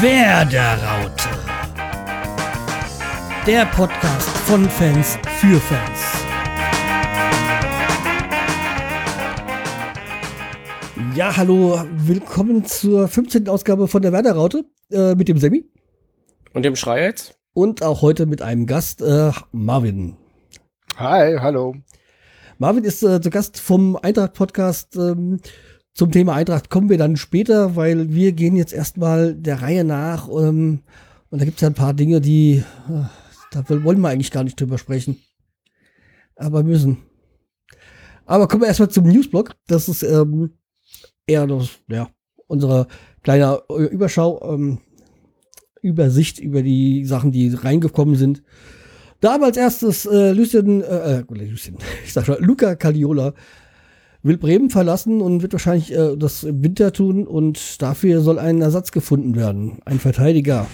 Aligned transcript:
Werderaute. 0.00 1.28
Der 3.44 3.66
Podcast 3.66 4.28
von 4.46 4.70
Fans 4.70 5.18
für 5.40 5.58
Fans. 5.58 6.00
Ja, 11.16 11.36
hallo, 11.36 11.82
willkommen 11.96 12.64
zur 12.64 13.08
15. 13.08 13.48
Ausgabe 13.48 13.88
von 13.88 14.00
der 14.00 14.12
Werderaute 14.12 14.66
äh, 14.92 15.16
mit 15.16 15.26
dem 15.26 15.38
Semi. 15.38 15.64
Und 16.52 16.64
dem 16.64 16.76
Schrei 16.76 17.02
jetzt? 17.02 17.34
Und 17.52 17.82
auch 17.82 18.00
heute 18.00 18.26
mit 18.26 18.40
einem 18.40 18.66
Gast, 18.66 19.02
äh, 19.02 19.32
Marvin. 19.50 20.16
Hi, 20.96 21.38
hallo. 21.40 21.74
Marvin 22.58 22.84
ist 22.84 23.02
äh, 23.02 23.20
zu 23.20 23.30
Gast 23.30 23.58
vom 23.58 23.96
Eintracht-Podcast. 23.96 24.94
Ähm, 24.94 25.40
zum 25.98 26.12
Thema 26.12 26.34
Eintracht 26.34 26.70
kommen 26.70 26.90
wir 26.90 26.96
dann 26.96 27.16
später, 27.16 27.74
weil 27.74 28.14
wir 28.14 28.30
gehen 28.30 28.54
jetzt 28.54 28.72
erstmal 28.72 29.34
der 29.34 29.62
Reihe 29.62 29.82
nach. 29.82 30.28
Ähm, 30.28 30.82
und 31.28 31.40
da 31.40 31.44
gibt 31.44 31.56
es 31.56 31.60
ja 31.62 31.66
ein 31.66 31.74
paar 31.74 31.92
Dinge, 31.92 32.20
die, 32.20 32.62
äh, 32.88 33.02
da 33.50 33.68
wollen 33.68 34.00
wir 34.00 34.08
eigentlich 34.08 34.30
gar 34.30 34.44
nicht 34.44 34.60
drüber 34.60 34.78
sprechen. 34.78 35.20
Aber 36.36 36.62
müssen. 36.62 36.98
Aber 38.26 38.46
kommen 38.46 38.62
wir 38.62 38.68
erstmal 38.68 38.90
zum 38.90 39.08
Newsblog. 39.08 39.56
Das 39.66 39.88
ist 39.88 40.04
ähm, 40.04 40.52
eher 41.26 41.48
das, 41.48 41.70
ja, 41.88 42.08
unsere 42.46 42.86
kleine 43.24 43.60
Überschau, 43.68 44.54
ähm, 44.54 44.78
Übersicht 45.82 46.38
über 46.38 46.62
die 46.62 47.06
Sachen, 47.06 47.32
die 47.32 47.52
reingekommen 47.52 48.14
sind. 48.14 48.44
Da 49.18 49.34
aber 49.34 49.46
als 49.46 49.56
erstes 49.56 50.06
äh, 50.06 50.30
Lucien, 50.30 50.80
äh, 50.80 51.18
äh 51.18 51.24
Lucien, 51.28 51.76
ich 52.04 52.12
sag 52.12 52.24
schon, 52.24 52.36
Luca 52.38 52.76
Caliola 52.76 53.34
will 54.22 54.38
Bremen 54.38 54.70
verlassen 54.70 55.20
und 55.20 55.42
wird 55.42 55.52
wahrscheinlich 55.52 55.92
äh, 55.92 56.16
das 56.16 56.44
im 56.44 56.62
Winter 56.62 56.92
tun 56.92 57.26
und 57.26 57.80
dafür 57.80 58.20
soll 58.20 58.38
ein 58.38 58.60
Ersatz 58.60 58.92
gefunden 58.92 59.36
werden. 59.36 59.78
Ein 59.84 59.98
Verteidiger 59.98 60.66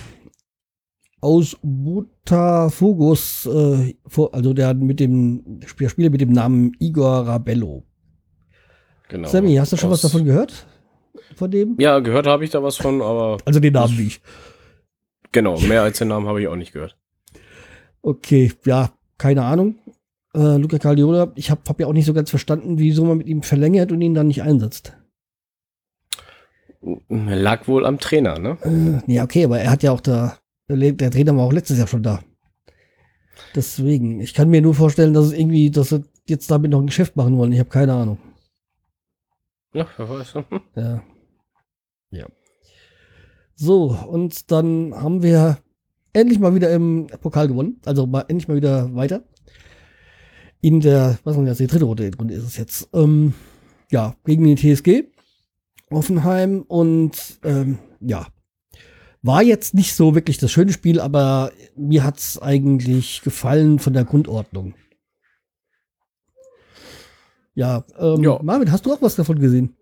aus 1.21 1.57
Botafogus, 1.63 3.47
äh, 3.47 3.95
also 4.33 4.53
der 4.53 4.75
mit 4.75 5.01
dem 5.01 5.61
der 5.61 5.69
Spieler 5.69 6.11
mit 6.11 6.21
dem 6.21 6.33
Namen 6.33 6.73
Igor 6.79 7.27
Rabello. 7.27 7.85
Genau. 9.09 9.29
Sammy, 9.29 9.55
hast 9.57 9.73
du 9.73 9.77
schon 9.77 9.91
was 9.91 10.03
davon 10.03 10.25
gehört? 10.25 10.67
Von 11.37 11.51
dem? 11.51 11.77
Ja, 11.79 11.99
gehört 12.01 12.27
habe 12.27 12.45
ich 12.45 12.51
da 12.51 12.63
was 12.63 12.77
von, 12.77 13.01
aber. 13.01 13.39
Also 13.45 13.61
den 13.61 13.73
Namen 13.73 13.97
wie 13.99 14.07
ich. 14.07 14.21
Genau, 15.33 15.59
mehr 15.61 15.83
als 15.83 15.99
den 15.99 16.09
Namen 16.09 16.27
habe 16.27 16.41
ich 16.41 16.49
auch 16.49 16.57
nicht 16.57 16.73
gehört. 16.73 16.97
Okay, 18.03 18.53
ja, 18.65 18.93
keine 19.19 19.45
Ahnung. 19.45 19.77
Äh, 20.35 20.57
Luca 20.57 20.79
Caldiola, 20.79 21.33
ich 21.37 21.51
habe 21.51 21.61
hab 21.69 21.81
ja 21.81 21.87
auch 21.87 21.93
nicht 21.93 22.07
so 22.07 22.15
ganz 22.15 22.31
verstanden, 22.31 22.79
wieso 22.79 23.05
man 23.05 23.19
mit 23.19 23.29
ihm 23.29 23.43
verlängert 23.43 23.93
und 23.93 24.01
ihn 24.01 24.15
dann 24.15 24.27
nicht 24.27 24.43
einsetzt. 24.43 24.97
Lag 27.09 27.67
wohl 27.67 27.87
am 27.87 27.99
Trainer, 27.99 28.39
ne? 28.39 28.59
Äh, 29.07 29.13
ja, 29.13 29.25
okay, 29.25 29.45
aber 29.45 29.61
er 29.61 29.71
hat 29.71 29.83
ja 29.83 29.93
auch 29.93 30.01
da, 30.01 30.39
der 30.69 31.11
Trainer 31.11 31.37
war 31.37 31.45
auch 31.45 31.53
letztes 31.53 31.79
Jahr 31.79 31.87
schon 31.87 32.03
da. 32.03 32.21
Deswegen, 33.55 34.21
ich 34.21 34.35
kann 34.35 34.51
mir 34.51 34.61
nur 34.61 34.75
vorstellen, 34.75 35.15
dass 35.15 35.27
es 35.27 35.33
irgendwie, 35.33 35.71
dass 35.71 35.91
sie 35.91 36.05
jetzt 36.27 36.51
damit 36.51 36.71
noch 36.71 36.81
ein 36.81 36.87
Geschäft 36.87 37.17
machen 37.17 37.39
wollen. 37.39 37.53
Ich 37.53 37.59
habe 37.59 37.71
keine 37.71 37.95
Ahnung. 37.95 38.19
Ja, 39.73 39.87
wer 39.97 40.09
weiß. 40.09 40.35
ja. 40.77 41.03
Ja. 42.11 42.27
So, 43.55 43.97
und 44.09 44.51
dann 44.51 44.95
haben 44.95 45.23
wir 45.23 45.59
endlich 46.13 46.39
mal 46.39 46.55
wieder 46.55 46.73
im 46.73 47.07
Pokal 47.21 47.49
gewonnen. 47.49 47.81
Also 47.85 48.07
mal, 48.07 48.25
endlich 48.29 48.49
mal 48.49 48.57
wieder 48.57 48.95
weiter. 48.95 49.23
In 50.65 50.81
der, 50.81 51.19
was 51.25 51.37
ist 51.37 51.47
das, 51.47 51.59
die 51.59 51.67
dritte 51.67 51.85
Runde, 51.85 52.11
Runde 52.19 52.33
ist 52.33 52.45
es 52.45 52.57
jetzt. 52.57 52.89
Ähm, 52.95 53.35
ja, 53.91 54.17
gegen 54.25 54.45
den 54.45 54.57
TSG 54.57 55.05
Offenheim 55.91 56.63
und 56.63 57.39
ähm, 57.45 57.77
ja, 58.01 58.29
war 59.21 59.43
jetzt 59.43 59.75
nicht 59.75 59.95
so 59.95 60.15
wirklich 60.15 60.39
das 60.39 60.51
schöne 60.51 60.73
Spiel, 60.73 61.01
aber 61.01 61.53
mir 61.77 62.03
hat 62.03 62.17
es 62.17 62.41
eigentlich 62.41 63.21
gefallen 63.21 63.79
von 63.79 63.93
der 63.93 64.07
Grundordnung. 64.07 64.73
Ja, 67.55 67.85
ähm, 67.99 68.23
ja, 68.23 68.41
Marvin, 68.43 68.73
hast 68.73 68.87
du 68.87 68.95
auch 68.95 69.03
was 69.03 69.17
davon 69.17 69.39
gesehen? 69.41 69.77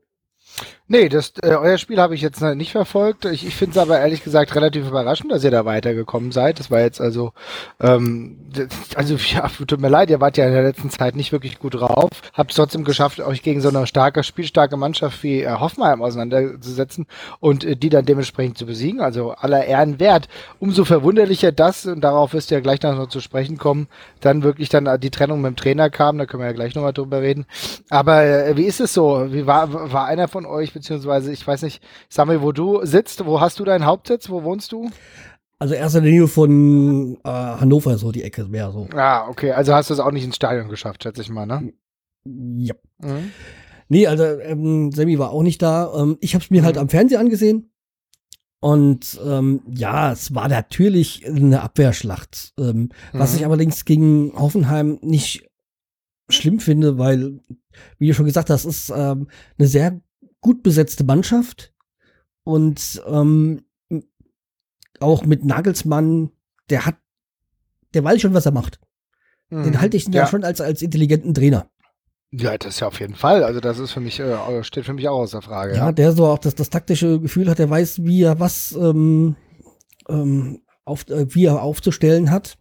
Nee, 0.88 1.09
das, 1.09 1.32
äh, 1.43 1.54
euer 1.54 1.78
Spiel 1.78 2.00
habe 2.00 2.15
ich 2.15 2.20
jetzt 2.20 2.43
nicht 2.43 2.72
verfolgt. 2.72 3.25
Ich, 3.25 3.47
ich 3.47 3.54
finde 3.54 3.72
es 3.72 3.78
aber 3.78 4.00
ehrlich 4.00 4.25
gesagt 4.25 4.54
relativ 4.56 4.88
überraschend, 4.88 5.31
dass 5.31 5.44
ihr 5.44 5.53
da 5.53 5.65
weitergekommen 5.65 6.32
seid. 6.32 6.59
Das 6.59 6.72
war 6.72 6.81
jetzt 6.81 7.00
also, 7.00 7.32
ähm, 7.81 8.37
also 8.97 9.15
ja, 9.15 9.48
tut 9.66 9.81
mir 9.81 9.88
leid, 9.88 10.10
ihr 10.10 10.20
wart 10.20 10.37
ja 10.37 10.47
in 10.47 10.53
der 10.53 10.65
letzten 10.65 10.91
Zeit 10.91 11.15
nicht 11.15 11.31
wirklich 11.31 11.60
gut 11.60 11.75
drauf. 11.75 12.10
Habt 12.34 12.50
es 12.50 12.56
trotzdem 12.56 12.82
geschafft, 12.82 13.20
euch 13.20 13.43
gegen 13.43 13.60
so 13.60 13.69
eine 13.69 13.87
starke, 13.87 14.25
spielstarke 14.25 14.76
Mannschaft 14.76 15.22
wie 15.22 15.43
äh, 15.43 15.53
Hoffenheim 15.53 16.03
auseinanderzusetzen 16.03 17.06
und 17.38 17.64
äh, 17.64 17.76
die 17.76 17.88
dann 17.88 18.04
dementsprechend 18.04 18.59
zu 18.59 18.66
besiegen. 18.66 19.00
Also 19.00 19.31
aller 19.31 19.64
Ehren 19.64 20.00
wert. 20.00 20.28
Umso 20.59 20.84
verwunderlicher 20.84 21.53
das, 21.53 21.87
und 21.87 22.00
darauf 22.00 22.34
wirst 22.34 22.50
ihr 22.50 22.59
ja 22.59 22.62
gleich 22.62 22.82
noch 22.82 23.09
zu 23.09 23.20
sprechen 23.20 23.56
kommen, 23.56 23.87
dann 24.20 24.43
wirklich 24.43 24.69
dann 24.69 25.00
die 25.00 25.10
Trennung 25.10 25.41
mit 25.41 25.53
dem 25.53 25.56
Trainer 25.56 25.91
kam. 25.91 26.19
Da 26.19 26.26
können 26.26 26.43
wir 26.43 26.49
ja 26.49 26.53
gleich 26.53 26.75
nochmal 26.75 26.93
drüber 26.93 27.22
reden. 27.22 27.47
Aber 27.88 28.25
äh, 28.25 28.56
wie 28.56 28.64
ist 28.64 28.81
es 28.81 28.93
so? 28.93 29.32
Wie 29.32 29.47
war, 29.47 29.93
war 29.93 30.06
einer 30.06 30.26
von 30.26 30.44
euch 30.44 30.72
beziehungsweise 30.82 31.32
ich 31.32 31.47
weiß 31.47 31.62
nicht, 31.62 31.82
Samuel, 32.09 32.43
wo 32.43 32.50
du 32.50 32.84
sitzt, 32.84 33.25
wo 33.25 33.41
hast 33.41 33.60
du 33.60 33.65
deinen 33.65 33.87
Hauptsitz, 33.87 34.28
wo 34.28 34.43
wohnst 34.43 34.72
du? 34.72 34.91
Also 35.60 35.75
erst 35.75 35.94
in 35.94 36.03
der 36.03 36.12
Nähe 36.12 36.26
von 36.26 37.19
äh, 37.25 37.28
Hannover, 37.28 37.97
so 37.97 38.10
die 38.10 38.25
Ecke 38.25 38.47
mehr 38.47 38.72
so. 38.72 38.88
Ah, 38.94 39.28
okay, 39.28 39.53
also 39.53 39.75
hast 39.75 39.91
du 39.91 39.94
es 39.94 40.00
auch 40.00 40.10
nicht 40.10 40.25
ins 40.25 40.37
Stadion 40.37 40.69
geschafft, 40.69 41.04
schätze 41.04 41.22
ich 41.22 41.31
mal, 41.31 41.47
ne? 41.47 41.72
Ja. 42.25 42.75
Mhm. 42.98 43.31
Nee, 43.88 44.09
also 44.09 44.25
ähm, 44.25 44.91
Sammy 44.91 45.19
war 45.19 45.31
auch 45.31 45.43
nicht 45.43 45.62
da. 45.62 45.93
Ähm, 45.94 46.19
ich 46.20 46.34
habe 46.34 46.43
es 46.43 46.50
mir 46.50 46.62
halt 46.65 46.75
mhm. 46.75 46.78
halt 46.78 46.82
am 46.82 46.88
Fernseher 46.88 47.20
angesehen. 47.20 47.70
Und 48.60 49.20
ähm, 49.25 49.60
ja, 49.69 50.12
es 50.12 50.34
war 50.34 50.49
natürlich 50.49 51.26
eine 51.26 51.62
Abwehrschlacht. 51.62 52.54
Ähm, 52.59 52.76
mhm. 52.76 52.91
Was 53.12 53.37
ich 53.37 53.44
allerdings 53.44 53.84
gegen 53.84 54.32
Hoffenheim 54.34 54.99
nicht 55.03 55.49
schlimm 56.28 56.59
finde, 56.59 56.99
weil, 56.99 57.41
wie 57.99 58.09
du 58.09 58.14
schon 58.14 58.26
gesagt 58.26 58.50
hast, 58.50 58.64
ist 58.64 58.93
ähm, 58.94 59.28
eine 59.59 59.69
sehr 59.69 60.00
gut 60.42 60.62
besetzte 60.62 61.04
Mannschaft 61.04 61.72
und 62.44 63.03
ähm, 63.06 63.64
auch 65.00 65.25
mit 65.25 65.44
Nagelsmann, 65.44 66.30
der 66.69 66.84
hat, 66.84 66.97
der 67.94 68.04
weiß 68.04 68.20
schon, 68.20 68.34
was 68.34 68.47
er 68.47 68.52
macht. 68.52 68.78
Mhm. 69.48 69.64
Den 69.64 69.81
halte 69.81 69.97
ich 69.97 70.06
ja. 70.06 70.12
ja 70.22 70.26
schon 70.26 70.44
als, 70.44 70.60
als 70.60 70.82
intelligenten 70.82 71.32
Trainer. 71.32 71.70
Ja, 72.31 72.56
das 72.56 72.75
ist 72.75 72.81
ja 72.81 72.86
auf 72.86 72.98
jeden 72.98 73.14
Fall. 73.14 73.44
Also 73.44 73.60
das 73.60 73.78
ist 73.78 73.92
für 73.92 74.00
mich, 74.00 74.19
äh, 74.19 74.64
steht 74.64 74.86
für 74.86 74.94
mich 74.94 75.08
auch 75.08 75.20
außer 75.20 75.42
Frage. 75.42 75.72
Ja, 75.72 75.86
ja, 75.86 75.92
der 75.92 76.12
so 76.12 76.26
auch 76.26 76.38
das, 76.38 76.54
das 76.54 76.70
taktische 76.70 77.20
Gefühl 77.20 77.48
hat, 77.48 77.58
der 77.58 77.69
weiß, 77.69 78.04
wie 78.04 78.22
er 78.22 78.41
was 78.41 78.72
ähm, 78.72 79.36
ähm, 80.08 80.62
auf, 80.84 81.08
äh, 81.10 81.34
wie 81.34 81.44
er 81.44 81.62
aufzustellen 81.62 82.31
hat. 82.31 82.56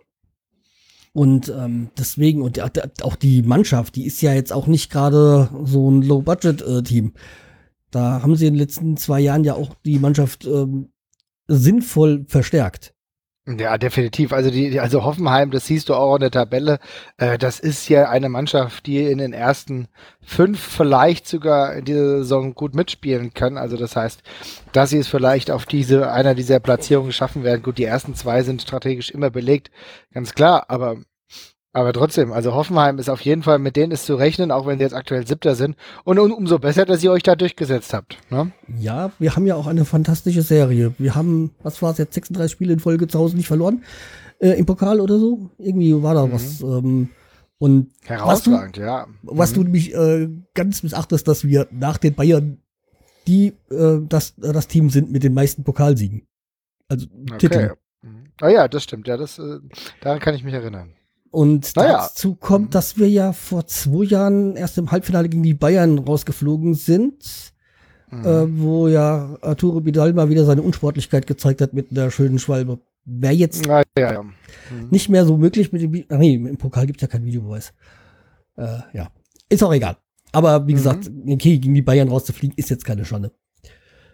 Und 1.14 1.50
ähm, 1.50 1.90
deswegen, 1.97 2.41
und 2.41 2.59
auch 3.03 3.16
die 3.16 3.41
Mannschaft, 3.44 3.96
die 3.96 4.06
ist 4.06 4.22
ja 4.22 4.34
jetzt 4.34 4.53
auch 4.53 4.68
nicht 4.68 4.91
gerade 4.91 5.50
so 5.64 5.90
ein 5.90 6.02
Low-Budget-Team. 6.02 7.08
Äh, 7.08 7.20
da 7.91 8.22
haben 8.22 8.35
sie 8.35 8.47
in 8.47 8.53
den 8.53 8.59
letzten 8.59 8.97
zwei 8.97 9.19
Jahren 9.19 9.44
ja 9.44 9.53
auch 9.53 9.75
die 9.85 10.00
Mannschaft 10.00 10.46
ähm, 10.46 10.91
sinnvoll 11.47 12.25
verstärkt. 12.28 12.94
Ja, 13.47 13.79
definitiv. 13.79 14.34
Also 14.34 14.52
die, 14.52 14.79
also 14.79 15.03
Hoffenheim, 15.03 15.50
das 15.50 15.66
siehst 15.66 15.90
du 15.90 15.96
auch 15.96 16.16
in 16.16 16.22
der 16.22 16.29
Tabelle. 16.31 16.79
Äh, 17.18 17.40
das 17.40 17.59
ist 17.59 17.90
ja 17.90 18.07
eine 18.07 18.29
Mannschaft, 18.29 18.85
die 18.85 19.00
in 19.03 19.18
den 19.18 19.34
ersten 19.34 19.88
fünf 20.22 20.59
vielleicht 20.59 21.28
sogar 21.28 21.74
in 21.74 21.85
dieser 21.85 22.19
Saison 22.19 22.53
gut 22.53 22.75
mitspielen 22.75 23.34
kann. 23.34 23.57
Also 23.57 23.78
das 23.78 23.96
heißt, 23.96 24.22
dass 24.73 24.91
sie 24.91 25.00
es 25.00 25.08
vielleicht 25.08 25.50
auf 25.50 25.66
diese 25.66 26.12
einer 26.12 26.35
dieser 26.35 26.59
Platzierungen 26.59 27.12
schaffen 27.12 27.44
werden. 27.44 27.63
Gut, 27.63 27.79
die 27.79 27.84
ersten 27.85 28.13
zwei 28.13 28.44
sind 28.44 28.62
strategisch 28.62 29.09
immer 29.09 29.31
belegt, 29.31 29.72
ganz 30.13 30.35
klar. 30.35 30.66
Aber 30.68 30.97
aber 31.74 31.94
trotzdem, 31.94 32.34
also 32.34 32.54
Hoffenheim 32.54 33.00
ist 33.00 33.09
auf 33.09 33.22
jeden 33.22 33.44
Fall, 33.44 33.58
mit 33.58 33.78
denen 33.78 33.92
ist 33.92 34.06
zu 34.06 34.16
rechnen, 34.16 34.52
auch 34.52 34.68
wenn 34.68 34.78
sie 34.78 34.84
jetzt 34.84 34.94
aktuell 34.94 35.26
Siebter 35.26 35.56
sind. 35.56 35.78
Und 36.03 36.20
um, 36.20 36.32
umso 36.34 36.59
besser, 36.59 36.85
dass 36.85 37.02
ihr 37.03 37.12
euch 37.12 37.23
da 37.23 37.35
durchgesetzt 37.35 37.94
habt. 37.94 38.18
Ne? 38.29 38.52
Ja, 38.79 39.12
wir 39.20 39.35
haben 39.35 39.46
ja 39.46 39.56
auch 39.56 39.68
eine 39.68 39.85
fantastische 39.85 40.41
Serie. 40.41 40.94
Wir 40.97 41.16
haben, 41.16 41.52
was 41.64 41.82
war 41.82 41.91
es 41.91 41.97
jetzt, 41.97 42.14
36 42.14 42.52
Spiele 42.52 42.73
in 42.73 42.79
Folge 42.79 43.08
zu 43.08 43.18
Hause 43.20 43.38
nicht 43.38 43.47
verloren? 43.47 43.84
Äh, 44.40 44.59
Im 44.59 44.66
Pokal 44.66 45.00
oder 45.00 45.18
so? 45.18 45.50
Irgendwie 45.58 46.02
war 46.03 46.14
da 46.14 46.26
mhm. 46.26 46.32
was. 46.34 46.62
Ähm, 46.62 47.09
und 47.58 47.91
Herausragend, 48.03 48.78
was 48.78 48.82
du, 48.82 48.82
ja. 48.82 49.06
Mhm. 49.06 49.17
Was 49.24 49.53
du 49.53 49.64
mich 49.64 49.94
äh, 49.94 50.28
ganz 50.53 50.84
missachtest, 50.84 51.28
dass 51.28 51.46
wir 51.46 51.67
nach 51.72 51.97
den 51.97 52.16
Bayern 52.16 52.58
die 53.28 53.53
äh, 53.70 54.00
das, 54.02 54.34
das 54.35 54.67
Team 54.67 54.90
sind 54.90 55.12
mit 55.12 55.24
den 55.24 55.34
meisten 55.34 55.64
Pokalsiegen. 55.64 56.28
Also 56.90 57.08
okay. 57.29 57.38
Titel. 57.38 57.76
Mhm. 58.02 58.24
Ah 58.41 58.50
ja, 58.50 58.67
das 58.67 58.84
stimmt. 58.84 59.08
Ja, 59.08 59.16
das, 59.16 59.40
äh, 59.40 59.59
daran 60.02 60.20
kann 60.20 60.34
ich 60.34 60.44
mich 60.44 60.53
erinnern. 60.53 60.96
Und 61.31 61.75
naja. 61.78 62.09
dazu 62.09 62.35
kommt, 62.35 62.75
dass 62.75 62.97
wir 62.97 63.09
ja 63.09 63.31
vor 63.31 63.66
zwei 63.66 64.03
Jahren 64.03 64.57
erst 64.57 64.78
im 64.78 64.91
Halbfinale 64.91 65.29
gegen 65.29 65.43
die 65.43 65.53
Bayern 65.53 65.97
rausgeflogen 65.97 66.73
sind, 66.73 67.53
mhm. 68.11 68.25
äh, 68.25 68.59
wo 68.59 68.89
ja 68.89 69.37
Arturo 69.41 69.85
Vidal 69.85 70.11
mal 70.13 70.29
wieder 70.29 70.43
seine 70.43 70.61
Unsportlichkeit 70.61 71.28
gezeigt 71.28 71.61
hat 71.61 71.73
mit 71.73 71.91
einer 71.91 72.11
schönen 72.11 72.37
Schwalbe. 72.37 72.79
Wäre 73.05 73.33
jetzt 73.33 73.66
ja, 73.66 73.81
ja, 73.97 74.13
ja. 74.13 74.23
Mhm. 74.23 74.89
nicht 74.91 75.07
mehr 75.07 75.25
so 75.25 75.37
möglich 75.37 75.72
mit 75.72 75.81
dem, 75.81 76.03
ach 76.09 76.17
nee, 76.17 76.35
im 76.35 76.57
Pokal 76.57 76.85
gibt 76.85 77.01
es 77.01 77.01
ja 77.01 77.07
kein 77.07 77.25
Videobeweis. 77.25 77.73
Äh, 78.57 78.79
ja, 78.93 79.07
ist 79.47 79.63
auch 79.63 79.73
egal. 79.73 79.97
Aber 80.33 80.67
wie 80.67 80.73
mhm. 80.73 80.78
gesagt, 80.78 81.09
okay, 81.28 81.57
gegen 81.59 81.73
die 81.73 81.81
Bayern 81.81 82.09
rauszufliegen 82.09 82.57
ist 82.57 82.69
jetzt 82.69 82.85
keine 82.85 83.05
Schande. 83.05 83.31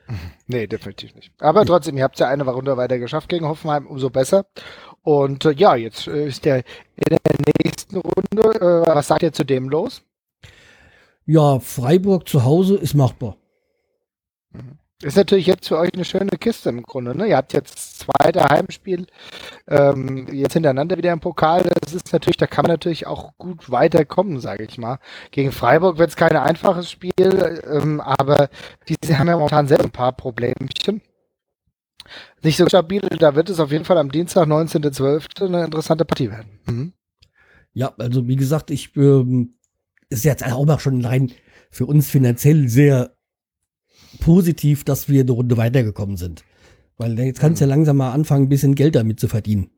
Nee, 0.47 0.67
definitiv 0.67 1.13
nicht. 1.15 1.33
Aber 1.39 1.65
trotzdem, 1.65 1.97
ihr 1.97 2.03
habt 2.05 2.17
ja 2.19 2.29
eine 2.29 2.45
Runde 2.45 2.77
weiter 2.77 2.99
geschafft 2.99 3.27
gegen 3.27 3.45
Hoffenheim, 3.45 3.85
umso 3.85 4.09
besser. 4.09 4.45
Und 5.07 5.45
äh, 5.45 5.53
ja, 5.53 5.77
jetzt 5.77 6.05
äh, 6.07 6.27
ist 6.27 6.43
der 6.43 6.57
in 6.57 7.15
der 7.15 7.19
nächsten 7.63 7.95
Runde. 7.95 8.59
Äh, 8.59 8.93
was 8.93 9.07
sagt 9.07 9.23
ihr 9.23 9.31
zu 9.31 9.45
dem 9.45 9.69
los? 9.69 10.01
Ja, 11.25 11.61
Freiburg 11.61 12.27
zu 12.27 12.43
Hause 12.43 12.75
ist 12.75 12.93
machbar. 12.93 13.37
Ist 15.01 15.15
natürlich 15.15 15.47
jetzt 15.47 15.69
für 15.69 15.77
euch 15.77 15.93
eine 15.93 16.03
schöne 16.03 16.31
Kiste 16.31 16.67
im 16.67 16.83
Grunde. 16.83 17.15
Ne? 17.15 17.27
Ihr 17.27 17.37
habt 17.37 17.53
jetzt 17.53 17.73
das 17.73 17.99
zweite 17.99 18.43
Heimspiel 18.49 19.07
ähm, 19.69 20.27
jetzt 20.33 20.51
hintereinander 20.53 20.97
wieder 20.97 21.13
im 21.13 21.21
Pokal. 21.21 21.63
Das 21.79 21.93
ist 21.93 22.11
natürlich, 22.11 22.35
da 22.35 22.47
kann 22.47 22.63
man 22.63 22.71
natürlich 22.71 23.07
auch 23.07 23.31
gut 23.37 23.71
weiterkommen, 23.71 24.41
sage 24.41 24.65
ich 24.65 24.77
mal. 24.77 24.99
Gegen 25.31 25.53
Freiburg 25.53 25.99
wird 25.99 26.09
es 26.09 26.17
kein 26.17 26.35
einfaches 26.35 26.91
Spiel, 26.91 27.61
ähm, 27.65 28.01
aber 28.01 28.49
die 28.89 28.95
haben 29.15 29.27
ja 29.29 29.37
momentan 29.37 29.69
selber 29.69 29.85
ein 29.85 29.91
paar 29.91 30.11
Problemchen. 30.11 30.67
Nicht 32.43 32.57
so 32.57 32.67
stabil, 32.67 33.01
da 33.01 33.35
wird 33.35 33.49
es 33.49 33.59
auf 33.59 33.71
jeden 33.71 33.85
Fall 33.85 33.97
am 33.97 34.11
Dienstag, 34.11 34.47
19.12. 34.47 35.45
eine 35.45 35.65
interessante 35.65 36.05
Partie 36.05 36.29
werden. 36.29 36.59
Mhm. 36.65 36.93
Ja, 37.73 37.93
also 37.97 38.27
wie 38.27 38.35
gesagt, 38.35 38.71
ich 38.71 38.95
ähm, 38.95 39.55
ist 40.09 40.25
jetzt 40.25 40.45
auch 40.45 40.65
mal 40.65 40.79
schon 40.79 41.03
rein 41.05 41.31
für 41.69 41.85
uns 41.85 42.09
finanziell 42.09 42.69
sehr 42.69 43.15
positiv, 44.19 44.83
dass 44.83 45.09
wir 45.09 45.21
eine 45.21 45.31
Runde 45.31 45.57
weitergekommen 45.57 46.17
sind. 46.17 46.43
Weil 46.97 47.19
jetzt 47.19 47.39
kannst 47.39 47.61
du 47.61 47.65
ja 47.65 47.69
langsam 47.69 47.97
mal 47.97 48.11
anfangen, 48.11 48.45
ein 48.45 48.49
bisschen 48.49 48.75
Geld 48.75 48.95
damit 48.95 49.19
zu 49.19 49.27
verdienen. 49.27 49.69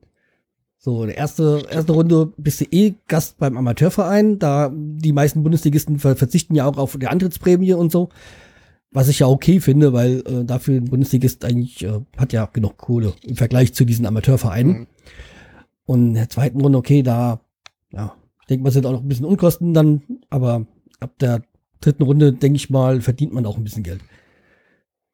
So, 0.77 1.05
die 1.05 1.11
erste, 1.11 1.65
erste 1.69 1.91
Runde 1.91 2.31
bist 2.37 2.61
du 2.61 2.65
eh 2.71 2.93
Gast 3.07 3.37
beim 3.37 3.57
Amateurverein. 3.57 4.39
Da 4.39 4.71
die 4.73 5.11
meisten 5.11 5.43
Bundesligisten 5.43 5.99
ver 5.99 6.15
verzichten 6.15 6.55
ja 6.55 6.65
auch 6.65 6.77
auf 6.77 6.97
die 6.97 7.07
Antrittsprämie 7.07 7.73
und 7.73 7.91
so. 7.91 8.09
Was 8.91 9.07
ich 9.07 9.19
ja 9.19 9.27
okay 9.27 9.59
finde, 9.59 9.93
weil 9.93 10.23
äh, 10.25 10.45
dafür 10.45 10.77
ein 10.77 10.85
Bundesligist 10.85 11.45
eigentlich 11.45 11.83
äh, 11.83 12.01
hat 12.17 12.33
ja 12.33 12.45
genug 12.45 12.77
Kohle 12.77 13.13
im 13.23 13.35
Vergleich 13.35 13.73
zu 13.73 13.85
diesen 13.85 14.05
Amateurvereinen. 14.05 14.79
Mhm. 14.79 14.87
Und 15.85 16.07
in 16.09 16.13
der 16.15 16.29
zweiten 16.29 16.61
Runde, 16.61 16.77
okay, 16.77 17.03
da, 17.03 17.39
ja, 17.91 18.15
ich 18.41 18.47
denke 18.47 18.63
mal, 18.63 18.71
sind 18.71 18.85
auch 18.85 18.91
noch 18.91 19.01
ein 19.01 19.07
bisschen 19.07 19.25
Unkosten 19.25 19.73
dann, 19.73 20.01
aber 20.29 20.65
ab 20.99 21.17
der 21.19 21.43
dritten 21.81 22.03
Runde, 22.03 22.33
denke 22.33 22.57
ich 22.57 22.69
mal, 22.69 23.01
verdient 23.01 23.33
man 23.33 23.45
auch 23.45 23.57
ein 23.57 23.63
bisschen 23.63 23.83
Geld 23.83 24.01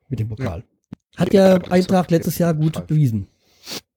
mit 0.10 0.20
dem 0.20 0.30
Pokal. 0.30 0.64
Hat 1.18 1.34
ja 1.34 1.48
Ja, 1.48 1.60
das 1.60 1.68
ist 1.68 1.74
Eintracht 1.74 2.12
letztes 2.12 2.38
Jahr 2.38 2.54
gut 2.54 2.88
bewiesen. 2.88 3.28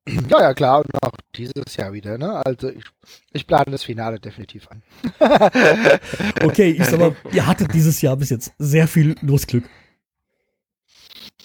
Ja, 0.31 0.41
ja, 0.41 0.55
klar. 0.55 0.79
Und 0.81 1.03
auch 1.03 1.13
dieses 1.35 1.77
Jahr 1.77 1.93
wieder. 1.93 2.19
Ne? 2.19 2.45
Also 2.45 2.69
ich, 2.71 2.85
ich 3.33 3.47
plane 3.47 3.71
das 3.71 3.85
Finale 3.85 4.19
definitiv 4.21 4.69
an. 4.69 4.83
Okay, 6.43 6.71
ich 6.71 6.85
sag 6.85 6.99
mal, 6.99 7.17
ihr 7.33 7.47
hattet 7.47 7.73
dieses 7.75 8.01
Jahr 8.01 8.17
bis 8.17 8.31
jetzt 8.31 8.53
sehr 8.59 8.89
viel 8.89 9.17
Losglück. 9.23 9.65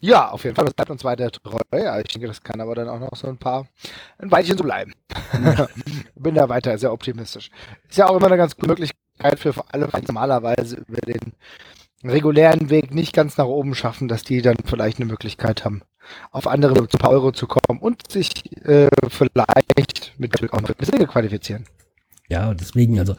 Ja, 0.02 0.30
auf 0.30 0.44
jeden 0.44 0.56
Fall. 0.56 0.66
Das 0.66 0.74
bleibt 0.74 0.92
uns 0.92 1.04
weiter 1.04 1.32
treu. 1.32 1.60
Ja, 1.74 1.98
ich 2.00 2.08
denke, 2.08 2.28
das 2.28 2.44
kann 2.44 2.60
aber 2.60 2.76
dann 2.76 2.90
auch 2.90 3.00
noch 3.00 3.16
so 3.16 3.28
ein 3.28 3.38
paar, 3.38 3.68
ein 4.18 4.32
Weilchen 4.32 4.58
so 4.58 4.64
bleiben. 4.64 4.94
Bin 6.16 6.36
da 6.36 6.50
weiter 6.50 6.78
sehr 6.78 6.92
optimistisch. 6.92 7.50
Ist 7.88 7.98
ja 7.98 8.08
auch 8.08 8.18
immer 8.18 8.28
eine 8.28 8.38
ganz 8.38 8.56
gute 8.56 8.68
Möglichkeit 8.68 9.40
für 9.40 9.54
alle, 9.70 9.88
die 9.88 10.06
normalerweise 10.06 10.76
über 10.76 11.00
den 11.02 11.34
regulären 12.04 12.70
Weg 12.70 12.94
nicht 12.94 13.14
ganz 13.14 13.38
nach 13.38 13.46
oben 13.46 13.76
schaffen, 13.76 14.08
dass 14.10 14.24
die 14.24 14.42
dann 14.42 14.58
vielleicht 14.66 14.98
eine 14.98 15.06
Möglichkeit 15.06 15.64
haben, 15.64 15.84
auf 16.32 16.48
andere 16.48 16.80
ein 16.80 16.88
paar 16.88 17.12
Euro 17.12 17.32
zu 17.32 17.48
kommen 17.48 17.80
und 17.80 18.12
sich 18.12 18.32
äh, 18.66 18.90
vielleicht 19.10 20.14
mit 20.18 20.54
auch 20.54 20.62
noch 20.62 20.74
bisschen 20.76 21.08
qualifizieren. 21.08 21.66
Ja, 22.30 22.54
deswegen, 22.54 23.00
also 23.00 23.16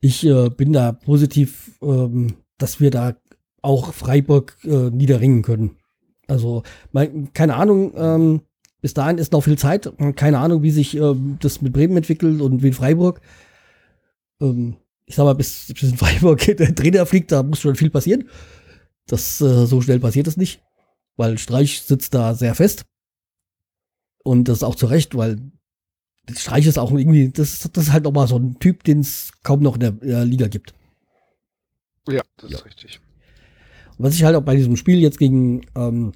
ich 0.00 0.24
äh, 0.24 0.48
bin 0.50 0.72
da 0.72 0.92
positiv, 0.92 1.72
ähm, 1.82 2.34
dass 2.58 2.80
wir 2.80 2.90
da 2.90 3.14
auch 3.62 3.92
Freiburg 3.92 4.56
äh, 4.64 4.90
niederringen 4.90 5.42
können. 5.42 5.76
Also, 6.28 6.62
mein, 6.92 7.32
keine 7.32 7.54
Ahnung, 7.56 7.92
ähm, 7.96 8.40
bis 8.80 8.94
dahin 8.94 9.18
ist 9.18 9.32
noch 9.32 9.42
viel 9.42 9.58
Zeit. 9.58 9.92
Keine 10.14 10.38
Ahnung, 10.38 10.62
wie 10.62 10.70
sich 10.70 10.96
ähm, 10.96 11.38
das 11.40 11.62
mit 11.62 11.72
Bremen 11.72 11.96
entwickelt 11.96 12.40
und 12.40 12.62
wie 12.62 12.68
in 12.68 12.74
Freiburg. 12.74 13.20
Ähm, 14.40 14.76
ich 15.06 15.16
sag 15.16 15.24
mal, 15.24 15.34
bis, 15.34 15.72
bis 15.72 15.90
in 15.90 15.96
Freiburg 15.96 16.38
der 16.38 16.74
Trainer 16.74 17.06
fliegt, 17.06 17.32
da 17.32 17.42
muss 17.42 17.60
schon 17.60 17.74
viel 17.74 17.90
passieren. 17.90 18.28
Das, 19.06 19.40
äh, 19.40 19.66
so 19.66 19.80
schnell 19.80 20.00
passiert 20.00 20.26
es 20.26 20.36
nicht, 20.36 20.62
weil 21.18 21.36
Streich 21.36 21.82
sitzt 21.82 22.14
da 22.14 22.34
sehr 22.34 22.54
fest. 22.54 22.84
Und 24.24 24.48
das 24.48 24.58
ist 24.58 24.62
auch 24.62 24.74
zu 24.74 24.86
Recht, 24.86 25.14
weil 25.16 25.38
Streich 26.30 26.66
ist 26.66 26.78
auch 26.78 26.92
irgendwie, 26.92 27.30
das, 27.30 27.68
das 27.72 27.84
ist 27.84 27.92
halt 27.92 28.04
noch 28.04 28.12
mal 28.12 28.26
so 28.28 28.38
ein 28.38 28.58
Typ, 28.58 28.84
den 28.84 29.00
es 29.00 29.32
kaum 29.42 29.60
noch 29.62 29.74
in 29.74 29.80
der, 29.80 29.88
in 30.02 30.08
der 30.08 30.24
Liga 30.24 30.48
gibt. 30.48 30.74
Ja, 32.08 32.22
das 32.38 32.50
Ja. 32.50 32.58
ist 32.58 32.64
richtig. 32.66 33.00
Und 33.96 34.04
was 34.04 34.14
ich 34.14 34.24
halt 34.24 34.36
auch 34.36 34.42
bei 34.42 34.56
diesem 34.56 34.76
Spiel 34.76 34.98
jetzt 34.98 35.18
gegen 35.18 35.62
ähm, 35.74 36.12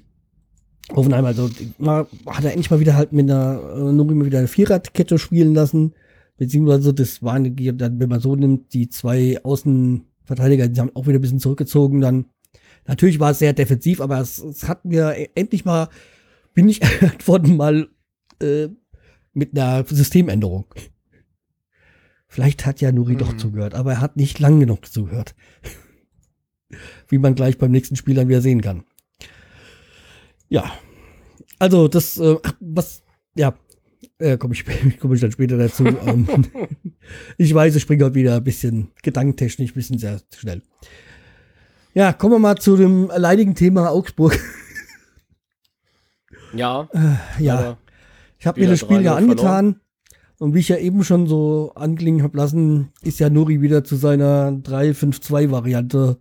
Hoffenheim, 0.91 1.25
also 1.25 1.51
mal, 1.79 2.07
hat 2.27 2.45
er 2.45 2.51
endlich 2.53 2.71
mal 2.71 2.81
wieder 2.81 2.95
halt 2.95 3.13
mit 3.13 3.31
einer, 3.31 3.61
äh, 3.75 3.93
nur 3.93 4.11
immer 4.11 4.25
wieder 4.27 4.39
eine 4.39 4.49
Viererkette 4.49 5.19
spielen 5.19 5.55
lassen. 5.55 5.95
Beziehungsweise 6.37 6.93
das 6.95 7.23
waren, 7.23 7.55
dann, 7.79 8.01
wenn 8.01 8.09
man 8.09 8.21
so 8.21 8.37
nimmt, 8.37 8.73
die 8.75 8.89
zwei 8.89 9.43
Außenverteidiger, 9.43 10.69
die 10.69 10.81
haben 10.81 10.95
auch 10.95 11.07
wieder 11.07 11.19
ein 11.19 11.23
bisschen 11.23 11.41
zurückgezogen 11.41 12.01
dann. 12.01 12.27
Natürlich 12.87 13.21
war 13.21 13.31
es 13.31 13.39
sehr 13.39 13.53
defensiv, 13.53 14.01
aber 14.01 14.19
es, 14.21 14.39
es 14.39 14.67
hat 14.69 14.85
mir 14.85 15.15
e- 15.17 15.31
endlich 15.35 15.65
mal, 15.65 15.89
bin 16.55 16.69
ich 16.69 16.83
erinnert 16.83 17.27
worden, 17.29 17.57
mal 17.57 17.89
äh, 18.41 18.69
mit 19.33 19.57
einer 19.57 19.85
Systemänderung. 19.87 20.67
Vielleicht 22.29 22.65
hat 22.67 22.81
ja 22.81 22.93
Nuri 22.93 23.17
doch 23.17 23.35
Mhm. 23.35 23.39
zugehört, 23.39 23.75
aber 23.75 23.93
er 23.93 24.01
hat 24.01 24.17
nicht 24.17 24.39
lang 24.39 24.59
genug 24.61 24.87
zugehört. 24.87 25.35
Wie 27.09 27.19
man 27.19 27.35
gleich 27.35 27.59
beim 27.59 27.71
nächsten 27.71 27.97
Spiel 27.97 28.15
dann 28.15 28.29
wieder 28.29 28.41
sehen 28.41 28.63
kann. 28.63 28.85
Ja. 30.49 30.73
Also, 31.59 31.89
das, 31.89 32.19
äh, 32.19 32.37
was, 32.61 33.03
ja, 33.37 33.55
äh, 34.19 34.37
komme 34.39 34.55
ich, 34.55 34.65
komm 34.99 35.13
ich 35.15 35.21
dann 35.21 35.33
später 35.33 35.57
dazu. 35.59 35.87
ähm, 35.87 36.27
ich 37.39 37.55
weiß, 37.55 37.77
ich 37.77 37.83
springe 37.83 38.05
heute 38.05 38.15
wieder 38.15 38.37
ein 38.37 38.45
bisschen 38.45 38.89
gedankentechnisch, 39.03 39.71
ein 39.71 39.75
bisschen 39.75 39.99
sehr 39.99 40.21
schnell. 40.35 40.63
Ja, 41.95 42.13
kommen 42.15 42.35
wir 42.35 42.39
mal 42.39 42.57
zu 42.57 42.77
dem 42.77 43.11
leidigen 43.15 43.55
Thema 43.55 43.91
Augsburg. 43.91 44.39
Ja, 46.55 46.87
ja, 47.39 47.55
leider. 47.55 47.79
ich 48.39 48.47
habe 48.47 48.61
mir 48.61 48.69
das 48.69 48.81
Spiel 48.81 49.01
ja 49.01 49.15
3-0 49.15 49.17
angetan. 49.17 49.81
Und 50.39 50.55
wie 50.55 50.59
ich 50.59 50.69
ja 50.69 50.77
eben 50.77 51.03
schon 51.03 51.27
so 51.27 51.73
anklingen 51.75 52.23
habe 52.23 52.37
lassen, 52.37 52.91
ist 53.03 53.21
ja 53.21 53.31
Nuri 53.31 53.63
wieder 53.63 53.85
zu 53.85 53.97
seiner 53.97 54.51
3-5-2-Variante, 54.51 56.19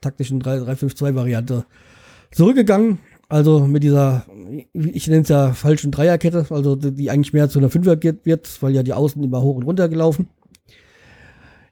taktischen 0.00 0.40
3-5-2-Variante 0.42 1.66
zurückgegangen. 2.30 2.98
Also 3.28 3.66
mit 3.66 3.82
dieser, 3.82 4.24
ich 4.72 5.06
nenne 5.08 5.22
es 5.22 5.28
ja 5.28 5.52
falschen 5.52 5.90
Dreierkette, 5.90 6.46
also 6.48 6.76
die 6.76 7.10
eigentlich 7.10 7.34
mehr 7.34 7.50
zu 7.50 7.58
einer 7.58 7.68
Fünfer 7.68 7.98
wird, 8.02 8.62
weil 8.62 8.74
ja 8.74 8.82
die 8.82 8.94
Außen 8.94 9.22
immer 9.22 9.42
hoch 9.42 9.56
und 9.56 9.64
runter 9.64 9.90
gelaufen. 9.90 10.30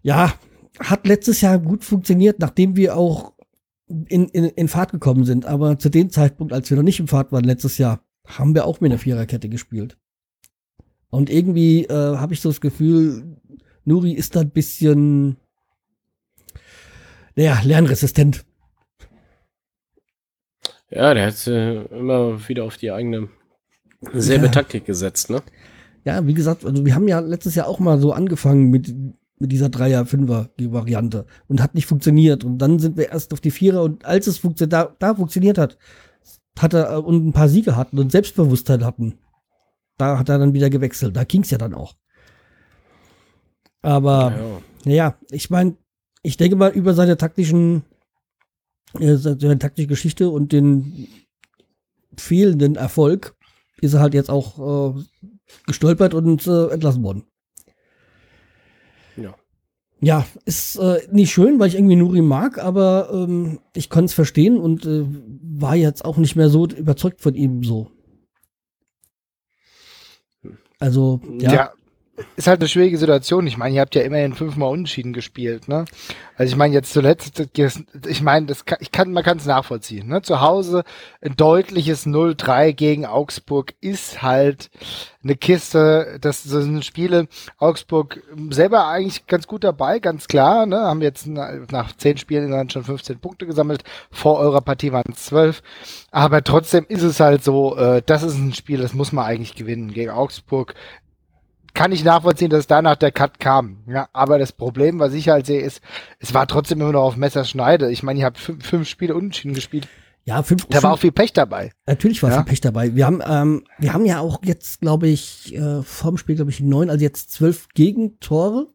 Ja, 0.02 0.34
hat 0.80 1.06
letztes 1.06 1.40
Jahr 1.40 1.58
gut 1.58 1.84
funktioniert, 1.84 2.40
nachdem 2.40 2.76
wir 2.76 2.96
auch 2.96 3.31
in, 4.08 4.28
in, 4.28 4.44
in 4.44 4.68
Fahrt 4.68 4.92
gekommen 4.92 5.24
sind. 5.24 5.46
Aber 5.46 5.78
zu 5.78 5.88
dem 5.88 6.10
Zeitpunkt, 6.10 6.52
als 6.52 6.70
wir 6.70 6.76
noch 6.76 6.84
nicht 6.84 7.00
in 7.00 7.08
Fahrt 7.08 7.32
waren 7.32 7.44
letztes 7.44 7.78
Jahr, 7.78 8.04
haben 8.26 8.54
wir 8.54 8.66
auch 8.66 8.80
mit 8.80 8.90
einer 8.90 8.98
Viererkette 8.98 9.48
gespielt. 9.48 9.98
Und 11.10 11.28
irgendwie 11.28 11.84
äh, 11.84 12.16
habe 12.16 12.32
ich 12.32 12.40
so 12.40 12.48
das 12.48 12.60
Gefühl, 12.60 13.36
Nuri 13.84 14.12
ist 14.12 14.36
da 14.36 14.40
ein 14.40 14.50
bisschen, 14.50 15.36
naja, 17.36 17.60
lernresistent. 17.62 18.44
Ja, 20.88 21.14
der 21.14 21.26
hat 21.26 21.46
äh, 21.46 21.82
immer 21.84 22.48
wieder 22.48 22.64
auf 22.64 22.76
die 22.76 22.90
eigene 22.90 23.28
selbe 24.12 24.46
Ja. 24.46 24.52
Taktik 24.52 24.84
gesetzt, 24.84 25.30
ne? 25.30 25.42
Ja, 26.04 26.26
wie 26.26 26.34
gesagt, 26.34 26.64
also 26.64 26.84
wir 26.84 26.94
haben 26.94 27.08
ja 27.08 27.20
letztes 27.20 27.54
Jahr 27.54 27.68
auch 27.68 27.78
mal 27.78 27.98
so 27.98 28.12
angefangen 28.12 28.70
mit, 28.70 28.94
mit 29.42 29.52
dieser 29.52 29.68
Dreier-Fünfer-Variante 29.68 31.26
und 31.48 31.60
hat 31.60 31.74
nicht 31.74 31.86
funktioniert. 31.86 32.44
Und 32.44 32.58
dann 32.58 32.78
sind 32.78 32.96
wir 32.96 33.10
erst 33.10 33.32
auf 33.32 33.40
die 33.40 33.50
Vierer 33.50 33.82
und 33.82 34.04
als 34.04 34.28
es 34.28 34.38
funktioniert, 34.38 34.72
da, 34.72 34.96
da 35.00 35.14
funktioniert 35.16 35.58
hat, 35.58 35.76
hat 36.58 36.72
er 36.72 36.92
äh, 36.92 36.96
und 36.96 37.26
ein 37.26 37.32
paar 37.32 37.48
Siege 37.48 37.76
hatten 37.76 37.98
und 37.98 38.12
Selbstbewusstsein 38.12 38.84
hatten, 38.84 39.18
da 39.98 40.16
hat 40.18 40.28
er 40.28 40.38
dann 40.38 40.54
wieder 40.54 40.70
gewechselt. 40.70 41.16
Da 41.16 41.24
ging's 41.24 41.50
ja 41.50 41.58
dann 41.58 41.74
auch. 41.74 41.96
Aber 43.82 44.32
ja. 44.32 44.62
naja, 44.84 45.18
ich 45.30 45.50
meine, 45.50 45.76
ich 46.22 46.36
denke 46.36 46.54
mal 46.54 46.70
über 46.70 46.94
seine 46.94 47.16
taktischen, 47.16 47.82
äh, 49.00 49.16
seine 49.16 49.58
taktische 49.58 49.88
Geschichte 49.88 50.30
und 50.30 50.52
den 50.52 51.08
fehlenden 52.16 52.76
Erfolg 52.76 53.34
ist 53.80 53.94
er 53.94 54.00
halt 54.00 54.14
jetzt 54.14 54.30
auch 54.30 54.94
äh, 54.94 55.02
gestolpert 55.66 56.14
und 56.14 56.46
äh, 56.46 56.68
entlassen 56.68 57.02
worden. 57.02 57.24
Ja. 59.16 59.34
Ja, 60.04 60.26
ist 60.44 60.76
äh, 60.76 61.00
nicht 61.12 61.32
schön, 61.32 61.60
weil 61.60 61.68
ich 61.68 61.76
irgendwie 61.76 61.94
Nuri 61.94 62.22
mag, 62.22 62.58
aber 62.58 63.10
ähm, 63.12 63.60
ich 63.72 63.88
konnte 63.88 64.06
es 64.06 64.14
verstehen 64.14 64.58
und 64.58 64.84
äh, 64.84 65.04
war 65.06 65.76
jetzt 65.76 66.04
auch 66.04 66.16
nicht 66.16 66.34
mehr 66.34 66.48
so 66.48 66.66
überzeugt 66.66 67.20
von 67.20 67.34
ihm 67.36 67.62
so. 67.62 67.88
Also, 70.80 71.20
ja, 71.38 71.52
Ja. 71.54 71.72
Ist 72.36 72.46
halt 72.46 72.60
eine 72.60 72.68
schwierige 72.68 72.98
Situation. 72.98 73.46
Ich 73.46 73.56
meine, 73.56 73.74
ihr 73.74 73.80
habt 73.80 73.94
ja 73.94 74.02
immerhin 74.02 74.34
fünfmal 74.34 74.70
unentschieden 74.70 75.12
gespielt, 75.12 75.68
ne? 75.68 75.86
Also 76.36 76.50
ich 76.50 76.56
meine, 76.56 76.74
jetzt 76.74 76.92
zuletzt, 76.92 77.42
ich 78.06 78.22
meine, 78.22 78.46
das 78.46 78.64
kann, 78.64 78.78
ich 78.80 78.92
kann, 78.92 79.12
man 79.12 79.22
kann 79.22 79.38
es 79.38 79.46
nachvollziehen, 79.46 80.08
ne? 80.08 80.20
Zu 80.22 80.40
Hause 80.40 80.84
ein 81.22 81.36
deutliches 81.36 82.06
0-3 82.06 82.72
gegen 82.72 83.06
Augsburg 83.06 83.74
ist 83.80 84.22
halt 84.22 84.70
eine 85.22 85.36
Kiste. 85.36 86.18
Das 86.20 86.42
sind 86.42 86.84
Spiele. 86.84 87.28
Augsburg 87.58 88.22
selber 88.50 88.88
eigentlich 88.88 89.26
ganz 89.26 89.46
gut 89.46 89.64
dabei, 89.64 89.98
ganz 89.98 90.28
klar, 90.28 90.66
ne? 90.66 90.80
Haben 90.80 91.00
jetzt 91.00 91.26
nach 91.26 91.96
zehn 91.96 92.18
Spielen 92.18 92.50
dann 92.50 92.68
schon 92.70 92.84
15 92.84 93.20
Punkte 93.20 93.46
gesammelt. 93.46 93.84
Vor 94.10 94.38
eurer 94.38 94.60
Partie 94.60 94.92
waren 94.92 95.12
es 95.12 95.26
12. 95.26 95.62
Aber 96.10 96.44
trotzdem 96.44 96.84
ist 96.88 97.02
es 97.02 97.20
halt 97.20 97.42
so, 97.42 97.76
äh, 97.76 98.02
das 98.04 98.22
ist 98.22 98.36
ein 98.36 98.52
Spiel, 98.52 98.80
das 98.80 98.92
muss 98.92 99.12
man 99.12 99.24
eigentlich 99.24 99.54
gewinnen. 99.54 99.92
Gegen 99.92 100.10
Augsburg 100.10 100.74
kann 101.74 101.92
ich 101.92 102.04
nachvollziehen, 102.04 102.50
dass 102.50 102.66
danach 102.66 102.96
der 102.96 103.12
Cut 103.12 103.40
kam. 103.40 103.84
Ja, 103.86 104.08
aber 104.12 104.38
das 104.38 104.52
Problem, 104.52 104.98
was 104.98 105.14
ich 105.14 105.28
halt 105.28 105.46
sehe, 105.46 105.60
ist, 105.60 105.80
es 106.18 106.34
war 106.34 106.46
trotzdem 106.46 106.80
immer 106.80 106.92
noch 106.92 107.02
auf 107.04 107.16
Messerschneide. 107.16 107.90
Ich 107.90 108.02
meine, 108.02 108.20
ihr 108.20 108.26
habt 108.26 108.38
fünf, 108.38 108.66
fünf 108.66 108.88
Spiele 108.88 109.14
unentschieden 109.14 109.54
gespielt. 109.54 109.88
Ja, 110.24 110.42
fünf. 110.44 110.66
Da 110.66 110.82
war 110.82 110.92
auch 110.92 110.98
viel 111.00 111.10
Pech 111.12 111.32
dabei. 111.32 111.72
Natürlich 111.86 112.22
war 112.22 112.30
Ja. 112.30 112.36
viel 112.36 112.44
Pech 112.44 112.60
dabei. 112.60 112.94
Wir 112.94 113.06
haben, 113.06 113.20
ähm, 113.26 113.64
wir 113.78 113.92
haben 113.92 114.06
ja 114.06 114.20
auch 114.20 114.40
jetzt, 114.44 114.80
glaube 114.80 115.08
ich, 115.08 115.52
äh, 115.54 115.82
vorm 115.82 116.16
Spiel, 116.16 116.36
glaube 116.36 116.50
ich, 116.52 116.60
neun, 116.60 116.90
also 116.90 117.02
jetzt 117.02 117.32
zwölf 117.32 117.68
Gegentore 117.74 118.68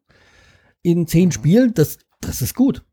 in 0.82 1.06
zehn 1.06 1.32
Spielen. 1.32 1.72
Das, 1.72 1.98
das 2.20 2.42
ist 2.42 2.54
gut. 2.54 2.84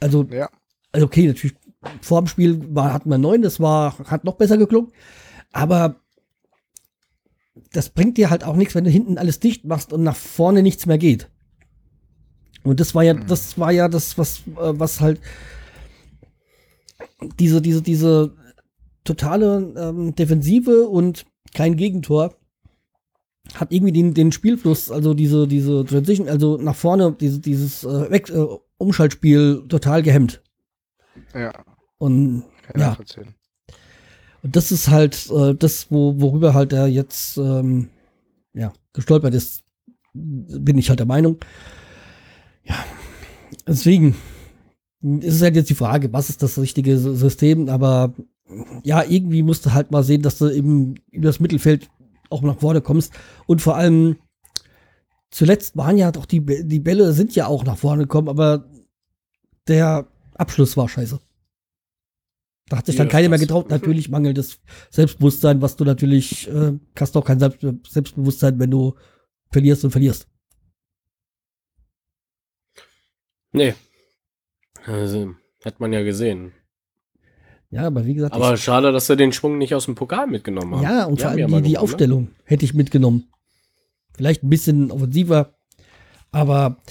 Also, 0.00 0.24
Ja. 0.30 0.48
also 0.92 1.06
okay, 1.06 1.26
natürlich, 1.28 1.56
vor 2.00 2.20
dem 2.22 2.26
Spiel 2.26 2.74
war, 2.74 2.92
hatten 2.92 3.08
wir 3.10 3.18
neun, 3.18 3.42
das 3.42 3.60
war, 3.60 3.96
hat 4.06 4.24
noch 4.24 4.34
besser 4.34 4.56
geklungen. 4.58 4.90
Aber 5.52 5.96
das 7.72 7.90
bringt 7.90 8.16
dir 8.16 8.30
halt 8.30 8.44
auch 8.44 8.56
nichts, 8.56 8.74
wenn 8.74 8.84
du 8.84 8.90
hinten 8.90 9.18
alles 9.18 9.40
dicht 9.40 9.64
machst 9.64 9.92
und 9.92 10.02
nach 10.02 10.16
vorne 10.16 10.62
nichts 10.62 10.86
mehr 10.86 10.98
geht. 10.98 11.30
Und 12.64 12.80
das 12.80 12.94
war 12.94 13.02
ja, 13.02 13.14
das 13.14 13.58
war 13.58 13.72
ja 13.72 13.88
das, 13.88 14.18
was, 14.18 14.40
äh, 14.48 14.78
was 14.78 15.00
halt 15.00 15.20
diese, 17.38 17.60
diese, 17.62 17.82
diese 17.82 18.34
totale 19.04 19.74
ähm, 19.76 20.14
Defensive 20.14 20.88
und 20.88 21.26
kein 21.54 21.76
Gegentor 21.76 22.34
hat 23.54 23.72
irgendwie 23.72 23.92
den, 23.92 24.12
den 24.12 24.32
Spielfluss, 24.32 24.90
also 24.90 25.14
diese, 25.14 25.48
diese 25.48 25.84
Transition, 25.84 26.28
also 26.28 26.58
nach 26.58 26.76
vorne, 26.76 27.16
diese, 27.18 27.40
dieses 27.40 27.84
äh, 27.84 28.10
Weg, 28.10 28.28
äh, 28.28 28.44
Umschaltspiel 28.76 29.64
total 29.68 30.02
gehemmt. 30.02 30.42
Ja. 31.34 31.52
Und 31.96 32.44
Kann 32.62 32.80
Ja. 32.80 32.88
nachvollziehen. 32.88 33.34
Und 34.42 34.56
das 34.56 34.72
ist 34.72 34.88
halt 34.88 35.30
äh, 35.30 35.54
das, 35.54 35.90
wo, 35.90 36.20
worüber 36.20 36.54
halt 36.54 36.72
er 36.72 36.86
jetzt 36.86 37.36
ähm, 37.38 37.88
ja, 38.54 38.72
gestolpert 38.92 39.34
ist, 39.34 39.62
bin 40.12 40.78
ich 40.78 40.88
halt 40.88 41.00
der 41.00 41.06
Meinung. 41.06 41.38
Ja, 42.64 42.76
deswegen 43.66 44.14
ist 45.20 45.36
es 45.36 45.42
halt 45.42 45.56
jetzt 45.56 45.70
die 45.70 45.74
Frage, 45.74 46.12
was 46.12 46.28
ist 46.28 46.42
das 46.42 46.58
richtige 46.58 46.98
System, 46.98 47.68
aber 47.68 48.14
ja, 48.82 49.04
irgendwie 49.04 49.42
musst 49.42 49.66
du 49.66 49.74
halt 49.74 49.90
mal 49.90 50.02
sehen, 50.02 50.22
dass 50.22 50.38
du 50.38 50.48
eben 50.48 50.94
über 51.10 51.28
das 51.28 51.40
Mittelfeld 51.40 51.88
auch 52.30 52.42
nach 52.42 52.58
vorne 52.58 52.80
kommst 52.80 53.12
und 53.46 53.62
vor 53.62 53.76
allem 53.76 54.16
zuletzt 55.30 55.76
waren 55.76 55.98
ja 55.98 56.10
doch 56.10 56.26
die, 56.26 56.44
die 56.44 56.80
Bälle 56.80 57.12
sind 57.12 57.34
ja 57.34 57.46
auch 57.46 57.64
nach 57.64 57.78
vorne 57.78 58.02
gekommen, 58.02 58.28
aber 58.28 58.64
der 59.68 60.06
Abschluss 60.34 60.76
war 60.76 60.88
scheiße. 60.88 61.20
Da 62.68 62.78
hat 62.78 62.86
sich 62.86 62.96
dann 62.96 63.06
Ja, 63.06 63.12
keiner 63.12 63.28
mehr 63.28 63.38
getraut. 63.38 63.70
Natürlich 63.70 64.08
mangelndes 64.08 64.60
Selbstbewusstsein, 64.90 65.62
was 65.62 65.76
du 65.76 65.84
natürlich, 65.84 66.48
äh, 66.48 66.72
hast 66.98 67.16
auch 67.16 67.24
kein 67.24 67.38
Selbst 67.40 67.66
Selbstbewusstsein, 67.88 68.58
wenn 68.58 68.70
du 68.70 68.94
verlierst 69.50 69.84
und 69.84 69.90
verlierst. 69.90 70.28
Nee. 73.52 73.74
Also, 74.84 75.34
hat 75.64 75.80
man 75.80 75.92
ja 75.92 76.02
gesehen. 76.02 76.52
Ja, 77.70 77.86
aber 77.86 78.06
wie 78.06 78.14
gesagt, 78.14 78.34
Aber 78.34 78.56
schade, 78.56 78.92
dass 78.92 79.06
sie 79.06 79.16
den 79.16 79.32
Schwung 79.32 79.58
nicht 79.58 79.74
aus 79.74 79.84
dem 79.84 79.94
Pokal 79.94 80.26
mitgenommen 80.26 80.76
haben. 80.76 80.82
ja, 80.82 81.04
und 81.04 81.18
Die 81.18 81.22
vor 81.22 81.30
allem 81.30 81.36
die, 81.38 81.42
die 81.44 81.50
gewonnen, 81.52 81.72
ne? 81.72 81.80
Aufstellung 81.80 82.28
hätte 82.44 82.64
ich 82.64 82.72
mitgenommen. 82.72 83.30
Vielleicht 84.14 84.42
ein 84.42 84.48
bisschen 84.48 84.90
offensiver, 84.90 85.54
aber 86.30 86.82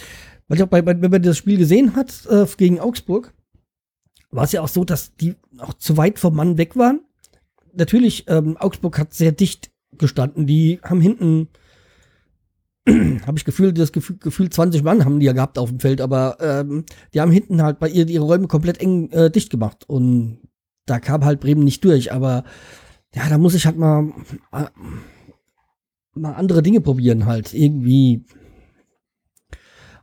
weil 0.47 0.57
ich 0.57 0.63
auch 0.63 0.67
bei, 0.67 0.81
bei, 0.81 0.99
wenn 1.01 1.11
man 1.11 1.21
das 1.23 1.37
Spiel 1.37 1.57
gesehen 1.57 1.95
hat 1.95 2.25
äh, 2.29 2.45
gegen 2.57 2.79
Augsburg, 2.79 3.33
war 4.31 4.43
es 4.43 4.51
ja 4.51 4.61
auch 4.61 4.67
so, 4.67 4.83
dass 4.83 5.15
die 5.15 5.35
auch 5.59 5.73
zu 5.73 5.97
weit 5.97 6.19
vom 6.19 6.35
Mann 6.35 6.57
weg 6.57 6.75
waren. 6.75 7.01
Natürlich, 7.73 8.25
ähm, 8.27 8.57
Augsburg 8.57 8.97
hat 8.99 9.13
sehr 9.13 9.31
dicht 9.31 9.71
gestanden. 9.97 10.47
Die 10.47 10.79
haben 10.83 11.01
hinten, 11.01 11.47
habe 13.25 13.37
ich 13.37 13.45
Gefühl, 13.45 13.73
das 13.73 13.91
Gefühl, 13.91 14.17
Gefühl 14.17 14.49
20 14.49 14.83
Mann 14.83 15.05
haben 15.05 15.19
die 15.19 15.25
ja 15.25 15.33
gehabt 15.33 15.57
auf 15.57 15.69
dem 15.69 15.79
Feld, 15.79 16.01
aber 16.01 16.37
ähm, 16.39 16.85
die 17.13 17.21
haben 17.21 17.31
hinten 17.31 17.61
halt 17.61 17.79
bei 17.79 17.89
ihr 17.89 18.07
ihre 18.07 18.25
Räume 18.25 18.47
komplett 18.47 18.79
eng 18.79 19.09
äh, 19.11 19.29
dicht 19.29 19.49
gemacht 19.49 19.85
und 19.87 20.39
da 20.85 20.99
kam 20.99 21.23
halt 21.23 21.39
Bremen 21.39 21.63
nicht 21.63 21.83
durch. 21.83 22.11
Aber 22.11 22.43
ja, 23.13 23.29
da 23.29 23.37
muss 23.37 23.53
ich 23.53 23.65
halt 23.65 23.77
mal, 23.77 24.11
äh, 24.51 24.65
mal 26.15 26.33
andere 26.33 26.63
Dinge 26.63 26.81
probieren 26.81 27.25
halt 27.25 27.53
irgendwie. 27.53 28.25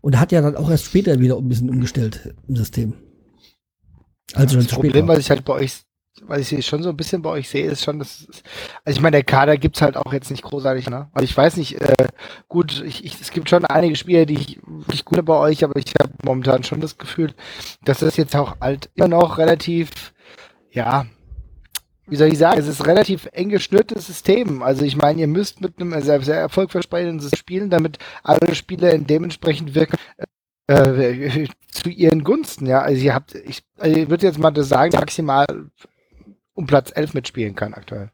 Und 0.01 0.21
hat 0.21 0.33
ja 0.33 0.43
dann 0.43 0.57
auch 0.57 0.71
erst 0.71 0.85
später 0.85 1.19
wieder 1.19 1.39
ein 1.39 1.49
bisschen 1.49 1.71
umgestellt 1.71 2.35
im 2.47 2.57
System. 2.57 2.95
Also 4.33 4.57
das 4.57 4.69
Problem, 4.69 5.07
was 5.09 5.19
ich 5.19 5.31
halt 5.31 5.45
bei 5.45 5.55
euch, 5.55 5.83
was 6.23 6.51
ich 6.51 6.67
schon 6.67 6.83
so 6.83 6.91
ein 6.91 6.97
bisschen 6.97 7.23
bei 7.23 7.31
euch 7.31 7.49
sehe, 7.49 7.67
ist 7.67 7.85
schon, 7.85 7.99
dass, 7.99 8.27
also 8.85 8.97
ich 8.97 9.01
meine, 9.01 9.17
der 9.17 9.25
Kader 9.25 9.57
gibt's 9.59 9.83
halt 9.83 9.97
auch 9.97 10.13
jetzt 10.13 10.31
nicht 10.31 10.43
großartig, 10.43 10.89
ne? 10.89 11.09
Also 11.13 11.25
ich 11.25 11.37
weiß 11.37 11.57
nicht, 11.57 11.81
äh, 11.81 12.09
gut, 12.49 12.83
ich, 12.85 13.05
ich, 13.05 13.21
es 13.21 13.31
gibt 13.31 13.51
schon 13.51 13.65
einige 13.65 13.97
Spieler, 13.97 14.25
die 14.25 14.35
ich 14.35 14.61
wirklich 14.65 15.05
gut 15.05 15.25
bei 15.25 15.37
euch, 15.37 15.65
aber 15.65 15.77
ich 15.77 15.93
habe 16.01 16.13
momentan 16.25 16.63
schon 16.65 16.81
das 16.81 16.99
Gefühl, 16.99 17.35
dass 17.85 17.99
das 17.99 18.17
jetzt 18.17 18.35
auch 18.37 18.57
halt 18.61 18.91
immer 18.95 19.09
noch 19.09 19.39
relativ, 19.39 20.15
ja, 20.71 21.07
wie 22.07 22.17
soll 22.17 22.29
ich 22.29 22.39
sagen, 22.39 22.61
es 22.61 22.69
ist 22.69 22.87
relativ 22.87 23.29
eng 23.33 23.49
geschnürtes 23.49 24.07
System. 24.07 24.63
Also 24.63 24.85
ich 24.85 24.97
meine, 24.97 25.21
ihr 25.21 25.27
müsst 25.27 25.61
mit 25.61 25.81
einem 25.81 26.01
sehr, 26.03 26.21
sehr 26.21 26.39
erfolgversprechenden 26.39 27.21
System 27.21 27.39
spielen, 27.39 27.71
damit 27.71 27.99
alle 28.23 28.55
Spieler 28.55 28.97
dementsprechend 28.99 29.75
wirken 29.75 29.97
äh, 30.67 31.47
zu 31.71 31.89
ihren 31.89 32.25
Gunsten. 32.25 32.67
Ja, 32.67 32.83
also 32.83 33.03
ihr 33.03 33.15
habt, 33.15 33.35
ich, 33.35 33.63
also 33.79 33.97
ich 33.97 34.09
würde 34.09 34.27
jetzt 34.27 34.39
mal 34.39 34.51
das 34.51 34.69
sagen, 34.69 34.97
maximal 34.97 35.47
um 36.55 36.67
Platz 36.67 36.93
11 36.95 37.15
mitspielen 37.15 37.55
kann 37.55 37.75
aktuell. 37.75 38.11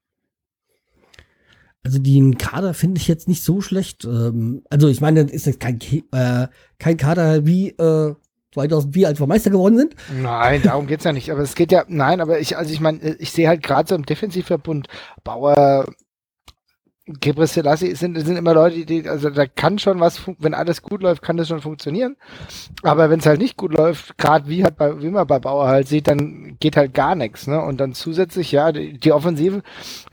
Also 1.82 1.98
den 1.98 2.36
Kader 2.36 2.74
finde 2.74 3.00
ich 3.00 3.08
jetzt 3.08 3.26
nicht 3.28 3.42
so 3.42 3.60
schlecht. 3.60 4.04
Ähm, 4.04 4.62
also 4.68 4.88
ich 4.88 5.00
meine, 5.00 5.20
ist 5.22 5.46
jetzt 5.46 5.60
kein, 5.60 5.78
Ke- 5.78 6.04
äh, 6.12 6.48
kein 6.78 6.96
Kader 6.98 7.46
wie 7.46 7.70
äh, 7.70 8.14
2004, 8.52 9.08
als 9.08 9.20
wir 9.20 9.26
Meister 9.26 9.50
geworden 9.50 9.78
sind. 9.78 9.94
Nein, 10.20 10.60
darum 10.62 10.86
geht's 10.86 11.04
ja 11.04 11.12
nicht. 11.12 11.30
Aber 11.30 11.40
es 11.40 11.54
geht 11.54 11.72
ja, 11.72 11.84
nein, 11.88 12.20
aber 12.20 12.40
ich, 12.40 12.56
also 12.58 12.72
ich 12.72 12.80
meine, 12.80 12.98
ich 13.18 13.30
sehe 13.32 13.48
halt 13.48 13.62
gerade 13.62 13.88
so 13.88 13.94
im 13.94 14.04
Defensivverbund 14.04 14.88
Bauer, 15.24 15.86
Gebre 17.18 17.46
Selassie 17.46 17.94
sind, 17.94 18.18
sind 18.20 18.36
immer 18.36 18.54
Leute, 18.54 18.84
die, 18.84 19.08
also 19.08 19.30
da 19.30 19.46
kann 19.46 19.78
schon 19.78 19.98
was, 20.00 20.20
wenn 20.38 20.54
alles 20.54 20.82
gut 20.82 21.02
läuft, 21.02 21.22
kann 21.22 21.36
das 21.36 21.48
schon 21.48 21.60
funktionieren. 21.60 22.16
Aber 22.82 23.10
wenn 23.10 23.20
es 23.20 23.26
halt 23.26 23.40
nicht 23.40 23.56
gut 23.56 23.72
läuft, 23.72 24.16
gerade 24.18 24.48
wie 24.48 24.62
halt 24.62 24.76
bei, 24.76 25.02
wie 25.02 25.08
man 25.08 25.26
bei 25.26 25.38
Bauer 25.38 25.66
halt 25.66 25.88
sieht, 25.88 26.06
dann 26.08 26.56
geht 26.60 26.76
halt 26.76 26.94
gar 26.94 27.14
nichts, 27.14 27.46
ne? 27.46 27.60
Und 27.60 27.78
dann 27.78 27.94
zusätzlich, 27.94 28.52
ja, 28.52 28.70
die, 28.72 28.98
die 28.98 29.12
Offensive, 29.12 29.62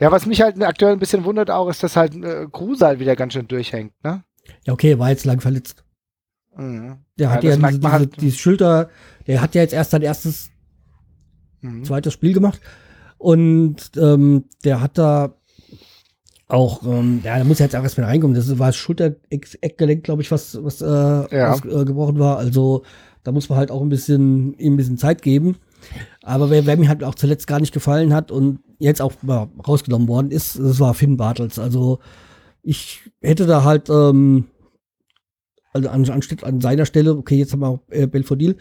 ja, 0.00 0.10
was 0.10 0.26
mich 0.26 0.40
halt 0.40 0.62
aktuell 0.62 0.92
ein 0.92 0.98
bisschen 0.98 1.24
wundert 1.24 1.50
auch, 1.50 1.68
ist, 1.68 1.82
dass 1.82 1.96
halt 1.96 2.14
äh, 2.16 2.46
Kruse 2.50 2.86
halt 2.86 3.00
wieder 3.00 3.16
ganz 3.16 3.34
schön 3.34 3.46
durchhängt, 3.48 3.92
ne? 4.02 4.24
Ja, 4.64 4.72
okay, 4.72 4.98
war 4.98 5.10
jetzt 5.10 5.24
lang 5.24 5.40
verletzt. 5.40 5.84
Mhm. 6.56 6.96
Der 7.18 7.30
hat 7.30 7.44
ja 7.44 7.56
diese, 7.56 7.78
diese, 7.78 7.92
halt. 7.92 8.20
diese 8.20 8.38
Schulter, 8.38 8.88
der 9.26 9.40
hat 9.40 9.54
ja 9.54 9.62
jetzt 9.62 9.74
erst 9.74 9.90
sein 9.92 10.02
erstes, 10.02 10.50
Mhm. 11.60 11.84
zweites 11.84 12.12
Spiel 12.12 12.32
gemacht. 12.32 12.60
Und 13.16 13.90
ähm, 13.96 14.44
der 14.64 14.80
hat 14.80 14.96
da 14.96 15.34
auch, 16.48 16.82
ähm, 16.86 17.20
ja, 17.22 17.38
da 17.38 17.44
muss 17.44 17.60
er 17.60 17.66
jetzt 17.66 17.76
auch 17.76 17.82
erst 17.82 17.98
mal 17.98 18.04
reinkommen. 18.04 18.34
Das 18.34 18.58
war 18.58 18.68
das 18.68 18.76
Schulter-Eckgelenk, 18.76 20.02
glaube 20.02 20.22
ich, 20.22 20.30
was, 20.30 20.62
was, 20.64 20.80
äh, 20.80 20.86
was 20.86 21.64
äh, 21.64 21.84
gebrochen 21.84 22.18
war. 22.18 22.38
Also 22.38 22.84
da 23.22 23.32
muss 23.32 23.48
man 23.50 23.58
halt 23.58 23.70
auch 23.70 23.82
ein 23.82 23.90
bisschen, 23.90 24.58
ihm 24.58 24.74
ein 24.74 24.76
bisschen 24.78 24.96
Zeit 24.96 25.20
geben. 25.20 25.56
Aber 26.22 26.50
wer, 26.50 26.64
wer 26.66 26.76
mir 26.78 26.88
halt 26.88 27.04
auch 27.04 27.14
zuletzt 27.14 27.46
gar 27.46 27.60
nicht 27.60 27.74
gefallen 27.74 28.14
hat 28.14 28.30
und 28.30 28.60
jetzt 28.78 29.02
auch 29.02 29.12
mal 29.22 29.48
rausgenommen 29.66 30.08
worden 30.08 30.30
ist, 30.30 30.58
das 30.58 30.80
war 30.80 30.94
Finn 30.94 31.18
Bartels. 31.18 31.58
Also 31.58 31.98
ich 32.62 33.00
hätte 33.20 33.46
da 33.46 33.64
halt, 33.64 33.90
ähm, 33.90 34.46
also 35.72 35.90
an, 35.90 36.08
anstatt 36.08 36.44
an 36.44 36.60
seiner 36.60 36.86
Stelle, 36.86 37.14
okay, 37.14 37.36
jetzt 37.36 37.52
haben 37.52 37.60
wir 37.60 37.68
auch 37.68 37.80
äh, 37.90 38.06
Belfodil, 38.06 38.56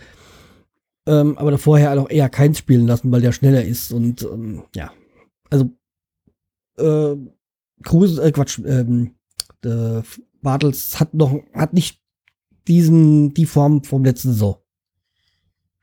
ähm, 1.06 1.38
aber 1.38 1.52
da 1.52 1.58
vorher 1.58 2.00
auch 2.00 2.10
eher 2.10 2.30
keins 2.30 2.58
spielen 2.58 2.86
lassen, 2.86 3.12
weil 3.12 3.22
der 3.22 3.32
schneller 3.32 3.64
ist 3.64 3.94
und 3.94 4.24
ähm, 4.24 4.64
ja, 4.76 4.92
also 5.50 5.70
äh, 6.78 7.16
Kruse, 7.84 8.22
äh, 8.24 8.32
Quatsch, 8.32 8.60
ähm, 8.66 9.16
äh, 9.64 10.02
Bartels 10.42 11.00
hat 11.00 11.14
noch, 11.14 11.40
hat 11.54 11.74
nicht 11.74 12.02
diesen, 12.68 13.34
die 13.34 13.46
Form 13.46 13.84
vom 13.84 14.04
letzten 14.04 14.34
Saison. 14.34 14.58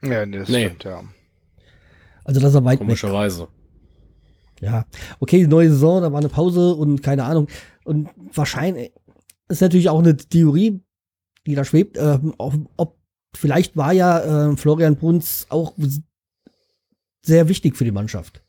Ja, 0.02 0.26
nee, 0.26 0.38
das 0.38 0.48
Nee. 0.48 0.66
stimmt, 0.66 0.84
ja. 0.84 1.02
Also 2.24 2.40
dass 2.40 2.54
er 2.54 2.64
weit 2.64 2.80
weg. 2.80 2.86
Komischerweise. 2.86 3.48
Ja, 4.60 4.86
okay, 5.20 5.46
neue 5.46 5.70
Saison, 5.70 6.00
da 6.02 6.12
war 6.12 6.20
eine 6.20 6.28
Pause 6.28 6.74
und 6.74 7.02
keine 7.02 7.24
Ahnung. 7.24 7.48
Und 7.84 8.08
wahrscheinlich, 8.32 8.92
ist 9.48 9.60
natürlich 9.60 9.88
auch 9.88 9.98
eine 9.98 10.16
Theorie, 10.16 10.80
die 11.46 11.54
da 11.54 11.64
schwebt, 11.64 11.96
äh, 11.96 12.18
ob, 12.38 12.54
ob 12.76 12.98
vielleicht 13.34 13.76
war 13.76 13.92
ja 13.92 14.50
äh, 14.52 14.56
Florian 14.56 14.96
Bruns 14.96 15.46
auch 15.50 15.74
sehr 17.22 17.48
wichtig 17.48 17.76
für 17.76 17.84
die 17.84 17.90
Mannschaft. 17.92 18.42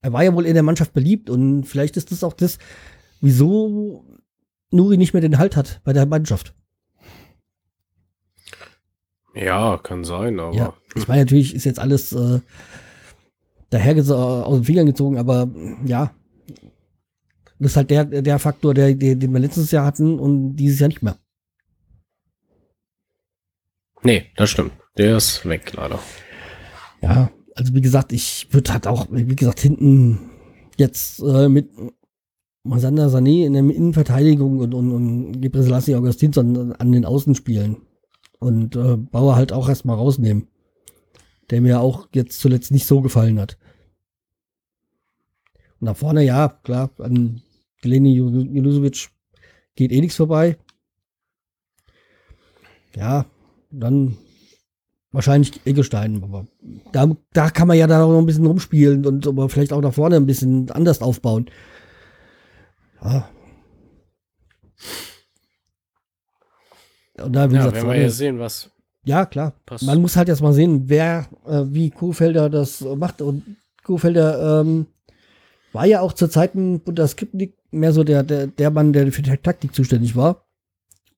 Er 0.00 0.12
war 0.12 0.22
ja 0.22 0.34
wohl 0.34 0.46
in 0.46 0.54
der 0.54 0.62
Mannschaft 0.62 0.92
beliebt 0.92 1.28
und 1.28 1.64
vielleicht 1.64 1.96
ist 1.96 2.12
das 2.12 2.22
auch 2.22 2.32
das, 2.32 2.58
wieso 3.20 4.04
Nuri 4.70 4.96
nicht 4.96 5.12
mehr 5.12 5.22
den 5.22 5.38
Halt 5.38 5.56
hat 5.56 5.80
bei 5.84 5.92
der 5.92 6.06
Mannschaft. 6.06 6.54
Ja, 9.34 9.78
kann 9.78 10.04
sein, 10.04 10.40
aber. 10.40 10.54
Ja, 10.54 10.74
ich 10.94 11.06
meine, 11.06 11.22
natürlich 11.22 11.54
ist 11.54 11.64
jetzt 11.64 11.78
alles 11.78 12.12
äh, 12.12 12.40
daher 13.70 13.96
aus 13.96 14.58
den 14.58 14.64
Fingern 14.64 14.86
gezogen, 14.86 15.18
aber 15.18 15.48
ja, 15.84 16.12
das 17.58 17.72
ist 17.72 17.76
halt 17.76 17.90
der, 17.90 18.04
der 18.04 18.38
Faktor, 18.38 18.74
der, 18.74 18.94
der, 18.94 19.16
den 19.16 19.32
wir 19.32 19.40
letztes 19.40 19.70
Jahr 19.70 19.84
hatten 19.84 20.18
und 20.18 20.56
dieses 20.56 20.80
Jahr 20.80 20.88
nicht 20.88 21.02
mehr. 21.02 21.16
Nee, 24.02 24.26
das 24.36 24.50
stimmt. 24.50 24.72
Der 24.96 25.16
ist 25.16 25.46
weg, 25.48 25.72
leider. 25.74 25.98
Ja, 27.00 27.30
also 27.58 27.74
wie 27.74 27.80
gesagt, 27.80 28.12
ich 28.12 28.46
würde 28.52 28.72
halt 28.72 28.86
auch, 28.86 29.08
wie 29.10 29.34
gesagt, 29.34 29.58
hinten 29.58 30.30
jetzt 30.76 31.20
äh, 31.20 31.48
mit 31.48 31.68
Mosander 32.62 33.08
Sané 33.08 33.46
in 33.46 33.54
der 33.54 33.62
Innenverteidigung 33.62 34.60
und, 34.60 34.74
und, 34.74 34.92
und 34.92 35.40
Gebre 35.40 35.64
Selassie 35.64 35.96
Augustinsson 35.96 36.72
an 36.72 36.92
den 36.92 37.04
Außen 37.04 37.34
spielen. 37.34 37.78
Und 38.38 38.76
äh, 38.76 38.96
Bauer 38.96 39.34
halt 39.34 39.52
auch 39.52 39.68
erstmal 39.68 39.96
rausnehmen. 39.96 40.46
Der 41.50 41.60
mir 41.60 41.80
auch 41.80 42.08
jetzt 42.14 42.38
zuletzt 42.38 42.70
nicht 42.70 42.86
so 42.86 43.00
gefallen 43.00 43.40
hat. 43.40 43.58
Und 45.80 45.86
nach 45.86 45.96
vorne, 45.96 46.22
ja, 46.22 46.48
klar, 46.62 46.90
an 46.98 47.42
Geleni 47.82 48.14
Junusovic 48.14 49.08
geht 49.74 49.90
eh 49.90 50.00
nichts 50.00 50.16
vorbei. 50.16 50.56
Ja, 52.94 53.26
dann 53.70 54.16
wahrscheinlich 55.12 55.60
Eggestein, 55.64 56.22
aber 56.22 56.46
da, 56.92 57.10
da 57.32 57.50
kann 57.50 57.68
man 57.68 57.78
ja 57.78 57.86
da 57.86 57.98
noch 57.98 58.18
ein 58.18 58.26
bisschen 58.26 58.46
rumspielen 58.46 59.06
und 59.06 59.26
aber 59.26 59.48
vielleicht 59.48 59.72
auch 59.72 59.80
nach 59.80 59.94
vorne 59.94 60.16
ein 60.16 60.26
bisschen 60.26 60.70
anders 60.70 61.00
aufbauen. 61.00 61.50
Ja. 63.02 63.28
Und 67.22 67.32
da, 67.32 67.50
wie 67.50 67.54
ja, 67.54 67.60
gesagt, 67.60 67.76
werden 67.76 67.90
wir 67.90 68.00
ja 68.00 68.10
sehen, 68.10 68.38
was. 68.38 68.70
Ja, 69.04 69.26
klar. 69.26 69.54
Passt. 69.64 69.84
Man 69.84 70.00
muss 70.00 70.16
halt 70.16 70.28
erst 70.28 70.42
mal 70.42 70.52
sehen, 70.52 70.84
wer, 70.88 71.26
äh, 71.46 71.64
wie 71.66 71.90
Kuhfelder 71.90 72.50
das 72.50 72.80
macht. 72.82 73.22
Und 73.22 73.56
Kuhfelder 73.82 74.60
ähm, 74.60 74.86
war 75.72 75.86
ja 75.86 76.00
auch 76.00 76.12
zur 76.12 76.30
Zeiten 76.30 76.80
unter 76.84 77.08
Skripnik 77.08 77.56
mehr 77.70 77.92
so 77.92 78.04
der, 78.04 78.22
der, 78.22 78.46
der 78.46 78.70
Mann, 78.70 78.92
der 78.92 79.10
für 79.12 79.22
die 79.22 79.36
Taktik 79.36 79.74
zuständig 79.74 80.14
war. 80.14 80.46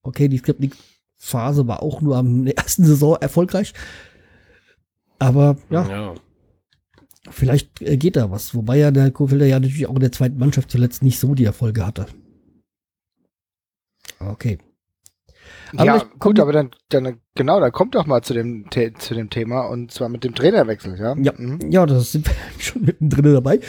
Okay, 0.03 0.29
die 0.29 0.41
Skripnik-Phase 1.21 1.67
war 1.67 1.83
auch 1.83 2.01
nur 2.01 2.17
am 2.17 2.47
ersten 2.47 2.85
Saison 2.85 3.17
erfolgreich. 3.21 3.75
Aber 5.19 5.57
ja, 5.69 5.89
ja. 5.89 6.15
vielleicht 7.31 7.83
äh, 7.83 7.97
geht 7.97 8.17
da 8.17 8.31
was. 8.31 8.55
Wobei 8.55 8.79
ja 8.79 8.91
der 8.91 9.11
Kuhfelder 9.11 9.47
ja 9.47 9.61
natürlich 9.61 9.87
auch 9.87 9.95
in 9.95 10.01
der 10.01 10.13
zweiten 10.13 10.39
Mannschaft 10.39 10.71
zuletzt 10.71 11.03
nicht 11.03 11.19
so 11.19 11.35
die 11.35 11.45
Erfolge 11.45 11.87
hatte. 11.87 12.07
Okay. 14.19 14.59
Aber 15.73 15.85
ja, 15.85 16.05
gut, 16.19 16.41
aber 16.41 16.53
dann, 16.53 16.71
dann, 16.89 17.21
genau, 17.35 17.61
da 17.61 17.71
kommt 17.71 17.95
doch 17.95 18.07
mal 18.07 18.23
zu 18.23 18.35
dem, 18.35 18.67
zu 18.71 19.15
dem 19.15 19.31
Thema 19.31 19.63
und 19.69 19.93
zwar 19.93 20.09
mit 20.09 20.25
dem 20.25 20.35
Trainerwechsel, 20.35 20.99
ja? 20.99 21.15
Ja, 21.17 21.33
mhm. 21.37 21.71
ja 21.71 21.87
das 21.87 22.13
sind 22.13 22.27
wir 22.27 22.35
schon 22.59 22.83
mittendrin 22.83 23.33
dabei. 23.33 23.61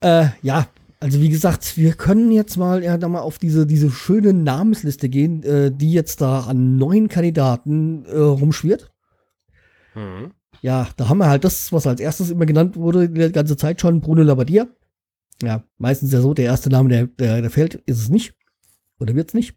Äh, 0.00 0.28
ja, 0.42 0.66
also 1.06 1.20
wie 1.20 1.28
gesagt, 1.28 1.76
wir 1.76 1.92
können 1.92 2.32
jetzt 2.32 2.56
mal, 2.56 2.82
ja, 2.82 2.98
da 2.98 3.06
mal 3.06 3.20
auf 3.20 3.38
diese, 3.38 3.64
diese 3.64 3.92
schöne 3.92 4.32
Namensliste 4.32 5.08
gehen, 5.08 5.44
äh, 5.44 5.70
die 5.70 5.92
jetzt 5.92 6.20
da 6.20 6.40
an 6.40 6.78
neun 6.78 7.06
Kandidaten 7.06 8.04
äh, 8.06 8.18
rumschwirrt. 8.18 8.92
Mhm. 9.94 10.32
Ja, 10.62 10.88
da 10.96 11.08
haben 11.08 11.18
wir 11.18 11.28
halt 11.28 11.44
das, 11.44 11.72
was 11.72 11.86
als 11.86 12.00
erstes 12.00 12.30
immer 12.30 12.44
genannt 12.44 12.74
wurde, 12.74 13.08
die 13.08 13.30
ganze 13.30 13.56
Zeit 13.56 13.80
schon, 13.80 14.00
Bruno 14.00 14.24
Labbadia. 14.24 14.66
Ja, 15.40 15.62
meistens 15.78 16.12
ja 16.12 16.20
so, 16.20 16.34
der 16.34 16.46
erste 16.46 16.70
Name, 16.70 16.88
der, 16.88 17.06
der, 17.06 17.40
der 17.40 17.50
fällt, 17.50 17.76
ist 17.86 18.00
es 18.00 18.08
nicht. 18.08 18.34
Oder 18.98 19.14
wird 19.14 19.28
es 19.28 19.34
nicht. 19.34 19.54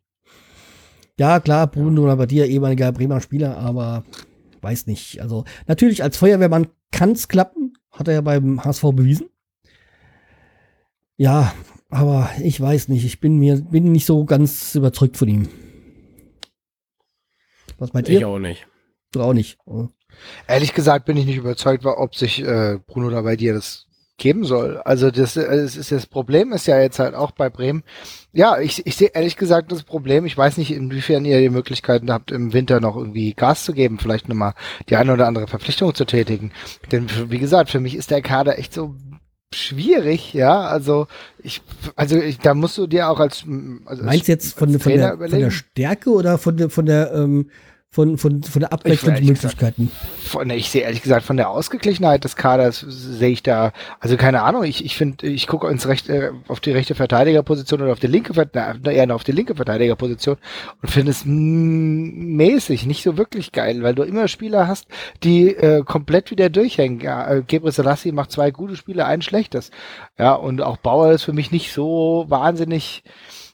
Ja, 1.17 1.39
klar, 1.39 1.65
Bruno 1.65 2.05
Labbadia, 2.05 2.45
ehemaliger 2.45 2.91
Bremer 2.91 3.21
Spieler, 3.21 3.57
aber 3.57 4.03
weiß 4.61 4.85
nicht. 4.85 5.19
Also 5.19 5.45
natürlich 5.65 6.03
als 6.03 6.15
Feuerwehrmann 6.15 6.67
kann 6.91 7.13
es 7.13 7.27
klappen, 7.27 7.73
hat 7.89 8.07
er 8.07 8.13
ja 8.13 8.21
beim 8.21 8.63
HSV 8.63 8.83
bewiesen. 8.93 9.29
Ja, 11.19 11.53
aber 11.89 12.29
ich 12.41 12.61
weiß 12.61 12.87
nicht. 12.87 13.03
Ich 13.03 13.19
bin 13.19 13.37
mir 13.39 13.57
bin 13.57 13.91
nicht 13.91 14.05
so 14.05 14.23
ganz 14.23 14.73
überzeugt 14.73 15.17
von 15.17 15.27
ihm. 15.27 15.49
Was 17.77 17.91
meint 17.91 18.07
ihr? 18.07 18.19
Ich 18.19 18.25
auch 18.25 18.39
nicht. 18.39 18.67
Du 19.11 19.21
auch 19.21 19.33
nicht. 19.33 19.57
Oh. 19.65 19.89
Ehrlich 20.47 20.73
gesagt 20.73 21.05
bin 21.05 21.17
ich 21.17 21.25
nicht 21.25 21.35
überzeugt, 21.35 21.85
ob 21.85 22.15
sich 22.15 22.41
äh, 22.41 22.79
Bruno 22.87 23.09
da 23.09 23.21
bei 23.21 23.35
dir 23.35 23.53
das 23.53 23.87
geben 24.15 24.45
soll. 24.45 24.77
Also 24.77 25.11
das, 25.11 25.33
das 25.33 25.75
ist 25.75 25.91
das 25.91 26.05
Problem 26.05 26.53
ist 26.53 26.67
ja 26.67 26.79
jetzt 26.79 26.99
halt 26.99 27.15
auch 27.15 27.31
bei 27.31 27.49
Bremen. 27.49 27.83
Ja, 28.31 28.57
ich, 28.57 28.87
ich 28.87 28.95
sehe 28.95 29.11
ehrlich 29.13 29.35
gesagt 29.35 29.73
das 29.73 29.83
Problem. 29.83 30.25
Ich 30.25 30.37
weiß 30.37 30.55
nicht, 30.55 30.71
inwiefern 30.71 31.25
ihr 31.25 31.41
die 31.41 31.49
Möglichkeiten 31.49 32.13
habt, 32.13 32.31
im 32.31 32.53
Winter 32.53 32.79
noch 32.79 32.95
irgendwie 32.95 33.33
Gas 33.33 33.65
zu 33.65 33.73
geben, 33.73 33.99
vielleicht 33.99 34.29
nochmal 34.29 34.53
die 34.87 34.95
eine 34.95 35.11
oder 35.11 35.27
andere 35.27 35.47
Verpflichtung 35.47 35.93
zu 35.93 36.05
tätigen. 36.05 36.53
Denn 36.93 37.09
wie 37.29 37.39
gesagt, 37.39 37.71
für 37.71 37.81
mich 37.81 37.95
ist 37.95 38.09
der 38.09 38.21
Kader 38.21 38.57
echt 38.57 38.73
so 38.73 38.95
schwierig, 39.53 40.33
ja. 40.33 40.61
Also 40.61 41.07
ich, 41.41 41.61
also 41.95 42.17
ich, 42.17 42.39
da 42.39 42.53
musst 42.53 42.77
du 42.77 42.87
dir 42.87 43.09
auch 43.09 43.19
als, 43.19 43.43
also 43.85 44.03
meinst 44.03 44.27
du 44.27 44.31
jetzt 44.31 44.57
von, 44.57 44.79
von, 44.79 44.93
der, 44.93 45.17
von 45.17 45.29
der 45.29 45.51
Stärke 45.51 46.11
oder 46.11 46.37
von 46.37 46.57
der 46.57 46.69
von 46.69 46.85
der 46.85 47.11
ähm, 47.13 47.49
von, 47.91 48.19
von, 48.19 48.43
von 48.43 48.59
der 48.59 48.71
Abwechslungsmöglichkeiten. 48.71 49.91
Von, 50.23 50.49
ich 50.51 50.69
sehe 50.69 50.83
ehrlich 50.83 51.01
gesagt 51.01 51.25
von 51.25 51.37
der 51.37 51.49
Ausgeglichenheit 51.49 52.23
des 52.23 52.35
Kaders 52.35 52.85
sehe 52.87 53.29
ich 53.29 53.41
da, 53.41 53.73
also 53.99 54.15
keine 54.15 54.43
Ahnung, 54.43 54.63
ich, 54.63 54.85
ich 54.85 54.95
finde, 54.95 55.25
ich 55.25 55.47
gucke 55.47 55.67
ins 55.67 55.87
rechte, 55.87 56.33
auf 56.47 56.59
die 56.59 56.71
rechte 56.71 56.93
Verteidigerposition 56.93 57.81
oder 57.81 57.91
auf 57.91 57.99
die 57.99 58.07
linke, 58.07 58.33
na, 58.53 58.91
eher 58.91 59.15
auf 59.15 59.23
die 59.23 59.31
linke 59.31 59.55
Verteidigerposition 59.55 60.37
und 60.83 60.91
finde 60.91 61.11
es 61.11 61.23
mäßig, 61.25 62.85
nicht 62.85 63.01
so 63.01 63.17
wirklich 63.17 63.51
geil, 63.51 63.81
weil 63.81 63.95
du 63.95 64.03
immer 64.03 64.27
Spieler 64.27 64.67
hast, 64.67 64.87
die 65.23 65.55
äh, 65.55 65.83
komplett 65.83 66.29
wieder 66.29 66.51
durchhängen. 66.51 66.99
Ja, 66.99 67.27
äh, 67.27 67.41
Gebre 67.41 67.71
Selassie 67.71 68.11
macht 68.11 68.31
zwei 68.31 68.51
gute 68.51 68.75
Spiele, 68.75 69.05
ein 69.05 69.23
schlechtes. 69.23 69.71
Ja, 70.19 70.33
und 70.33 70.61
auch 70.61 70.77
Bauer 70.77 71.11
ist 71.11 71.23
für 71.23 71.33
mich 71.33 71.51
nicht 71.51 71.73
so 71.73 72.25
wahnsinnig 72.27 73.03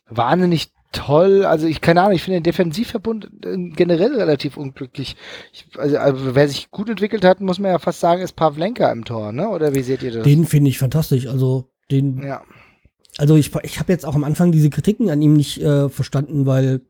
wahnsinnig 0.09 0.71
toll. 0.95 1.45
Also 1.45 1.67
ich 1.67 1.81
keine 1.81 2.01
Ahnung, 2.01 2.13
ich 2.13 2.23
finde 2.23 2.39
den 2.39 2.43
Defensivverbund 2.43 3.29
äh, 3.45 3.57
generell 3.69 4.15
relativ 4.15 4.57
unglücklich. 4.57 5.15
Ich, 5.53 5.67
also, 5.77 5.97
also, 5.97 6.35
wer 6.35 6.47
sich 6.47 6.71
gut 6.71 6.89
entwickelt 6.89 7.23
hat, 7.23 7.41
muss 7.41 7.59
man 7.59 7.71
ja 7.71 7.79
fast 7.79 7.99
sagen, 7.99 8.21
ist 8.21 8.35
Pavlenka 8.35 8.91
im 8.91 9.05
Tor, 9.05 9.31
ne? 9.31 9.49
Oder 9.49 9.75
wie 9.75 9.83
seht 9.83 10.01
ihr 10.03 10.11
das? 10.11 10.23
Den 10.23 10.45
finde 10.45 10.69
ich 10.69 10.77
fantastisch. 10.77 11.27
Also 11.27 11.69
den. 11.91 12.23
Ja. 12.23 12.41
Also 13.17 13.35
ich, 13.35 13.51
ich 13.63 13.79
habe 13.79 13.93
jetzt 13.93 14.05
auch 14.05 14.15
am 14.15 14.23
Anfang 14.23 14.51
diese 14.51 14.69
Kritiken 14.69 15.09
an 15.09 15.21
ihm 15.21 15.33
nicht 15.33 15.61
äh, 15.61 15.89
verstanden, 15.89 16.45
weil 16.45 16.81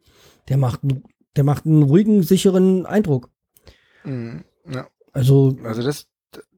der 0.49 0.57
macht, 0.57 0.79
der 1.35 1.43
macht 1.43 1.65
einen 1.65 1.83
ruhigen, 1.83 2.23
sicheren 2.23 2.85
Eindruck. 2.85 3.29
Mhm, 4.03 4.43
ja. 4.71 4.87
Also. 5.13 5.55
Also 5.63 5.83
das, 5.83 6.07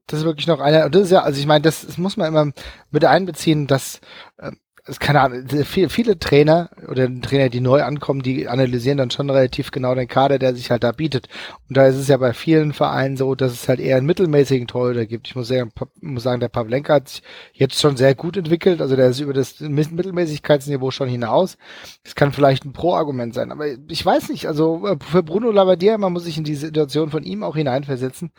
das 0.06 0.20
ist 0.20 0.24
wirklich 0.24 0.46
noch 0.46 0.60
einer, 0.60 0.88
das 0.88 1.02
ist 1.02 1.10
ja, 1.10 1.22
also 1.22 1.38
ich 1.38 1.46
meine, 1.46 1.62
das, 1.62 1.84
das 1.84 1.98
muss 1.98 2.16
man 2.16 2.28
immer 2.28 2.52
mit 2.90 3.04
einbeziehen, 3.04 3.66
dass 3.66 4.00
äh, 4.38 4.52
es 4.88 4.98
keine 4.98 5.20
Ahnung, 5.20 5.44
viele, 5.64 5.88
viele 5.88 6.18
Trainer 6.18 6.70
oder 6.88 7.08
Trainer, 7.20 7.48
die 7.48 7.60
neu 7.60 7.82
ankommen, 7.82 8.22
die 8.22 8.48
analysieren 8.48 8.98
dann 8.98 9.10
schon 9.10 9.28
relativ 9.28 9.70
genau 9.70 9.94
den 9.94 10.08
Kader, 10.08 10.38
der 10.38 10.54
sich 10.54 10.70
halt 10.70 10.84
da 10.84 10.92
bietet. 10.92 11.28
Und 11.68 11.76
da 11.76 11.86
ist 11.86 11.96
es 11.96 12.08
ja 12.08 12.16
bei 12.16 12.32
vielen 12.32 12.72
Vereinen 12.72 13.16
so, 13.16 13.34
dass 13.34 13.52
es 13.52 13.68
halt 13.68 13.80
eher 13.80 13.96
einen 13.96 14.06
mittelmäßigen 14.06 14.66
Torhüter 14.66 15.06
gibt. 15.06 15.28
Ich 15.28 15.36
muss 15.36 15.48
sagen, 15.48 15.70
muss 16.00 16.22
sagen, 16.22 16.40
der 16.40 16.48
Pavlenka 16.48 16.94
hat 16.94 17.08
sich 17.08 17.22
jetzt 17.52 17.80
schon 17.80 17.96
sehr 17.96 18.14
gut 18.14 18.36
entwickelt. 18.36 18.80
Also 18.80 18.96
der 18.96 19.08
ist 19.08 19.20
über 19.20 19.34
das 19.34 19.60
Mittelmäßigkeitsniveau 19.60 20.90
schon 20.90 21.08
hinaus. 21.08 21.58
Das 22.04 22.14
kann 22.14 22.32
vielleicht 22.32 22.64
ein 22.64 22.72
Pro-Argument 22.72 23.34
sein. 23.34 23.52
Aber 23.52 23.66
ich 23.88 24.04
weiß 24.04 24.30
nicht, 24.30 24.46
also 24.46 24.86
äh, 24.86 24.96
für 25.00 25.22
Bruno 25.22 25.50
Labbadia, 25.50 25.98
man 25.98 26.12
muss 26.12 26.24
sich 26.24 26.38
in 26.38 26.44
die 26.44 26.54
Situation 26.54 27.10
von 27.10 27.22
ihm 27.22 27.42
auch 27.42 27.56
hineinversetzen 27.56 28.32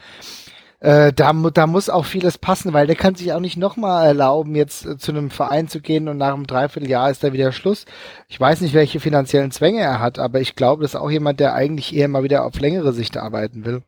äh, 0.81 1.11
da, 1.11 1.33
da 1.33 1.67
muss 1.67 1.89
auch 1.89 2.05
vieles 2.05 2.37
passen, 2.37 2.71
weil 2.71 2.87
der 2.87 2.95
kann 2.95 3.15
sich 3.15 3.33
auch 3.33 3.41
nicht 3.41 3.57
nochmal 3.57 4.07
erlauben, 4.07 4.55
jetzt 4.55 4.85
äh, 4.85 4.97
zu 4.97 5.11
einem 5.11 5.29
Verein 5.29 5.67
zu 5.67 5.81
gehen 5.81 6.07
und 6.07 6.17
nach 6.17 6.33
einem 6.33 6.47
Dreivierteljahr 6.47 7.11
ist 7.11 7.23
da 7.23 7.33
wieder 7.33 7.51
Schluss. 7.51 7.85
Ich 8.29 8.39
weiß 8.39 8.61
nicht, 8.61 8.73
welche 8.73 9.01
finanziellen 9.01 9.51
Zwänge 9.51 9.81
er 9.81 9.99
hat, 9.99 10.19
aber 10.19 10.39
ich 10.39 10.55
glaube, 10.55 10.83
das 10.83 10.93
ist 10.93 10.99
auch 10.99 11.11
jemand, 11.11 11.41
der 11.41 11.53
eigentlich 11.53 11.93
eher 11.93 12.07
mal 12.07 12.23
wieder 12.23 12.45
auf 12.45 12.59
längere 12.59 12.93
Sicht 12.93 13.17
arbeiten 13.17 13.65
will. 13.65 13.81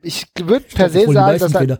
Ich 0.00 0.26
würde 0.38 0.64
per 0.74 0.88
se 0.88 1.10
sagen, 1.12 1.38
dass 1.38 1.54
er, 1.54 1.78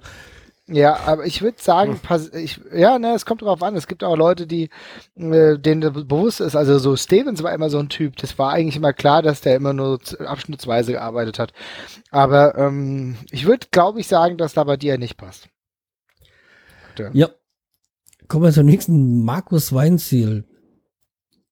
ja, 0.67 0.97
aber 1.07 1.27
ich 1.27 1.43
würde 1.43 1.61
sagen, 1.61 2.01
hm. 2.03 2.31
ich, 2.33 2.59
ja, 2.73 2.99
ne, 2.99 3.15
es 3.15 3.27
kommt 3.27 3.43
darauf 3.43 3.63
an. 3.63 3.77
Es 3.77 3.87
gibt 3.87 4.03
auch 4.03 4.17
Leute, 4.17 4.47
die 4.47 4.71
äh, 5.15 5.59
denen 5.59 5.93
bewusst 5.93 6.41
ist. 6.41 6.57
Also 6.57 6.79
so 6.79 6.97
Stevens 6.97 7.43
war 7.43 7.53
immer 7.53 7.69
so 7.69 7.79
ein 7.79 7.91
Typ. 7.91 8.17
Das 8.17 8.39
war 8.39 8.53
eigentlich 8.53 8.77
immer 8.77 8.95
klar, 8.95 9.21
dass 9.21 9.43
der 9.43 9.57
immer 9.57 9.75
nur 9.75 10.01
abschnittsweise 10.21 10.93
gearbeitet 10.93 11.39
hat. 11.39 11.53
Aber 12.11 12.57
ähm, 12.57 13.17
ich 13.31 13.45
würde, 13.47 13.67
glaube 13.71 14.01
ich, 14.01 14.07
sagen, 14.07 14.39
dass 14.39 14.55
da 14.55 14.65
bei 14.65 14.79
dir 14.79 14.97
nicht 14.97 15.19
passt. 15.19 15.49
Ja. 16.99 17.11
ja. 17.13 17.29
Kommen 18.27 18.45
wir 18.45 18.53
zum 18.53 18.65
nächsten. 18.65 19.23
Markus 19.23 19.75
Weinziel. 19.75 20.45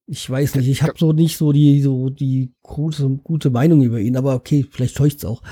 Ich 0.07 0.29
weiß 0.29 0.55
nicht, 0.55 0.68
ich 0.68 0.83
habe 0.83 0.94
so 0.96 1.12
nicht 1.12 1.37
so 1.37 1.53
die, 1.53 1.83
so 1.83 2.09
die 2.09 2.55
gute, 2.62 3.09
gute 3.22 3.51
Meinung 3.51 3.83
über 3.83 4.01
ihn, 4.01 4.16
aber 4.16 4.35
okay, 4.35 4.66
vielleicht 4.68 4.96
täuscht's 4.96 5.25
auch. 5.25 5.42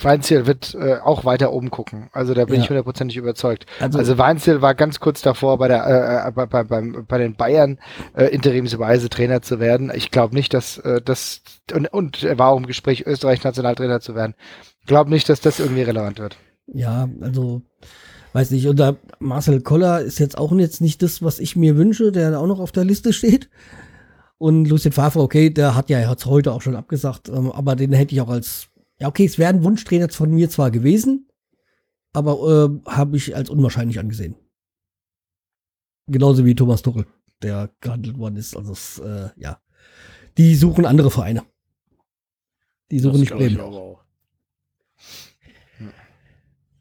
Weinziel 0.00 0.46
wird 0.46 0.74
äh, 0.74 0.98
auch 1.02 1.24
weiter 1.24 1.52
oben 1.52 1.70
gucken. 1.70 2.08
Also 2.12 2.34
da 2.34 2.44
bin 2.44 2.56
Ja. 2.56 2.62
ich 2.62 2.68
hundertprozentig 2.68 3.16
überzeugt. 3.16 3.66
Also, 3.80 3.98
Also 3.98 4.18
Weinziel 4.18 4.60
war 4.62 4.74
ganz 4.74 5.00
kurz 5.00 5.22
davor, 5.22 5.58
bei 5.58 5.68
der 5.68 6.26
äh, 6.26 6.32
bei, 6.32 6.46
bei, 6.46 6.64
beim, 6.64 7.04
bei 7.06 7.18
den 7.18 7.34
Bayern 7.36 7.78
äh, 8.14 8.26
interimsweise 8.26 9.08
Trainer 9.08 9.42
zu 9.42 9.60
werden. 9.60 9.92
Ich 9.94 10.10
glaube 10.10 10.34
nicht, 10.34 10.54
dass 10.54 10.78
äh, 10.78 11.00
das 11.02 11.42
und, 11.72 11.86
und 11.92 12.22
er 12.22 12.38
war 12.38 12.50
auch 12.50 12.56
im 12.58 12.66
Gespräch, 12.66 13.06
Österreich 13.06 13.42
Nationaltrainer 13.44 14.00
zu 14.00 14.14
werden. 14.14 14.34
Ich 14.80 14.86
glaube 14.86 15.10
nicht, 15.10 15.28
dass 15.28 15.40
das 15.40 15.60
irgendwie 15.60 15.82
relevant 15.82 16.18
wird. 16.18 16.36
ja, 16.66 17.08
also 17.20 17.62
weiß 18.32 18.50
nicht. 18.50 18.66
Und 18.66 18.78
da 18.80 18.96
Marcel 19.20 19.60
Koller 19.60 20.00
ist 20.00 20.18
jetzt 20.18 20.36
auch 20.36 20.52
jetzt 20.52 20.80
nicht 20.80 21.02
das, 21.02 21.22
was 21.22 21.38
ich 21.38 21.54
mir 21.56 21.76
wünsche, 21.76 22.10
der 22.12 22.38
auch 22.40 22.46
noch 22.46 22.58
auf 22.60 22.72
der 22.72 22.84
Liste 22.84 23.12
steht. 23.12 23.48
Und 24.38 24.66
Lucien 24.68 24.92
Favre, 24.92 25.20
okay, 25.22 25.50
der 25.50 25.76
hat 25.76 25.88
ja 25.88 26.00
jetzt 26.10 26.26
heute 26.26 26.52
auch 26.52 26.60
schon 26.60 26.74
abgesagt, 26.76 27.28
ähm, 27.28 27.52
aber 27.52 27.76
den 27.76 27.92
hätte 27.92 28.14
ich 28.14 28.20
auch 28.20 28.28
als, 28.28 28.66
ja 29.00 29.08
okay, 29.08 29.24
es 29.24 29.38
wäre 29.38 29.50
ein 29.50 29.64
Wunschtrainer 29.64 30.08
von 30.08 30.30
mir 30.30 30.50
zwar 30.50 30.70
gewesen, 30.70 31.28
aber 32.12 32.80
äh, 32.86 32.90
habe 32.90 33.16
ich 33.16 33.34
als 33.34 33.50
unwahrscheinlich 33.50 33.98
angesehen. 33.98 34.36
Genauso 36.06 36.44
wie 36.44 36.54
Thomas 36.54 36.82
Tuchel, 36.82 37.06
der 37.42 37.70
gehandelt 37.80 38.18
worden 38.18 38.36
ist. 38.36 38.56
Also 38.56 38.72
es, 38.72 38.98
äh, 38.98 39.30
ja, 39.36 39.60
die 40.36 40.54
suchen 40.54 40.86
andere 40.86 41.10
Vereine. 41.10 41.42
Die 42.90 42.98
suchen 42.98 43.20
nicht 43.20 43.28
glaub 43.28 43.40
ich 43.40 43.56
Bremen. 43.56 43.60
auch. 43.60 44.04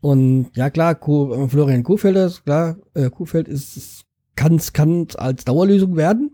Und 0.01 0.51
ja 0.55 0.69
klar, 0.69 0.95
Ko 0.95 1.33
äh, 1.33 1.47
Florian 1.47 1.83
ist 1.83 2.43
klar, 2.43 2.75
äh, 2.93 3.09
Kohfeld 3.09 3.47
ist, 3.47 4.03
kann 4.35 4.59
kann 4.73 5.07
als 5.15 5.45
Dauerlösung 5.45 5.95
werden. 5.95 6.31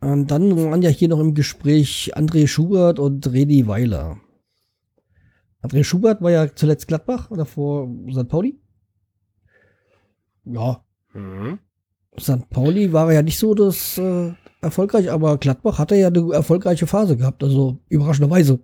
Und 0.00 0.30
dann 0.30 0.56
waren 0.56 0.82
ja 0.82 0.90
hier 0.90 1.08
noch 1.08 1.18
im 1.18 1.34
Gespräch 1.34 2.12
André 2.14 2.46
Schubert 2.46 3.00
und 3.00 3.26
Redi 3.32 3.66
Weiler. 3.66 4.20
André 5.64 5.82
Schubert 5.82 6.20
war 6.20 6.30
ja 6.30 6.54
zuletzt 6.54 6.88
Gladbach 6.88 7.30
oder 7.30 7.46
vor 7.46 7.88
St. 8.12 8.28
Pauli. 8.28 8.60
Ja, 10.44 10.84
Mhm. 11.14 11.58
St. 12.18 12.50
Pauli 12.50 12.92
war 12.92 13.12
ja 13.12 13.22
nicht 13.22 13.38
so 13.38 13.54
das 13.54 13.98
äh, 13.98 14.32
erfolgreich, 14.60 15.10
aber 15.10 15.38
Gladbach 15.38 15.78
hatte 15.78 15.94
ja 15.96 16.08
eine 16.08 16.32
erfolgreiche 16.32 16.86
Phase 16.86 17.16
gehabt, 17.16 17.42
also 17.42 17.78
überraschenderweise. 17.88 18.60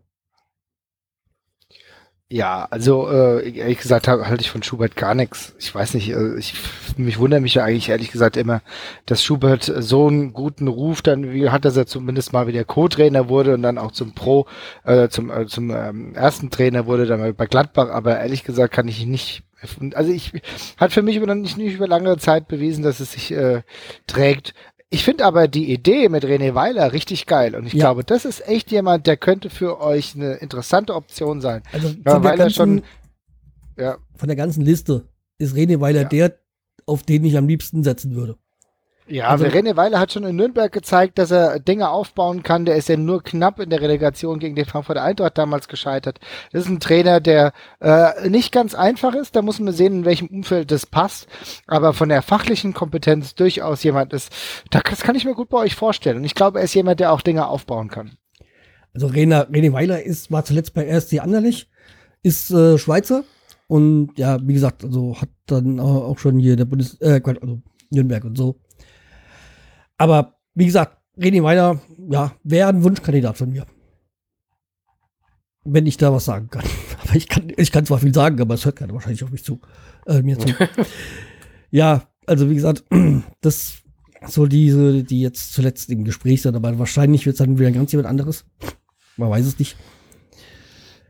Ja, 2.33 2.69
also 2.71 3.09
äh, 3.11 3.51
ehrlich 3.59 3.79
gesagt 3.79 4.07
ha- 4.07 4.25
halte 4.29 4.43
ich 4.43 4.51
von 4.53 4.63
Schubert 4.63 4.95
gar 4.95 5.17
nichts. 5.17 5.53
Ich 5.59 5.75
weiß 5.75 5.95
nicht, 5.95 6.11
äh, 6.11 6.37
ich 6.39 6.55
mich 6.97 7.19
wundere 7.19 7.41
mich 7.41 7.55
ja 7.55 7.65
eigentlich 7.65 7.89
ehrlich 7.89 8.13
gesagt 8.13 8.37
immer, 8.37 8.63
dass 9.05 9.25
Schubert 9.25 9.65
so 9.65 10.07
einen 10.07 10.33
guten 10.33 10.69
Ruf 10.69 11.03
dann 11.03 11.33
wie 11.33 11.49
hat, 11.49 11.65
dass 11.65 11.77
er 11.77 11.87
zumindest 11.87 12.33
mal 12.33 12.47
wieder 12.47 12.63
Co-Trainer 12.63 13.29
wurde 13.29 13.55
und 13.55 13.63
dann 13.63 13.79
auch 13.79 13.91
zum 13.91 14.15
Pro, 14.15 14.47
äh, 14.85 15.09
zum 15.09 15.29
äh, 15.31 15.47
zum 15.47 15.71
ähm, 15.71 16.15
ersten 16.15 16.51
Trainer 16.51 16.87
wurde 16.87 17.07
dann 17.07 17.35
bei 17.35 17.47
Gladbach. 17.47 17.89
Aber 17.91 18.21
ehrlich 18.21 18.45
gesagt 18.45 18.73
kann 18.75 18.87
ich 18.87 19.05
nicht. 19.07 19.43
Also 19.95 20.13
ich 20.13 20.33
hat 20.79 20.93
für 20.93 21.03
mich 21.03 21.17
über 21.17 21.35
nicht, 21.35 21.59
nicht 21.59 21.75
über 21.75 21.89
lange 21.89 22.17
Zeit 22.19 22.47
bewiesen, 22.47 22.85
dass 22.85 23.01
es 23.01 23.11
sich 23.13 23.33
äh, 23.33 23.63
trägt. 24.07 24.55
Ich 24.93 25.05
finde 25.05 25.25
aber 25.25 25.47
die 25.47 25.73
Idee 25.73 26.09
mit 26.09 26.25
René 26.25 26.55
Weiler 26.55 26.93
richtig 26.93 27.27
geil 27.27 27.55
und 27.55 27.65
ich 27.67 27.75
Ja. 27.75 27.85
glaube, 27.87 28.03
das 28.05 28.25
ist 28.25 28.47
echt 28.49 28.73
jemand, 28.73 29.07
der 29.07 29.17
könnte 29.17 29.49
für 29.49 29.81
euch 29.81 30.17
eine 30.17 30.35
interessante 30.35 30.95
Option 30.97 31.41
sein. 31.41 31.63
Also 31.73 31.89
Ja, 31.89 31.95
von, 31.95 32.03
der 32.05 32.23
weil 32.25 32.31
er 32.33 32.37
ganzen, 32.39 32.55
schon- 32.57 32.83
Ja, 33.79 33.99
von 34.17 34.27
der 34.27 34.37
ganzen 34.37 34.65
Liste 34.65 35.07
ist 35.39 35.55
Rene 35.55 35.81
Weiler 35.81 36.05
der, 36.05 36.35
auf 36.87 37.05
den 37.05 37.25
ich 37.25 37.37
am 37.39 37.47
liebsten 37.47 37.85
setzen 37.85 38.17
würde. 38.17 38.37
Ja, 39.11 39.27
Also- 39.29 39.45
René 39.47 39.77
Weiler 39.77 39.99
hat 39.99 40.13
schon 40.13 40.25
in 40.25 40.37
Nürnberg 40.37 40.71
gezeigt, 40.73 41.19
dass 41.19 41.31
er 41.31 41.59
Dinge 41.59 41.91
aufbauen 41.91 42.43
kann. 42.43 42.65
Der 42.65 42.77
ist 42.77 42.89
ja 42.89 42.97
nur 42.97 43.23
knapp 43.23 43.59
in 43.59 43.69
der 43.69 43.81
Relegation 43.81 44.39
gegen 44.39 44.55
den 44.55 44.67
Frankfurter 44.67 45.03
Eintracht 45.03 45.37
damals 45.37 45.67
gescheitert. 45.69 46.21
Das 46.53 46.63
ist 46.65 46.69
ein 46.71 46.81
Trainer, 46.81 47.21
der 47.21 47.53
äh, 47.81 48.29
nicht 48.29 48.53
ganz 48.53 48.75
einfach 48.75 49.15
ist. 49.15 49.35
Da 49.35 49.43
muss 49.43 49.59
man 49.59 49.75
sehen, 49.75 49.95
in 50.01 50.05
welchem 50.05 50.29
Umfeld 50.29 50.71
das 50.71 50.87
passt. 50.87 51.27
Aber 51.67 51.93
von 51.93 52.09
der 52.09 52.23
fachlichen 52.23 52.73
Kompetenz 52.73 53.35
durchaus 53.35 53.83
jemand 53.83 54.13
ist. 54.13 54.33
da- 54.71 54.81
Das 54.89 55.01
kann 55.01 55.17
ich 55.17 55.25
mir 55.25 55.35
gut 55.35 55.49
bei 55.49 55.59
euch 55.59 55.75
vorstellen. 55.75 56.19
Und 56.19 56.25
ich 56.25 56.35
glaube, 56.37 56.59
er 56.61 56.65
ist 56.65 56.75
jemand, 56.75 57.01
der 57.01 57.13
auch 57.13 57.21
Dinge 57.21 57.49
aufbauen 57.49 57.89
kann. 57.89 58.13
Also 58.95 59.07
Rene, 59.09 59.49
Rene 59.53 59.73
Weiler 59.73 60.03
ist, 60.03 60.31
war 60.33 60.45
zuletzt 60.45 60.75
bei 60.75 60.85
RSC 60.89 61.21
Anderlich, 61.21 61.69
ist 62.23 62.51
äh, 62.51 62.77
Schweizer 62.77 63.23
und 63.69 64.11
ja, 64.17 64.39
wie 64.43 64.53
gesagt, 64.55 64.83
also 64.85 65.17
hat 65.21 65.29
dann 65.47 65.79
auch 65.81 66.19
schon 66.19 66.39
hier 66.39 66.57
der 66.57 66.65
Bundes, 66.65 67.01
äh, 67.01 67.21
also 67.25 67.61
Nürnberg 67.91 68.25
und 68.25 68.37
so. 68.37 68.57
Aber 70.01 70.39
wie 70.55 70.65
gesagt, 70.65 70.97
Rene 71.19 71.43
Weiler, 71.43 71.79
ja, 72.11 72.33
wäre 72.43 72.71
ein 72.71 72.83
Wunschkandidat 72.83 73.37
von 73.37 73.51
mir. 73.51 73.67
Wenn 75.63 75.87
ich 75.87 75.99
da 75.99 76.11
was 76.11 76.25
sagen 76.25 76.49
kann. 76.49 76.65
Aber 77.03 77.17
ich 77.17 77.29
kann, 77.29 77.53
ich 77.55 77.71
kann 77.71 77.85
zwar 77.85 77.99
viel 77.99 78.15
sagen, 78.15 78.41
aber 78.41 78.55
es 78.55 78.65
hört 78.65 78.77
keiner 78.77 78.95
wahrscheinlich 78.95 79.25
auf 79.25 79.31
mich 79.31 79.45
zu. 79.45 79.61
Äh, 80.07 80.23
mir 80.23 80.39
zu. 80.39 80.49
ja, 81.71 82.09
also 82.27 82.49
wie 82.49 82.55
gesagt, 82.55 82.85
das 83.41 83.83
so 84.27 84.47
diese, 84.47 85.03
die 85.03 85.21
jetzt 85.21 85.53
zuletzt 85.53 85.91
im 85.91 86.05
Gespräch 86.05 86.43
sind, 86.43 86.55
aber 86.55 86.79
wahrscheinlich 86.79 87.27
wird 87.27 87.35
es 87.35 87.39
dann 87.39 87.59
wieder 87.59 87.71
ganz 87.71 87.93
jemand 87.93 88.09
anderes. 88.09 88.45
Man 89.17 89.31
weiß 89.31 89.47
es 89.47 89.59
nicht. 89.59 89.77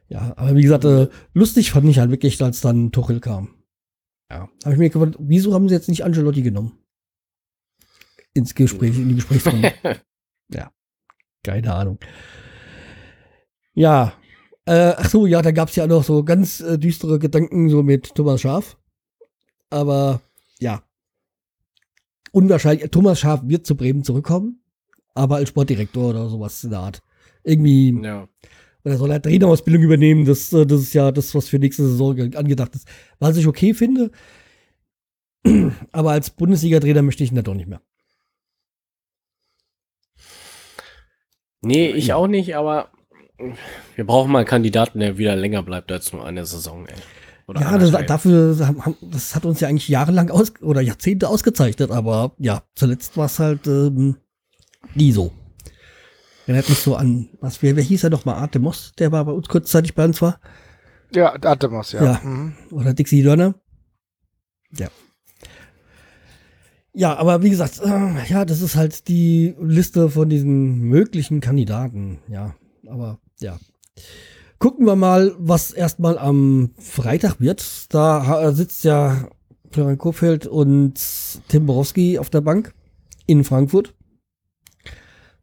Ja, 0.08 0.32
aber 0.36 0.56
wie 0.56 0.62
gesagt, 0.62 0.84
äh, 0.84 1.08
lustig 1.34 1.70
fand 1.70 1.88
ich 1.88 1.98
halt 1.98 2.10
wirklich, 2.10 2.42
als 2.42 2.60
dann 2.60 2.92
Tuchel 2.92 3.20
kam. 3.20 3.50
Ja. 4.30 4.48
Habe 4.64 4.72
ich 4.72 4.78
mir 4.78 4.90
gefragt, 4.90 5.16
wieso 5.18 5.54
haben 5.54 5.68
sie 5.68 5.74
jetzt 5.74 5.88
nicht 5.88 6.04
Angelotti 6.04 6.42
genommen? 6.42 6.79
Ins 8.40 8.54
Gespräch, 8.54 8.96
in 8.98 9.08
die 9.10 9.14
Gesprächsrunde. 9.16 9.72
ja. 10.52 10.70
Keine 11.44 11.72
Ahnung. 11.74 11.98
Ja. 13.74 14.12
Äh, 14.66 14.94
ach 14.96 15.08
so, 15.08 15.26
ja, 15.26 15.40
da 15.42 15.50
gab 15.52 15.68
es 15.68 15.76
ja 15.76 15.86
noch 15.86 16.04
so 16.04 16.22
ganz 16.24 16.60
äh, 16.60 16.78
düstere 16.78 17.18
Gedanken 17.18 17.68
so 17.70 17.82
mit 17.82 18.14
Thomas 18.14 18.40
Schaf. 18.42 18.76
Aber 19.70 20.20
ja. 20.58 20.82
Unwahrscheinlich, 22.32 22.90
Thomas 22.90 23.20
Schaf 23.20 23.40
wird 23.44 23.66
zu 23.66 23.76
Bremen 23.76 24.04
zurückkommen, 24.04 24.62
aber 25.14 25.36
als 25.36 25.48
Sportdirektor 25.48 26.10
oder 26.10 26.28
sowas 26.28 26.62
in 26.62 26.70
der 26.70 26.80
Art. 26.80 27.02
Irgendwie 27.42 27.98
Ja. 28.02 28.28
oder 28.84 28.96
soll 28.98 29.10
er 29.10 29.20
Trainerausbildung 29.22 29.82
übernehmen? 29.82 30.24
Das, 30.26 30.52
äh, 30.52 30.66
das 30.66 30.80
ist 30.82 30.92
ja 30.94 31.10
das, 31.10 31.34
was 31.34 31.48
für 31.48 31.58
nächste 31.58 31.82
Saison 31.86 32.14
ge- 32.16 32.36
angedacht 32.36 32.74
ist. 32.74 32.86
Was 33.18 33.36
ich 33.36 33.46
okay 33.46 33.74
finde. 33.74 34.10
Aber 35.92 36.10
als 36.12 36.30
Bundesliga-Trainer 36.30 37.02
möchte 37.02 37.24
ich 37.24 37.32
ihn 37.32 37.36
da 37.36 37.42
doch 37.42 37.54
nicht 37.54 37.68
mehr. 37.68 37.80
Nee, 41.62 41.90
ich 41.90 42.12
auch 42.12 42.26
nicht, 42.26 42.56
aber 42.56 42.90
wir 43.96 44.06
brauchen 44.06 44.32
mal 44.32 44.40
einen 44.40 44.48
Kandidaten, 44.48 45.00
der 45.00 45.18
wieder 45.18 45.36
länger 45.36 45.62
bleibt 45.62 45.90
als 45.92 46.12
nur 46.12 46.24
eine 46.26 46.44
Saison, 46.46 46.86
ey. 46.86 46.94
Oder 47.46 47.62
ja, 47.62 47.78
das, 47.78 48.06
dafür, 48.06 48.54
das 49.00 49.34
hat 49.34 49.44
uns 49.44 49.58
ja 49.60 49.68
eigentlich 49.68 49.88
jahrelang 49.88 50.30
aus, 50.30 50.52
oder 50.60 50.80
Jahrzehnte 50.80 51.28
ausgezeichnet, 51.28 51.90
aber 51.90 52.32
ja, 52.38 52.62
zuletzt 52.76 53.16
war 53.16 53.26
es 53.26 53.40
halt 53.40 53.66
ähm, 53.66 54.16
nie 54.94 55.10
so. 55.10 55.32
Erinnert 56.46 56.68
mich 56.68 56.78
so 56.78 56.94
an, 56.94 57.28
was, 57.40 57.62
wer, 57.62 57.74
wer 57.76 57.82
hieß 57.82 58.04
er 58.04 58.10
noch 58.10 58.24
mal? 58.24 58.34
Arte 58.34 58.60
Moss, 58.60 58.92
der 58.98 59.10
war 59.10 59.24
bei 59.24 59.32
uns 59.32 59.48
kurzzeitig 59.48 59.94
bei 59.94 60.04
uns 60.04 60.22
war. 60.22 60.40
Ja, 61.12 61.34
Atemos, 61.34 61.92
ja. 61.92 62.04
Ja. 62.04 62.20
Mhm. 62.22 62.54
Oder 62.70 62.94
Dixie 62.94 63.22
Dörner. 63.22 63.54
Ja. 64.76 64.88
Ja, 66.92 67.16
aber 67.16 67.42
wie 67.42 67.50
gesagt, 67.50 67.80
äh, 67.84 68.28
ja, 68.28 68.44
das 68.44 68.62
ist 68.62 68.74
halt 68.74 69.08
die 69.08 69.54
Liste 69.60 70.10
von 70.10 70.28
diesen 70.28 70.80
möglichen 70.80 71.40
Kandidaten. 71.40 72.18
Ja, 72.28 72.54
aber 72.88 73.18
ja. 73.40 73.58
Gucken 74.58 74.86
wir 74.86 74.96
mal, 74.96 75.34
was 75.38 75.70
erstmal 75.70 76.18
am 76.18 76.72
Freitag 76.78 77.40
wird. 77.40 77.92
Da 77.94 78.52
sitzt 78.52 78.84
ja 78.84 79.28
Florian 79.70 79.98
Kofeld 79.98 80.46
und 80.46 81.00
Tim 81.48 81.66
Borowski 81.66 82.18
auf 82.18 82.28
der 82.28 82.40
Bank 82.40 82.74
in 83.26 83.44
Frankfurt. 83.44 83.94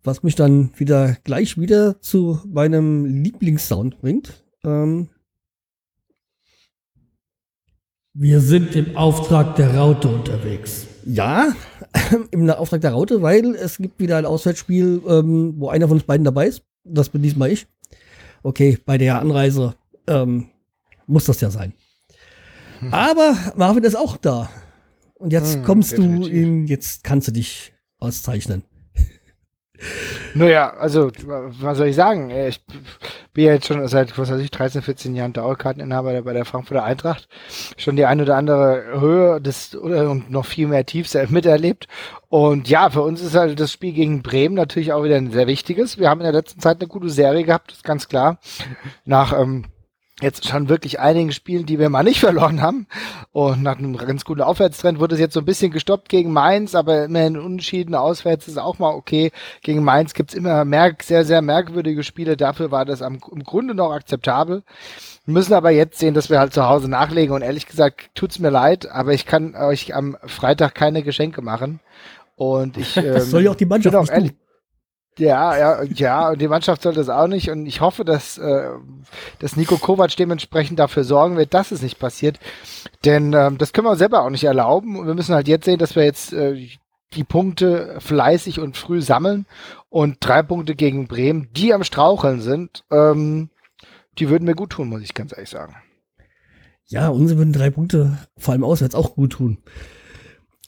Was 0.03 0.21
mich 0.21 0.35
dann 0.35 0.71
wieder 0.77 1.17
gleich 1.23 1.57
wieder 1.57 1.99
zu 2.01 2.39
meinem 2.45 3.05
Lieblingssound 3.05 3.99
bringt. 4.01 4.43
Ähm, 4.63 5.09
wir 8.19 8.41
sind 8.41 8.75
im 8.75 8.97
Auftrag 8.97 9.55
der 9.57 9.75
Raute 9.77 10.07
unterwegs. 10.07 10.87
Ja, 11.05 11.53
im 12.31 12.49
Auftrag 12.49 12.81
der 12.81 12.91
Raute, 12.91 13.21
weil 13.21 13.55
es 13.55 13.77
gibt 13.77 13.99
wieder 13.99 14.17
ein 14.17 14.25
Auswärtsspiel, 14.25 15.03
ähm, 15.07 15.53
wo 15.57 15.69
einer 15.69 15.87
von 15.87 15.97
uns 15.97 16.03
beiden 16.05 16.25
dabei 16.25 16.47
ist. 16.47 16.63
Das 16.83 17.09
bin 17.09 17.21
diesmal 17.21 17.51
ich. 17.51 17.67
Okay, 18.41 18.79
bei 18.85 18.97
der 18.97 19.19
Anreise 19.21 19.75
ähm, 20.07 20.47
muss 21.05 21.25
das 21.25 21.41
ja 21.41 21.51
sein. 21.51 21.73
Aber 22.91 23.35
Marvin 23.55 23.83
ist 23.83 23.95
auch 23.95 24.17
da. 24.17 24.49
Und 25.15 25.31
jetzt 25.31 25.55
Hm, 25.55 25.63
kommst 25.63 25.91
du 25.97 26.01
definitiv. 26.01 26.33
in, 26.33 26.67
jetzt 26.67 27.03
kannst 27.03 27.27
du 27.27 27.31
dich 27.31 27.73
auszeichnen. 27.99 28.63
Naja, 30.33 30.73
also, 30.77 31.11
was 31.25 31.77
soll 31.77 31.87
ich 31.87 31.95
sagen? 31.95 32.29
Ich 32.31 32.63
bin 33.33 33.45
ja 33.45 33.53
jetzt 33.53 33.67
schon 33.67 33.87
seit, 33.87 34.17
was 34.17 34.31
weiß 34.31 34.41
ich, 34.41 34.51
13, 34.51 34.81
14 34.81 35.15
Jahren 35.15 35.33
Dauerkarteninhaber 35.33 36.21
bei 36.21 36.33
der 36.33 36.45
Frankfurter 36.45 36.83
Eintracht. 36.83 37.27
Schon 37.77 37.95
die 37.95 38.05
ein 38.05 38.21
oder 38.21 38.35
andere 38.35 38.99
Höhe 38.99 39.41
des, 39.41 39.75
oder, 39.75 40.09
und 40.09 40.31
noch 40.31 40.45
viel 40.45 40.67
mehr 40.67 40.85
Tiefs 40.85 41.17
miterlebt. 41.29 41.87
Und 42.29 42.67
ja, 42.69 42.89
für 42.89 43.01
uns 43.01 43.21
ist 43.21 43.35
halt 43.35 43.59
das 43.59 43.71
Spiel 43.71 43.93
gegen 43.93 44.21
Bremen 44.21 44.55
natürlich 44.55 44.93
auch 44.93 45.03
wieder 45.03 45.15
ein 45.15 45.31
sehr 45.31 45.47
wichtiges. 45.47 45.97
Wir 45.97 46.09
haben 46.09 46.21
in 46.21 46.25
der 46.25 46.33
letzten 46.33 46.59
Zeit 46.59 46.79
eine 46.79 46.87
gute 46.87 47.09
Serie 47.09 47.43
gehabt, 47.43 47.71
ist 47.71 47.83
ganz 47.83 48.07
klar. 48.07 48.39
Nach, 49.05 49.39
ähm, 49.39 49.65
jetzt 50.21 50.47
schon 50.47 50.67
wirklich 50.67 50.99
einigen 50.99 51.31
Spielen, 51.31 51.65
die 51.65 51.77
wir 51.77 51.89
mal 51.89 52.03
nicht 52.03 52.19
verloren 52.21 52.61
haben. 52.61 52.87
Und 53.31 53.61
nach 53.63 53.77
einem 53.77 53.95
ganz 53.97 54.25
guten 54.25 54.41
Aufwärtstrend 54.41 54.99
wurde 54.99 55.15
es 55.15 55.21
jetzt 55.21 55.33
so 55.33 55.39
ein 55.39 55.45
bisschen 55.45 55.71
gestoppt 55.71 56.09
gegen 56.09 56.33
Mainz, 56.33 56.75
aber 56.75 57.05
immerhin 57.05 57.37
unentschieden 57.37 57.95
auswärts 57.95 58.47
ist 58.47 58.57
auch 58.57 58.79
mal 58.79 58.93
okay. 58.93 59.31
Gegen 59.61 59.83
Mainz 59.83 60.13
gibt's 60.13 60.33
immer 60.33 60.65
merk 60.65 61.03
sehr, 61.03 61.23
sehr 61.23 61.41
merkwürdige 61.41 62.03
Spiele. 62.03 62.37
Dafür 62.37 62.71
war 62.71 62.85
das 62.85 63.01
am, 63.01 63.19
im 63.31 63.43
Grunde 63.43 63.75
noch 63.75 63.91
akzeptabel. 63.91 64.63
Wir 65.25 65.33
müssen 65.33 65.53
aber 65.53 65.71
jetzt 65.71 65.99
sehen, 65.99 66.13
dass 66.13 66.29
wir 66.29 66.39
halt 66.39 66.53
zu 66.53 66.67
Hause 66.67 66.89
nachlegen. 66.89 67.35
Und 67.35 67.41
ehrlich 67.41 67.67
gesagt, 67.67 68.09
tut's 68.15 68.39
mir 68.39 68.49
leid, 68.49 68.89
aber 68.89 69.13
ich 69.13 69.25
kann 69.25 69.55
euch 69.55 69.93
am 69.93 70.17
Freitag 70.25 70.73
keine 70.73 71.03
Geschenke 71.03 71.41
machen. 71.41 71.79
Und 72.35 72.77
ich. 72.77 72.97
Ähm, 72.97 73.03
das 73.13 73.29
soll 73.29 73.43
ja 73.43 73.51
auch 73.51 73.55
die 73.55 73.65
Mannschaft 73.65 73.95
auch 73.95 74.09
ehrlich, 74.09 74.33
ja, 75.17 75.57
ja, 75.57 75.83
ja, 75.83 76.29
und 76.29 76.41
die 76.41 76.47
Mannschaft 76.47 76.81
soll 76.81 76.93
das 76.93 77.09
auch 77.09 77.27
nicht. 77.27 77.49
Und 77.49 77.65
ich 77.65 77.81
hoffe, 77.81 78.05
dass, 78.05 78.37
äh, 78.37 78.69
dass 79.39 79.55
Nico 79.55 79.77
Kovac 79.77 80.15
dementsprechend 80.15 80.79
dafür 80.79 81.03
sorgen 81.03 81.37
wird, 81.37 81.53
dass 81.53 81.71
es 81.71 81.81
nicht 81.81 81.99
passiert. 81.99 82.39
Denn 83.05 83.33
ähm, 83.33 83.57
das 83.57 83.73
können 83.73 83.87
wir 83.87 83.91
uns 83.91 83.99
selber 83.99 84.23
auch 84.23 84.29
nicht 84.29 84.43
erlauben. 84.43 84.97
Und 84.97 85.07
wir 85.07 85.15
müssen 85.15 85.35
halt 85.35 85.47
jetzt 85.47 85.65
sehen, 85.65 85.79
dass 85.79 85.95
wir 85.95 86.03
jetzt 86.03 86.33
äh, 86.33 86.67
die 87.13 87.23
Punkte 87.23 87.97
fleißig 87.99 88.59
und 88.59 88.77
früh 88.77 89.01
sammeln. 89.01 89.45
Und 89.89 90.17
drei 90.19 90.43
Punkte 90.43 90.75
gegen 90.75 91.07
Bremen, 91.07 91.49
die 91.53 91.73
am 91.73 91.83
Straucheln 91.83 92.41
sind, 92.41 92.83
ähm, 92.91 93.49
die 94.19 94.29
würden 94.29 94.45
mir 94.45 94.55
gut 94.55 94.71
tun, 94.71 94.89
muss 94.89 95.01
ich 95.01 95.13
ganz 95.13 95.31
ehrlich 95.31 95.49
sagen. 95.49 95.75
Ja, 96.87 97.09
unsere 97.09 97.39
würden 97.39 97.53
drei 97.53 97.69
Punkte 97.69 98.17
vor 98.37 98.53
allem 98.53 98.63
auswärts 98.63 98.95
auch 98.95 99.15
gut 99.15 99.33
tun. 99.33 99.57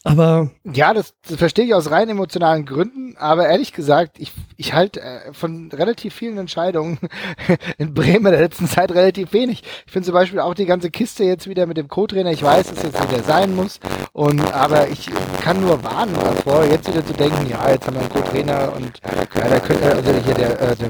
Aber. 0.04 0.50
Ja, 0.64 0.94
das, 0.94 1.14
das 1.28 1.38
verstehe 1.38 1.66
ich 1.66 1.74
aus 1.74 1.92
rein 1.92 2.10
emotionalen 2.10 2.66
Gründen, 2.66 3.18
aber 3.18 3.48
ehrlich 3.48 3.74
gesagt, 3.74 4.18
ich, 4.18 4.32
ich 4.56 4.74
halte 4.74 5.02
äh, 5.02 5.34
von 5.34 5.70
relativ 5.74 6.14
vielen 6.14 6.38
Entscheidungen 6.38 7.00
in 7.78 7.94
Bremen 7.94 8.28
in 8.28 8.32
der 8.32 8.42
letzten 8.42 8.68
Zeit 8.68 8.92
relativ 8.92 9.34
wenig. 9.34 9.64
Ich 9.86 9.92
finde 9.92 10.06
zum 10.06 10.14
Beispiel 10.14 10.40
auch 10.40 10.54
die 10.54 10.66
ganze 10.66 10.90
Kiste 10.90 11.26
jetzt 11.26 11.48
wieder 11.48 11.66
mit 11.66 11.78
dem 11.78 11.90
Co-Trainer, 11.90 12.32
ich 12.32 12.44
weiß, 12.44 12.74
dass 12.74 12.84
jetzt 12.84 13.12
wieder 13.12 13.24
sein 13.24 13.56
muss, 13.56 13.80
und 14.14 14.42
aber 14.54 14.88
ich 14.90 15.10
kann 15.42 15.60
nur 15.62 15.84
warnen 15.84 16.14
davor, 16.16 16.64
jetzt 16.66 16.88
wieder 16.88 17.06
zu 17.06 17.14
denken, 17.14 17.50
ja, 17.50 17.70
jetzt 17.70 17.86
haben 17.86 17.96
wir 17.96 18.02
einen 18.02 18.10
Co-Trainer 18.10 18.74
und 18.76 19.00
ja, 19.36 19.48
der 19.50 19.60
könnte, 19.60 19.96
also 19.96 20.12
hier 20.14 20.34
der, 20.34 20.62
äh, 20.62 20.76
der, 20.76 20.90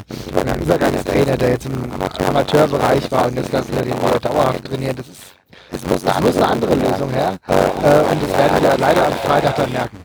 Übergangstrainer, 0.62 1.38
der 1.38 1.50
jetzt 1.50 1.66
im 1.66 1.92
Amateurbereich 2.28 3.12
war 3.12 3.28
und 3.28 3.36
jetzt 3.38 3.52
lassen 3.52 3.74
wir 3.76 3.82
den 3.82 3.94
wieder 3.94 4.20
dauerhaft 4.20 4.66
trainieren, 4.66 4.96
das 4.96 5.08
ist 5.08 5.29
es 5.72 5.86
muss, 5.88 6.04
es 6.04 6.20
muss 6.22 6.36
eine 6.36 6.48
andere 6.48 6.76
Lösung 6.76 7.10
her. 7.12 7.38
Äh, 7.48 8.12
und 8.12 8.24
das 8.24 8.30
werden 8.38 8.64
wir 8.64 8.78
leider 8.78 9.08
am 9.08 9.14
Freitag 9.14 9.56
dann 9.56 9.72
merken. 9.72 9.98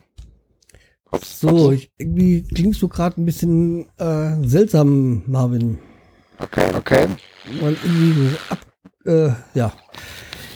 Ups, 1.10 1.40
so, 1.40 1.72
ich, 1.72 1.92
irgendwie 1.96 2.42
klingst 2.42 2.82
du 2.82 2.88
gerade 2.88 3.20
ein 3.20 3.24
bisschen 3.24 3.86
äh, 3.98 4.46
seltsam, 4.46 5.22
Marvin. 5.26 5.78
Okay, 6.38 6.70
okay. 6.76 7.06
Weil 7.60 7.76
irgendwie 7.84 8.30
so 8.30 8.36
ab, 8.48 8.58
äh, 9.06 9.58
ja. 9.58 9.72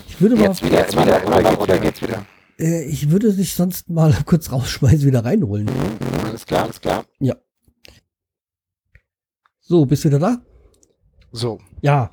Ich 0.09 0.21
würde 0.21 0.37
jetzt 0.37 0.63
mal. 0.63 0.69
Wieder, 0.69 0.81
jetzt 0.81 1.01
wieder, 1.01 1.23
immer 1.23 1.41
noch, 1.43 1.59
oder 1.59 1.79
geht's 1.79 2.03
wieder? 2.03 2.27
Äh, 2.59 2.85
ich 2.85 3.11
würde 3.11 3.33
dich 3.33 3.55
sonst 3.55 3.89
mal 3.89 4.13
kurz 4.27 4.51
rausschmeißen, 4.51 5.07
wieder 5.07 5.25
reinholen. 5.25 5.67
Mhm, 5.67 6.25
alles 6.27 6.45
klar, 6.45 6.65
alles 6.65 6.81
klar. 6.81 7.05
Ja. 7.21 7.37
So, 9.61 9.87
bist 9.87 10.05
du 10.05 10.09
wieder 10.09 10.19
da? 10.19 10.39
So. 11.31 11.61
Ja. 11.83 12.11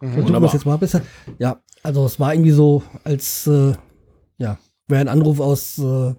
Mhm. 0.00 0.12
Versuchen 0.12 0.42
wir 0.42 0.46
es 0.46 0.52
jetzt 0.52 0.66
mal 0.66 0.76
besser. 0.76 1.02
Ja, 1.38 1.62
also 1.82 2.04
es 2.04 2.20
war 2.20 2.34
irgendwie 2.34 2.50
so, 2.50 2.82
als 3.04 3.46
äh, 3.46 3.72
ja, 4.38 4.58
wäre 4.88 5.00
ein 5.00 5.08
Anruf 5.08 5.40
aus 5.40 5.78
äh, 5.78 6.14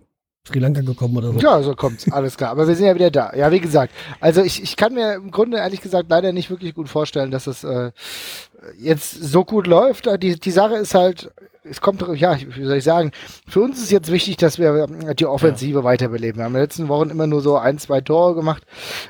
Sri 0.47 0.59
Lanka 0.59 0.81
gekommen 0.81 1.17
oder 1.17 1.33
so. 1.33 1.39
Ja, 1.39 1.61
so 1.61 1.75
kommt's, 1.75 2.11
alles 2.11 2.35
klar. 2.35 2.51
Aber 2.51 2.67
wir 2.67 2.75
sind 2.75 2.87
ja 2.87 2.95
wieder 2.95 3.11
da. 3.11 3.31
Ja, 3.35 3.51
wie 3.51 3.59
gesagt, 3.59 3.93
also 4.19 4.41
ich, 4.41 4.63
ich 4.63 4.75
kann 4.75 4.93
mir 4.93 5.13
im 5.13 5.29
Grunde 5.29 5.57
ehrlich 5.57 5.81
gesagt 5.81 6.09
leider 6.09 6.33
nicht 6.33 6.49
wirklich 6.49 6.73
gut 6.73 6.89
vorstellen, 6.89 7.29
dass 7.29 7.45
es 7.45 7.63
äh, 7.63 7.91
jetzt 8.79 9.11
so 9.11 9.45
gut 9.45 9.67
läuft. 9.67 10.07
Die, 10.23 10.39
die 10.39 10.51
Sache 10.51 10.75
ist 10.77 10.95
halt, 10.95 11.31
es 11.63 11.79
kommt, 11.79 12.03
ja, 12.15 12.37
wie 12.39 12.65
soll 12.65 12.77
ich 12.77 12.83
sagen, 12.83 13.11
für 13.47 13.61
uns 13.61 13.79
ist 13.79 13.91
jetzt 13.91 14.11
wichtig, 14.11 14.37
dass 14.37 14.57
wir 14.57 14.87
die 15.15 15.27
Offensive 15.27 15.79
ja. 15.79 15.83
weiterbeleben. 15.83 16.39
Wir 16.39 16.45
haben 16.45 16.53
in 16.53 16.59
den 16.59 16.63
letzten 16.63 16.87
Wochen 16.87 17.11
immer 17.11 17.27
nur 17.27 17.41
so 17.41 17.57
ein, 17.57 17.77
zwei 17.77 18.01
Tore 18.01 18.33
gemacht. 18.33 18.63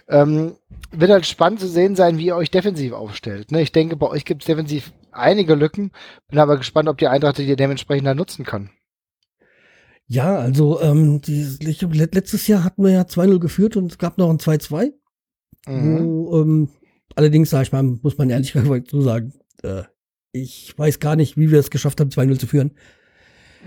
Ähm, 0.09 0.55
wird 0.91 1.11
halt 1.11 1.25
spannend 1.25 1.61
zu 1.61 1.67
sehen 1.67 1.95
sein, 1.95 2.17
wie 2.17 2.25
ihr 2.25 2.35
euch 2.35 2.51
defensiv 2.51 2.91
aufstellt. 2.91 3.51
Ne? 3.51 3.61
Ich 3.61 3.71
denke, 3.71 3.95
bei 3.95 4.07
euch 4.07 4.25
gibt 4.25 4.41
es 4.41 4.47
defensiv 4.47 4.91
einige 5.11 5.55
Lücken. 5.55 5.91
Bin 6.27 6.39
aber 6.39 6.57
gespannt, 6.57 6.89
ob 6.89 6.97
die 6.97 7.07
Eintracht 7.07 7.37
die 7.37 7.55
dementsprechend 7.55 8.07
dann 8.07 8.17
nutzen 8.17 8.45
kann. 8.45 8.69
Ja, 10.07 10.37
also 10.37 10.81
ähm, 10.81 11.21
die, 11.21 11.43
letztes 11.61 12.47
Jahr 12.47 12.63
hatten 12.63 12.83
wir 12.83 12.91
ja 12.91 13.03
2-0 13.03 13.39
geführt 13.39 13.77
und 13.77 13.91
es 13.91 13.97
gab 13.97 14.17
noch 14.17 14.29
ein 14.29 14.39
2-2. 14.39 14.91
Mhm. 15.67 16.05
Wo, 16.05 16.41
ähm, 16.41 16.69
allerdings, 17.15 17.49
sag 17.49 17.63
ich 17.63 17.71
mal, 17.71 17.83
muss 17.83 18.17
man 18.17 18.29
ehrlich 18.29 18.53
gesagt 18.53 18.89
so 18.89 19.01
sagen, 19.01 19.33
äh, 19.63 19.83
ich 20.33 20.77
weiß 20.77 20.99
gar 20.99 21.15
nicht, 21.15 21.37
wie 21.37 21.51
wir 21.51 21.59
es 21.59 21.69
geschafft 21.69 21.99
haben, 21.99 22.09
2-0 22.09 22.39
zu 22.39 22.47
führen. 22.47 22.71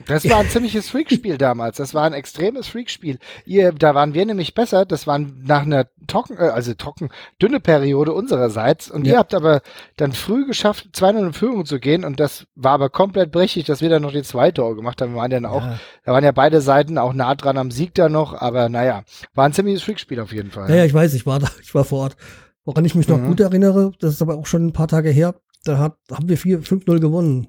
Das 0.07 0.29
war 0.29 0.39
ein 0.39 0.49
ziemliches 0.49 0.89
Freakspiel 0.89 1.39
damals. 1.39 1.77
Das 1.77 1.95
war 1.95 2.05
ein 2.05 2.13
extremes 2.13 2.67
Freakspiel. 2.67 3.19
Ihr, 3.47 3.73
da 3.73 3.95
waren 3.95 4.15
wir 4.15 4.27
nämlich 4.27 4.55
besser. 4.55 4.85
Das 4.85 5.07
war 5.07 5.19
nach 5.19 5.63
einer 5.63 5.87
trocken, 6.07 6.37
äh, 6.37 6.49
also 6.49 6.75
trocken, 6.75 7.11
dünne 7.41 7.61
Periode 7.61 8.13
unsererseits. 8.13 8.91
Und 8.91 9.07
ja. 9.07 9.15
ihr 9.15 9.19
habt 9.19 9.35
aber 9.35 9.63
dann 9.97 10.13
früh 10.13 10.47
geschafft, 10.47 10.89
2-0 10.95 11.27
in 11.27 11.33
Führung 11.33 11.65
zu 11.65 11.79
gehen. 11.79 12.05
Und 12.05 12.21
das 12.21 12.47
war 12.55 12.73
aber 12.73 12.91
komplett 12.91 13.33
brechig, 13.33 13.65
dass 13.65 13.81
wir 13.81 13.89
dann 13.89 14.03
noch 14.03 14.13
die 14.13 14.23
zwei 14.23 14.51
Tore 14.51 14.75
gemacht 14.75 15.01
haben. 15.01 15.13
Wir 15.13 15.21
waren 15.21 15.31
dann 15.31 15.47
auch, 15.47 15.63
ja. 15.63 15.79
da 16.05 16.13
waren 16.13 16.25
ja 16.25 16.33
beide 16.33 16.61
Seiten 16.61 16.99
auch 16.99 17.13
nah 17.13 17.35
dran 17.35 17.57
am 17.57 17.71
Sieg 17.71 17.95
da 17.95 18.09
noch. 18.09 18.35
Aber 18.35 18.69
naja, 18.69 19.05
war 19.35 19.47
ein 19.47 19.53
ziemliches 19.53 19.83
Freakspiel 19.83 20.21
auf 20.21 20.33
jeden 20.33 20.51
Fall. 20.51 20.69
Naja, 20.69 20.85
ich 20.85 20.95
weiß, 20.95 21.15
ich 21.15 21.27
war 21.27 21.39
da, 21.39 21.49
ich 21.63 21.75
war 21.75 21.85
vor 21.85 22.01
Ort. 22.01 22.17
Woran 22.65 22.85
ich 22.85 22.95
mich 22.95 23.09
noch 23.09 23.19
mhm. 23.19 23.29
gut 23.29 23.41
erinnere, 23.41 23.93
das 24.01 24.15
ist 24.15 24.23
aber 24.23 24.37
auch 24.37 24.47
schon 24.47 24.67
ein 24.67 24.73
paar 24.73 24.89
Tage 24.89 25.11
her, 25.11 25.35
da 25.65 25.79
hat, 25.79 25.97
haben 26.11 26.29
wir 26.29 26.39
5-0 26.39 26.99
gewonnen. 26.99 27.49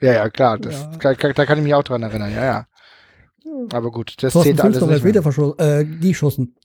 Ja, 0.00 0.12
ja, 0.12 0.30
klar. 0.30 0.58
Das, 0.58 0.88
ja. 1.02 1.14
Kann, 1.14 1.32
da 1.34 1.46
kann 1.46 1.58
ich 1.58 1.64
mich 1.64 1.74
auch 1.74 1.82
dran 1.82 2.02
erinnern, 2.02 2.32
ja, 2.32 2.44
ja. 2.44 2.66
Aber 3.72 3.90
gut, 3.90 4.22
das 4.22 4.32
Thorsten 4.32 4.56
zählt 4.56 4.60
alles 4.60 4.80
noch 4.80 4.88
nicht 4.88 5.04
wieder 5.04 5.22
äh, 5.58 5.84
geschossen. 5.84 6.56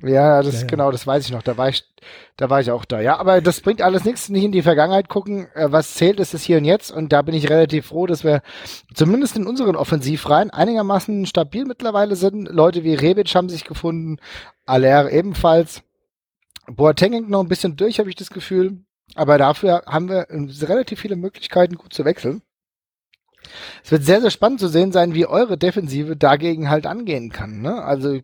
Ja, 0.00 0.42
das 0.42 0.54
ja, 0.54 0.60
ja. 0.60 0.66
genau, 0.68 0.92
das 0.92 1.06
weiß 1.08 1.24
ich 1.24 1.32
noch. 1.32 1.42
Da 1.42 1.56
war 1.56 1.68
ich, 1.68 1.84
da 2.36 2.48
war 2.48 2.60
ich 2.60 2.70
auch 2.70 2.84
da. 2.84 3.00
Ja, 3.00 3.18
aber 3.18 3.40
das 3.40 3.60
bringt 3.60 3.82
alles 3.82 4.04
nichts, 4.04 4.28
nicht 4.28 4.44
in 4.44 4.52
die 4.52 4.62
Vergangenheit 4.62 5.08
gucken. 5.08 5.48
Äh, 5.54 5.72
was 5.72 5.94
zählt, 5.94 6.20
ist 6.20 6.34
es 6.34 6.44
hier 6.44 6.58
und 6.58 6.64
jetzt. 6.64 6.92
Und 6.92 7.12
da 7.12 7.22
bin 7.22 7.34
ich 7.34 7.50
relativ 7.50 7.86
froh, 7.86 8.06
dass 8.06 8.22
wir 8.22 8.42
zumindest 8.94 9.36
in 9.36 9.46
unseren 9.46 9.74
Offensivreihen 9.74 10.50
einigermaßen 10.50 11.26
stabil 11.26 11.64
mittlerweile 11.64 12.14
sind. 12.14 12.48
Leute 12.48 12.84
wie 12.84 12.94
Rebic 12.94 13.34
haben 13.34 13.48
sich 13.48 13.64
gefunden, 13.64 14.18
Aller 14.66 15.10
ebenfalls. 15.10 15.82
Boateng 16.68 17.28
noch 17.28 17.40
ein 17.40 17.48
bisschen 17.48 17.76
durch, 17.76 17.98
habe 17.98 18.08
ich 18.08 18.14
das 18.14 18.30
Gefühl. 18.30 18.84
Aber 19.16 19.36
dafür 19.36 19.82
haben 19.86 20.08
wir 20.08 20.28
relativ 20.30 21.00
viele 21.00 21.16
Möglichkeiten, 21.16 21.74
gut 21.74 21.92
zu 21.92 22.04
wechseln. 22.04 22.40
Es 23.84 23.90
wird 23.90 24.04
sehr, 24.04 24.20
sehr 24.20 24.30
spannend 24.30 24.60
zu 24.60 24.68
sehen 24.68 24.92
sein, 24.92 25.14
wie 25.14 25.26
eure 25.26 25.58
Defensive 25.58 26.16
dagegen 26.16 26.70
halt 26.70 26.86
angehen 26.86 27.30
kann. 27.30 27.60
Ne? 27.60 27.82
Also 27.82 28.20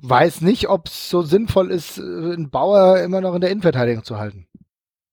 weiß 0.00 0.40
nicht, 0.42 0.68
ob 0.68 0.88
es 0.88 1.10
so 1.10 1.22
sinnvoll 1.22 1.70
ist, 1.70 1.98
einen 1.98 2.50
Bauer 2.50 3.00
immer 3.00 3.20
noch 3.20 3.34
in 3.34 3.40
der 3.40 3.50
Innenverteidigung 3.50 4.04
zu 4.04 4.18
halten. 4.18 4.46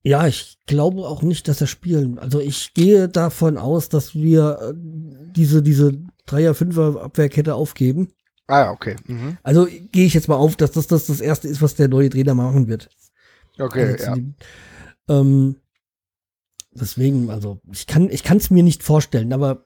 Ja, 0.03 0.27
ich 0.27 0.59
glaube 0.67 1.01
auch 1.07 1.23
nicht, 1.23 1.47
dass 1.47 1.61
er 1.61 1.67
spielen. 1.67 2.19
Also 2.19 2.39
ich 2.39 2.75
gehe 2.75 3.09
davon 3.09 3.57
aus, 3.57 3.89
dass 3.89 4.13
wir 4.13 4.59
äh, 4.61 4.73
diese, 4.75 5.63
diese 5.63 5.93
Dreier-, 6.27 6.53
Fünfer-Abwehrkette 6.53 7.55
aufgeben. 7.55 8.09
Ah, 8.45 8.69
okay. 8.69 8.97
Mhm. 9.07 9.39
Also 9.41 9.65
gehe 9.91 10.05
ich 10.05 10.13
jetzt 10.13 10.27
mal 10.27 10.35
auf, 10.35 10.55
dass 10.55 10.71
das, 10.71 10.85
das 10.85 11.07
das 11.07 11.21
Erste 11.21 11.47
ist, 11.47 11.63
was 11.63 11.73
der 11.73 11.87
neue 11.87 12.11
Trainer 12.11 12.35
machen 12.35 12.67
wird. 12.67 12.89
Okay, 13.57 13.93
also, 13.93 14.05
ja. 14.05 14.17
Ähm, 15.09 15.55
deswegen, 16.75 17.29
also 17.29 17.59
ich 17.71 17.87
kann 17.87 18.09
ich 18.09 18.23
kann 18.23 18.37
es 18.37 18.51
mir 18.51 18.63
nicht 18.63 18.83
vorstellen, 18.83 19.33
aber 19.33 19.65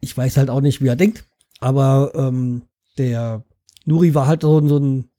ich 0.00 0.16
weiß 0.16 0.36
halt 0.36 0.50
auch 0.50 0.60
nicht, 0.60 0.80
wie 0.82 0.88
er 0.88 0.96
denkt. 0.96 1.26
Aber 1.60 2.12
ähm, 2.14 2.62
der 2.98 3.44
Nuri 3.84 4.14
war 4.14 4.26
halt 4.26 4.42
so, 4.42 4.66
so 4.66 4.78
ein 4.78 5.10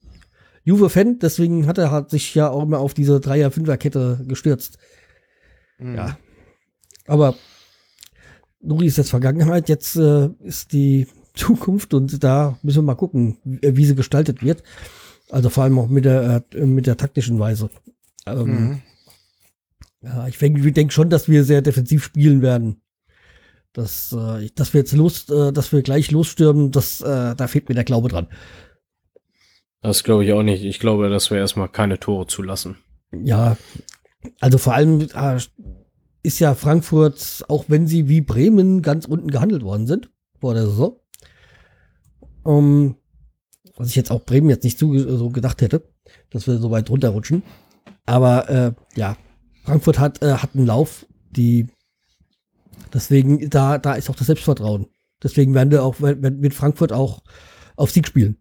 Juve-Fan, 0.63 1.19
deswegen 1.19 1.67
hat 1.67 1.77
er 1.77 1.91
hat 1.91 2.09
sich 2.09 2.33
ja 2.33 2.49
auch 2.49 2.63
immer 2.63 2.79
auf 2.79 2.93
diese 2.93 3.19
Dreier-Fünfer-Kette 3.19 4.25
gestürzt. 4.27 4.77
Mhm. 5.77 5.95
Ja. 5.95 6.17
Aber 7.07 7.35
Nuri 8.61 8.87
ist 8.87 8.97
jetzt 8.97 9.11
Vergangenheit, 9.11 9.69
jetzt 9.69 9.95
äh, 9.95 10.29
ist 10.39 10.73
die 10.73 11.07
Zukunft 11.35 11.93
und 11.93 12.23
da 12.23 12.57
müssen 12.63 12.79
wir 12.79 12.83
mal 12.83 12.95
gucken, 12.95 13.37
wie, 13.43 13.77
wie 13.77 13.85
sie 13.85 13.95
gestaltet 13.95 14.41
wird. 14.43 14.63
Also 15.29 15.49
vor 15.49 15.63
allem 15.63 15.77
auch 15.79 15.87
mit 15.87 16.05
der, 16.05 16.43
äh, 16.53 16.65
mit 16.65 16.87
der 16.87 16.97
taktischen 16.97 17.39
Weise. 17.39 17.69
Ähm, 18.25 18.47
mhm. 18.47 18.81
Ja, 20.05 20.27
ich 20.27 20.37
denke 20.37 20.71
denk 20.71 20.93
schon, 20.93 21.09
dass 21.09 21.27
wir 21.27 21.43
sehr 21.43 21.61
defensiv 21.63 22.03
spielen 22.03 22.41
werden. 22.43 22.81
Dass, 23.73 24.13
äh, 24.13 24.49
dass 24.55 24.73
wir 24.73 24.81
jetzt 24.81 24.93
los, 24.93 25.27
äh, 25.29 25.51
dass 25.51 25.71
wir 25.71 25.81
gleich 25.81 26.11
losstürmen, 26.11 26.71
das, 26.71 27.01
äh, 27.01 27.35
da 27.35 27.47
fehlt 27.47 27.67
mir 27.67 27.75
der 27.75 27.83
Glaube 27.83 28.07
dran. 28.07 28.27
Das 29.81 30.03
glaube 30.03 30.23
ich 30.23 30.31
auch 30.31 30.43
nicht. 30.43 30.63
Ich 30.63 30.79
glaube, 30.79 31.09
dass 31.09 31.31
wir 31.31 31.39
erstmal 31.39 31.69
keine 31.69 31.99
Tore 31.99 32.27
zulassen. 32.27 32.77
Ja, 33.11 33.57
also 34.39 34.57
vor 34.57 34.75
allem 34.75 35.01
äh, 35.01 35.39
ist 36.23 36.39
ja 36.39 36.53
Frankfurt, 36.55 37.43
auch 37.49 37.65
wenn 37.67 37.87
sie 37.87 38.07
wie 38.07 38.21
Bremen 38.21 38.81
ganz 38.81 39.05
unten 39.05 39.29
gehandelt 39.29 39.63
worden 39.63 39.87
sind 39.87 40.09
vor 40.39 40.53
der 40.53 40.67
Saison, 40.67 40.99
um, 42.43 42.95
was 43.75 43.89
ich 43.89 43.95
jetzt 43.95 44.11
auch 44.11 44.23
Bremen 44.23 44.49
jetzt 44.49 44.63
nicht 44.63 44.79
so, 44.79 44.97
so 44.97 45.29
gedacht 45.29 45.61
hätte, 45.61 45.83
dass 46.29 46.47
wir 46.47 46.57
so 46.57 46.71
weit 46.71 46.89
runterrutschen. 46.89 47.43
Aber 48.05 48.49
äh, 48.49 48.71
ja, 48.95 49.17
Frankfurt 49.65 49.99
hat, 49.99 50.21
äh, 50.21 50.33
hat 50.33 50.55
einen 50.55 50.67
Lauf, 50.67 51.05
die 51.31 51.67
deswegen, 52.93 53.49
da, 53.49 53.77
da 53.77 53.93
ist 53.95 54.09
auch 54.09 54.15
das 54.15 54.27
Selbstvertrauen. 54.27 54.87
Deswegen 55.23 55.53
werden 55.53 55.71
wir 55.71 55.83
auch 55.83 55.99
mit 55.99 56.53
Frankfurt 56.53 56.91
auch 56.91 57.23
auf 57.75 57.89
Sieg 57.89 58.07
spielen. 58.07 58.37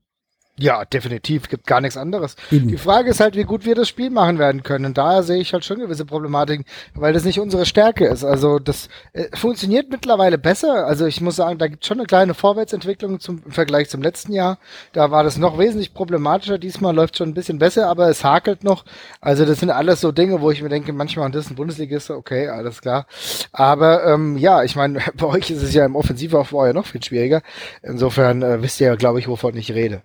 Ja, 0.56 0.84
definitiv. 0.84 1.48
Gibt 1.48 1.66
gar 1.66 1.80
nichts 1.80 1.96
anderes. 1.96 2.36
Eben. 2.52 2.68
Die 2.68 2.78
Frage 2.78 3.10
ist 3.10 3.18
halt, 3.18 3.34
wie 3.34 3.42
gut 3.42 3.66
wir 3.66 3.74
das 3.74 3.88
Spiel 3.88 4.10
machen 4.10 4.38
werden 4.38 4.62
können. 4.62 4.84
Und 4.84 4.96
daher 4.96 5.24
sehe 5.24 5.40
ich 5.40 5.52
halt 5.52 5.64
schon 5.64 5.80
gewisse 5.80 6.04
Problematiken, 6.04 6.64
weil 6.94 7.12
das 7.12 7.24
nicht 7.24 7.40
unsere 7.40 7.66
Stärke 7.66 8.06
ist. 8.06 8.22
Also 8.22 8.60
das 8.60 8.88
äh, 9.14 9.24
funktioniert 9.36 9.90
mittlerweile 9.90 10.38
besser. 10.38 10.86
Also 10.86 11.06
ich 11.06 11.20
muss 11.20 11.34
sagen, 11.34 11.58
da 11.58 11.66
gibt 11.66 11.82
es 11.82 11.88
schon 11.88 11.98
eine 11.98 12.06
kleine 12.06 12.34
Vorwärtsentwicklung 12.34 13.18
zum, 13.18 13.42
im 13.44 13.50
Vergleich 13.50 13.88
zum 13.88 14.00
letzten 14.00 14.32
Jahr. 14.32 14.58
Da 14.92 15.10
war 15.10 15.24
das 15.24 15.38
noch 15.38 15.58
wesentlich 15.58 15.92
problematischer. 15.92 16.56
Diesmal 16.58 16.94
läuft 16.94 17.18
schon 17.18 17.30
ein 17.30 17.34
bisschen 17.34 17.58
besser, 17.58 17.88
aber 17.88 18.08
es 18.08 18.22
hakelt 18.22 18.62
noch. 18.62 18.84
Also 19.20 19.44
das 19.44 19.58
sind 19.58 19.70
alles 19.70 20.00
so 20.00 20.12
Dinge, 20.12 20.40
wo 20.40 20.52
ich 20.52 20.62
mir 20.62 20.68
denke, 20.68 20.92
manchmal, 20.92 21.26
und 21.26 21.34
das 21.34 21.46
ist 21.46 21.50
ein 21.50 21.56
Bundesligist, 21.56 22.10
okay, 22.10 22.46
alles 22.46 22.80
klar. 22.80 23.06
Aber 23.50 24.06
ähm, 24.06 24.36
ja, 24.36 24.62
ich 24.62 24.76
meine, 24.76 25.00
bei 25.16 25.26
euch 25.26 25.50
ist 25.50 25.64
es 25.64 25.74
ja 25.74 25.84
im 25.84 25.96
Offensivaufbau 25.96 26.66
ja 26.66 26.72
noch 26.72 26.86
viel 26.86 27.02
schwieriger. 27.02 27.42
Insofern 27.82 28.42
äh, 28.42 28.62
wisst 28.62 28.80
ihr 28.80 28.86
ja, 28.86 28.94
glaube 28.94 29.18
ich, 29.18 29.26
wovon 29.26 29.56
ich 29.56 29.72
rede. 29.72 30.02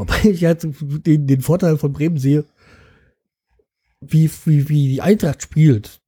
Wobei 0.00 0.30
ich 0.30 0.46
halt 0.46 0.66
den, 1.06 1.26
den 1.26 1.40
Vorteil 1.42 1.76
von 1.76 1.92
Bremen 1.92 2.16
sehe, 2.16 2.46
wie, 4.00 4.30
wie, 4.46 4.70
wie 4.70 4.88
die 4.88 5.02
Eintracht 5.02 5.42
spielt, 5.42 6.00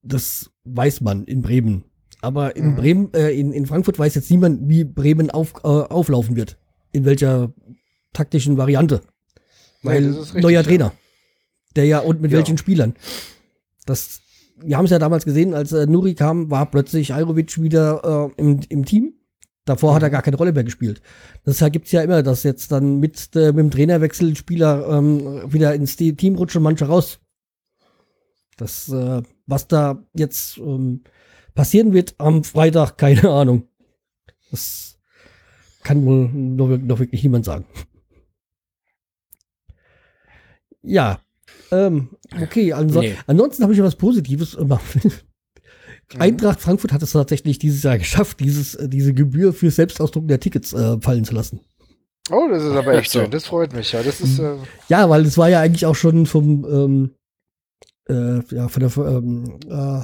das 0.00 0.50
weiß 0.64 1.02
man 1.02 1.24
in 1.24 1.42
Bremen. 1.42 1.84
Aber 2.22 2.56
in 2.56 2.70
mhm. 2.70 2.76
Bremen, 2.76 3.12
äh, 3.12 3.32
in, 3.32 3.52
in 3.52 3.66
Frankfurt 3.66 3.98
weiß 3.98 4.14
jetzt 4.14 4.30
niemand, 4.30 4.66
wie 4.70 4.84
Bremen 4.84 5.30
auf, 5.30 5.52
äh, 5.62 5.68
auflaufen 5.68 6.36
wird. 6.36 6.56
In 6.92 7.04
welcher 7.04 7.52
taktischen 8.14 8.56
Variante. 8.56 9.02
Weil 9.82 10.00
nee, 10.00 10.18
richtig, 10.18 10.42
neuer 10.42 10.62
Trainer. 10.62 10.92
Der 11.76 11.84
ja 11.84 11.98
und 11.98 12.22
mit 12.22 12.30
ja. 12.30 12.38
welchen 12.38 12.56
Spielern. 12.56 12.94
Das, 13.84 14.22
wir 14.56 14.78
haben 14.78 14.86
es 14.86 14.90
ja 14.90 14.98
damals 14.98 15.26
gesehen, 15.26 15.52
als 15.52 15.72
äh, 15.72 15.84
Nuri 15.84 16.14
kam, 16.14 16.50
war 16.50 16.70
plötzlich 16.70 17.12
Ajrovic 17.12 17.60
wieder 17.60 18.30
äh, 18.38 18.40
im, 18.40 18.60
im 18.70 18.86
Team. 18.86 19.13
Davor 19.64 19.94
hat 19.94 20.02
er 20.02 20.08
mhm. 20.08 20.12
gar 20.12 20.22
keine 20.22 20.36
Rolle 20.36 20.52
mehr 20.52 20.64
gespielt. 20.64 21.00
Deshalb 21.46 21.72
gibt's 21.72 21.92
ja 21.92 22.02
immer, 22.02 22.22
dass 22.22 22.42
jetzt 22.42 22.70
dann 22.70 23.00
mit, 23.00 23.34
äh, 23.34 23.46
mit 23.46 23.58
dem 23.58 23.70
Trainerwechsel 23.70 24.36
Spieler 24.36 24.88
ähm, 24.88 25.52
wieder 25.52 25.74
ins 25.74 25.96
Team 25.96 26.36
rutschen 26.36 26.62
manche 26.62 26.86
raus. 26.86 27.20
Das, 28.56 28.88
äh, 28.88 29.22
was 29.46 29.66
da 29.68 30.04
jetzt 30.14 30.58
ähm, 30.58 31.02
passieren 31.54 31.92
wird 31.92 32.14
am 32.18 32.44
Freitag, 32.44 32.98
keine 32.98 33.30
Ahnung. 33.30 33.68
Das 34.50 34.98
kann 35.82 36.04
wohl 36.04 36.28
noch, 36.28 36.68
noch 36.78 36.98
wirklich 36.98 37.22
niemand 37.22 37.44
sagen. 37.44 37.64
Ja, 40.82 41.20
ähm, 41.70 42.10
okay, 42.40 42.72
anso 42.72 43.00
nee. 43.00 43.16
ansonsten 43.26 43.62
habe 43.62 43.72
ich 43.72 43.78
ja 43.78 43.84
was 43.84 43.96
Positives. 43.96 44.56
Mhm. 46.12 46.20
Eintracht 46.20 46.60
Frankfurt 46.60 46.92
hat 46.92 47.02
es 47.02 47.12
tatsächlich 47.12 47.58
dieses 47.58 47.82
Jahr 47.82 47.98
geschafft, 47.98 48.40
dieses, 48.40 48.74
äh, 48.74 48.88
diese 48.88 49.14
Gebühr 49.14 49.52
für 49.52 49.70
Selbstausdruck 49.70 50.28
der 50.28 50.40
Tickets 50.40 50.72
äh, 50.72 51.00
fallen 51.00 51.24
zu 51.24 51.34
lassen. 51.34 51.60
Oh, 52.30 52.48
das 52.50 52.62
ist 52.62 52.72
aber 52.72 52.94
echt 52.94 53.12
schön. 53.12 53.30
Das 53.30 53.46
freut 53.46 53.72
mich 53.74 53.92
ja. 53.92 54.02
Das 54.02 54.20
ist, 54.20 54.38
äh 54.38 54.56
ja, 54.88 55.08
weil 55.10 55.26
es 55.26 55.36
war 55.36 55.48
ja 55.48 55.60
eigentlich 55.60 55.84
auch 55.84 55.94
schon 55.94 56.24
vom, 56.24 56.64
ähm, 56.64 57.14
äh, 58.08 58.42
ja, 58.54 58.68
von 58.68 58.80
der 58.80 58.96
ähm, 58.96 59.58
äh, 59.68 60.02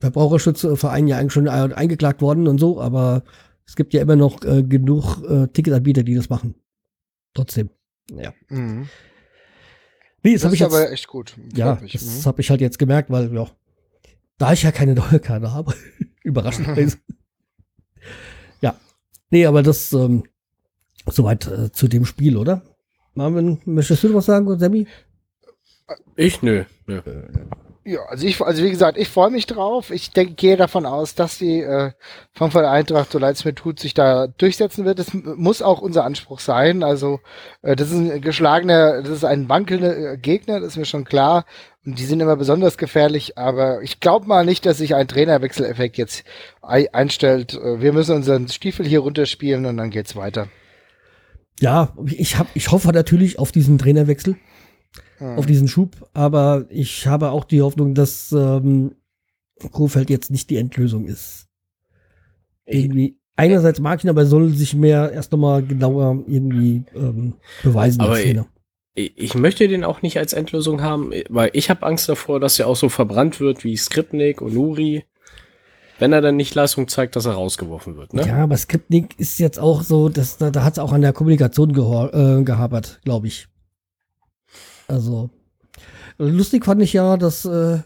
Verbraucherschutzverein 0.00 1.06
ja 1.06 1.18
eigentlich 1.18 1.32
schon 1.32 1.48
eingeklagt 1.48 2.22
worden 2.22 2.48
und 2.48 2.58
so, 2.58 2.80
aber 2.80 3.22
es 3.66 3.76
gibt 3.76 3.92
ja 3.94 4.00
immer 4.00 4.16
noch 4.16 4.42
äh, 4.44 4.62
genug 4.62 5.22
äh, 5.28 5.46
Ticketanbieter, 5.48 6.02
die 6.02 6.14
das 6.14 6.28
machen. 6.28 6.54
Trotzdem. 7.34 7.70
Ja. 8.10 8.32
Mhm. 8.48 8.88
Nee, 10.22 10.32
das, 10.32 10.42
das 10.42 10.52
ist 10.54 10.60
jetzt, 10.60 10.72
aber 10.72 10.90
echt 10.90 11.06
gut. 11.06 11.30
Freut 11.30 11.56
ja, 11.56 11.78
mich. 11.80 11.92
das 11.92 12.02
mhm. 12.02 12.24
habe 12.26 12.40
ich 12.40 12.50
halt 12.50 12.60
jetzt 12.60 12.78
gemerkt, 12.78 13.10
weil 13.10 13.32
ja, 13.32 13.48
da 14.38 14.52
ich 14.52 14.62
ja 14.62 14.72
keine 14.72 14.94
Dauerkarte 14.94 15.52
habe, 15.52 15.74
überraschenderweise. 16.22 16.98
ja. 18.60 18.74
Nee, 19.30 19.46
aber 19.46 19.62
das 19.62 19.92
ähm, 19.92 20.24
soweit 21.06 21.46
äh, 21.46 21.72
zu 21.72 21.88
dem 21.88 22.04
Spiel, 22.04 22.36
oder? 22.36 22.62
Marvin, 23.14 23.60
möchtest 23.64 24.04
du 24.04 24.08
noch 24.08 24.16
was 24.16 24.26
sagen, 24.26 24.58
Sammy? 24.58 24.86
Ich 26.16 26.42
nö. 26.42 26.64
nö. 26.86 27.00
Ja, 27.88 28.00
also 28.02 28.26
ich, 28.26 28.38
also 28.42 28.62
wie 28.62 28.68
gesagt, 28.68 28.98
ich 28.98 29.08
freue 29.08 29.30
mich 29.30 29.46
drauf. 29.46 29.90
Ich 29.90 30.10
denke, 30.10 30.34
gehe 30.34 30.58
davon 30.58 30.84
aus, 30.84 31.14
dass 31.14 31.38
die 31.38 31.62
äh, 31.62 31.92
Frankfurt 32.34 32.66
Eintracht, 32.66 33.10
so 33.10 33.18
leid 33.18 33.36
es 33.36 33.46
mir 33.46 33.54
tut, 33.54 33.80
sich 33.80 33.94
da 33.94 34.26
durchsetzen 34.26 34.84
wird. 34.84 34.98
Das 34.98 35.14
muss 35.14 35.62
auch 35.62 35.80
unser 35.80 36.04
Anspruch 36.04 36.40
sein. 36.40 36.82
Also 36.82 37.20
äh, 37.62 37.76
das 37.76 37.88
ist 37.88 37.94
ein 37.94 38.20
geschlagener, 38.20 39.00
das 39.00 39.08
ist 39.08 39.24
ein 39.24 39.48
wankelnder 39.48 39.96
äh, 39.96 40.18
Gegner, 40.18 40.60
das 40.60 40.72
ist 40.72 40.76
mir 40.76 40.84
schon 40.84 41.06
klar. 41.06 41.46
Und 41.86 41.98
die 41.98 42.04
sind 42.04 42.20
immer 42.20 42.36
besonders 42.36 42.76
gefährlich, 42.76 43.38
aber 43.38 43.80
ich 43.80 44.00
glaube 44.00 44.26
mal 44.26 44.44
nicht, 44.44 44.66
dass 44.66 44.76
sich 44.76 44.94
ein 44.94 45.08
Trainerwechseleffekt 45.08 45.96
jetzt 45.96 46.24
einstellt. 46.60 47.54
Äh, 47.54 47.80
wir 47.80 47.94
müssen 47.94 48.16
unseren 48.16 48.48
Stiefel 48.48 48.84
hier 48.84 49.00
runterspielen 49.00 49.64
und 49.64 49.78
dann 49.78 49.88
geht's 49.88 50.14
weiter. 50.14 50.48
Ja, 51.58 51.94
ich, 52.04 52.38
hab, 52.38 52.48
ich 52.52 52.70
hoffe 52.70 52.88
natürlich 52.88 53.38
auf 53.38 53.50
diesen 53.50 53.78
Trainerwechsel 53.78 54.36
auf 55.18 55.46
diesen 55.46 55.68
Schub. 55.68 56.08
Aber 56.12 56.66
ich 56.68 57.06
habe 57.06 57.30
auch 57.30 57.44
die 57.44 57.62
Hoffnung, 57.62 57.94
dass 57.94 58.32
ähm, 58.32 58.92
Kofeld 59.72 60.10
jetzt 60.10 60.30
nicht 60.30 60.50
die 60.50 60.56
Endlösung 60.56 61.06
ist. 61.06 61.46
Irgendwie. 62.66 63.18
Einerseits 63.36 63.80
mag 63.80 63.98
ich 63.98 64.04
ihn, 64.04 64.10
aber 64.10 64.22
er 64.22 64.26
soll 64.26 64.50
sich 64.50 64.74
mehr 64.74 65.12
erst 65.12 65.32
nochmal 65.32 65.62
genauer 65.62 66.24
irgendwie 66.26 66.82
ähm, 66.94 67.34
beweisen. 67.62 68.00
Aber 68.00 68.20
ich, 68.20 69.16
ich 69.16 69.34
möchte 69.34 69.68
den 69.68 69.84
auch 69.84 70.02
nicht 70.02 70.18
als 70.18 70.32
Endlösung 70.32 70.82
haben, 70.82 71.12
weil 71.28 71.50
ich 71.52 71.70
habe 71.70 71.86
Angst 71.86 72.08
davor, 72.08 72.40
dass 72.40 72.58
er 72.58 72.66
auch 72.66 72.76
so 72.76 72.88
verbrannt 72.88 73.38
wird 73.38 73.62
wie 73.62 73.76
Skripnik 73.76 74.42
und 74.42 74.54
Nuri 74.54 75.04
wenn 75.98 76.12
er 76.12 76.20
dann 76.20 76.36
nicht 76.36 76.54
Leistung 76.54 76.88
zeigt, 76.88 77.16
dass 77.16 77.26
er 77.26 77.32
rausgeworfen 77.32 77.96
wird. 77.96 78.14
Ne? 78.14 78.26
Ja, 78.26 78.36
aber 78.36 78.56
Skripnik 78.56 79.18
ist 79.18 79.38
jetzt 79.38 79.58
auch 79.58 79.82
so, 79.82 80.08
dass, 80.08 80.38
da, 80.38 80.50
da 80.50 80.64
hat 80.64 80.74
es 80.74 80.78
auch 80.78 80.92
an 80.92 81.02
der 81.02 81.12
Kommunikation 81.12 81.70
äh, 81.70 82.44
gehabert, 82.44 83.00
glaube 83.04 83.26
ich. 83.26 83.48
Also, 84.88 85.30
lustig 86.18 86.64
fand 86.64 86.82
ich 86.82 86.92
ja, 86.92 87.16
dass 87.16 87.44
äh, 87.44 87.78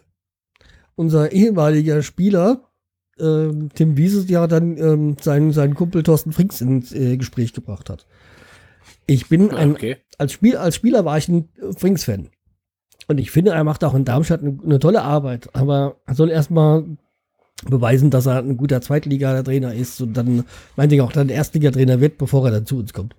unser 0.94 1.32
ehemaliger 1.32 2.02
Spieler, 2.02 2.70
äh, 3.18 3.48
Tim 3.74 3.96
Wieses, 3.96 4.30
ja 4.30 4.46
dann 4.46 4.78
ähm, 4.78 5.16
seinen, 5.20 5.52
seinen 5.52 5.74
Kumpel 5.74 6.02
Thorsten 6.02 6.32
Frings 6.32 6.60
ins 6.60 6.92
äh, 6.92 7.16
Gespräch 7.16 7.52
gebracht 7.52 7.90
hat. 7.90 8.06
Ich 9.06 9.28
bin 9.28 9.50
ein, 9.50 9.72
okay. 9.72 9.96
als, 10.18 10.32
Spiel, 10.32 10.56
als 10.56 10.76
Spieler 10.76 11.04
war 11.04 11.18
ich 11.18 11.28
ein 11.28 11.48
Frings-Fan. 11.76 12.30
Und 13.08 13.18
ich 13.18 13.30
finde, 13.30 13.50
er 13.50 13.64
macht 13.64 13.82
auch 13.84 13.94
in 13.94 14.04
Darmstadt 14.04 14.42
eine, 14.42 14.58
eine 14.64 14.78
tolle 14.78 15.02
Arbeit. 15.02 15.50
Aber 15.54 15.96
er 16.06 16.14
soll 16.14 16.30
erstmal 16.30 16.84
beweisen, 17.64 18.10
dass 18.10 18.26
er 18.26 18.38
ein 18.38 18.56
guter 18.56 18.80
Zweitliga-Trainer 18.80 19.74
ist 19.74 20.00
und 20.00 20.16
dann, 20.16 20.44
meinte 20.76 20.94
ich 20.94 21.00
auch, 21.00 21.12
dann 21.12 21.28
Erstliga-Trainer 21.28 22.00
wird, 22.00 22.18
bevor 22.18 22.46
er 22.46 22.52
dann 22.52 22.66
zu 22.66 22.78
uns 22.78 22.92
kommt. 22.92 23.16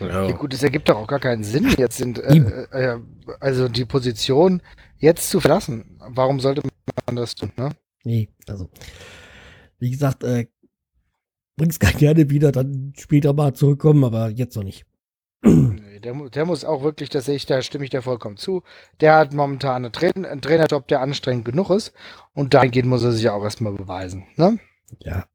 Ja. 0.00 0.28
ja. 0.28 0.32
gut, 0.32 0.52
das 0.52 0.62
ergibt 0.62 0.88
doch 0.88 0.96
auch 0.96 1.06
gar 1.06 1.20
keinen 1.20 1.44
Sinn, 1.44 1.72
jetzt 1.78 1.98
sind, 1.98 2.18
äh, 2.18 2.36
äh, 2.72 3.00
also 3.40 3.68
die 3.68 3.84
Position 3.84 4.62
jetzt 4.98 5.30
zu 5.30 5.40
verlassen. 5.40 5.98
Warum 6.08 6.40
sollte 6.40 6.62
man 7.06 7.16
das 7.16 7.34
tun, 7.34 7.52
ne? 7.56 7.70
Nee, 8.04 8.28
also, 8.46 8.68
wie 9.78 9.90
gesagt, 9.90 10.24
äh, 10.24 10.46
bring's 11.56 11.78
gar 11.78 11.92
gerne 11.92 12.28
wieder, 12.30 12.52
dann 12.52 12.92
später 12.98 13.32
mal 13.32 13.54
zurückkommen, 13.54 14.04
aber 14.04 14.30
jetzt 14.30 14.56
noch 14.56 14.64
nicht. 14.64 14.84
Nee, 15.42 16.00
der, 16.00 16.14
der 16.30 16.46
muss 16.46 16.64
auch 16.64 16.82
wirklich, 16.82 17.10
das 17.10 17.26
sehe 17.26 17.36
ich, 17.36 17.46
da 17.46 17.60
stimme 17.62 17.84
ich 17.84 17.90
dir 17.90 18.02
vollkommen 18.02 18.36
zu. 18.36 18.62
Der 19.00 19.16
hat 19.16 19.32
momentan 19.32 19.84
einen, 19.84 19.92
Tra 19.92 20.06
einen 20.06 20.40
Trainerjob, 20.40 20.88
der 20.88 21.00
anstrengend 21.00 21.44
genug 21.44 21.70
ist. 21.70 21.92
Und 22.32 22.54
dahingehend 22.54 22.88
muss 22.88 23.04
er 23.04 23.12
sich 23.12 23.28
auch 23.28 23.42
erstmal 23.44 23.74
beweisen, 23.74 24.26
ne? 24.36 24.58
Ja. 25.00 25.26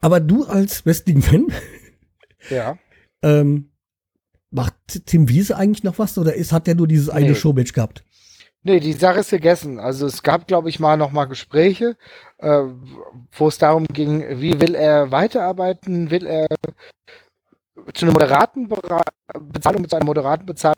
Aber 0.00 0.20
du 0.20 0.44
als 0.44 0.84
Wrestling-Fan, 0.84 1.46
ja. 2.50 2.78
Ähm, 3.22 3.70
macht 4.50 4.74
Tim 5.06 5.28
Wiese 5.28 5.56
eigentlich 5.56 5.84
noch 5.84 5.98
was 5.98 6.16
oder 6.18 6.34
ist, 6.34 6.52
hat 6.52 6.66
der 6.66 6.74
nur 6.74 6.86
dieses 6.86 7.08
eine 7.08 7.28
nee. 7.28 7.34
Showmatch 7.34 7.72
gehabt? 7.72 8.04
Nee, 8.62 8.80
die 8.80 8.94
Sache 8.94 9.20
ist 9.20 9.30
gegessen. 9.30 9.78
Also 9.78 10.06
es 10.06 10.24
gab, 10.24 10.48
glaube 10.48 10.68
ich, 10.68 10.80
mal 10.80 10.96
noch 10.96 11.12
mal 11.12 11.26
Gespräche, 11.26 11.96
äh, 12.38 12.62
wo 13.32 13.46
es 13.46 13.58
darum 13.58 13.86
ging, 13.86 14.40
wie 14.40 14.60
will 14.60 14.74
er 14.74 15.12
weiterarbeiten, 15.12 16.10
will 16.10 16.26
er 16.26 16.48
zu 17.94 18.04
einer 18.04 18.12
moderaten 18.12 18.68
Bezahlung, 18.68 19.82
mit 19.82 19.94
einer 19.94 20.04
moderaten 20.04 20.46
Bezahlung 20.46 20.76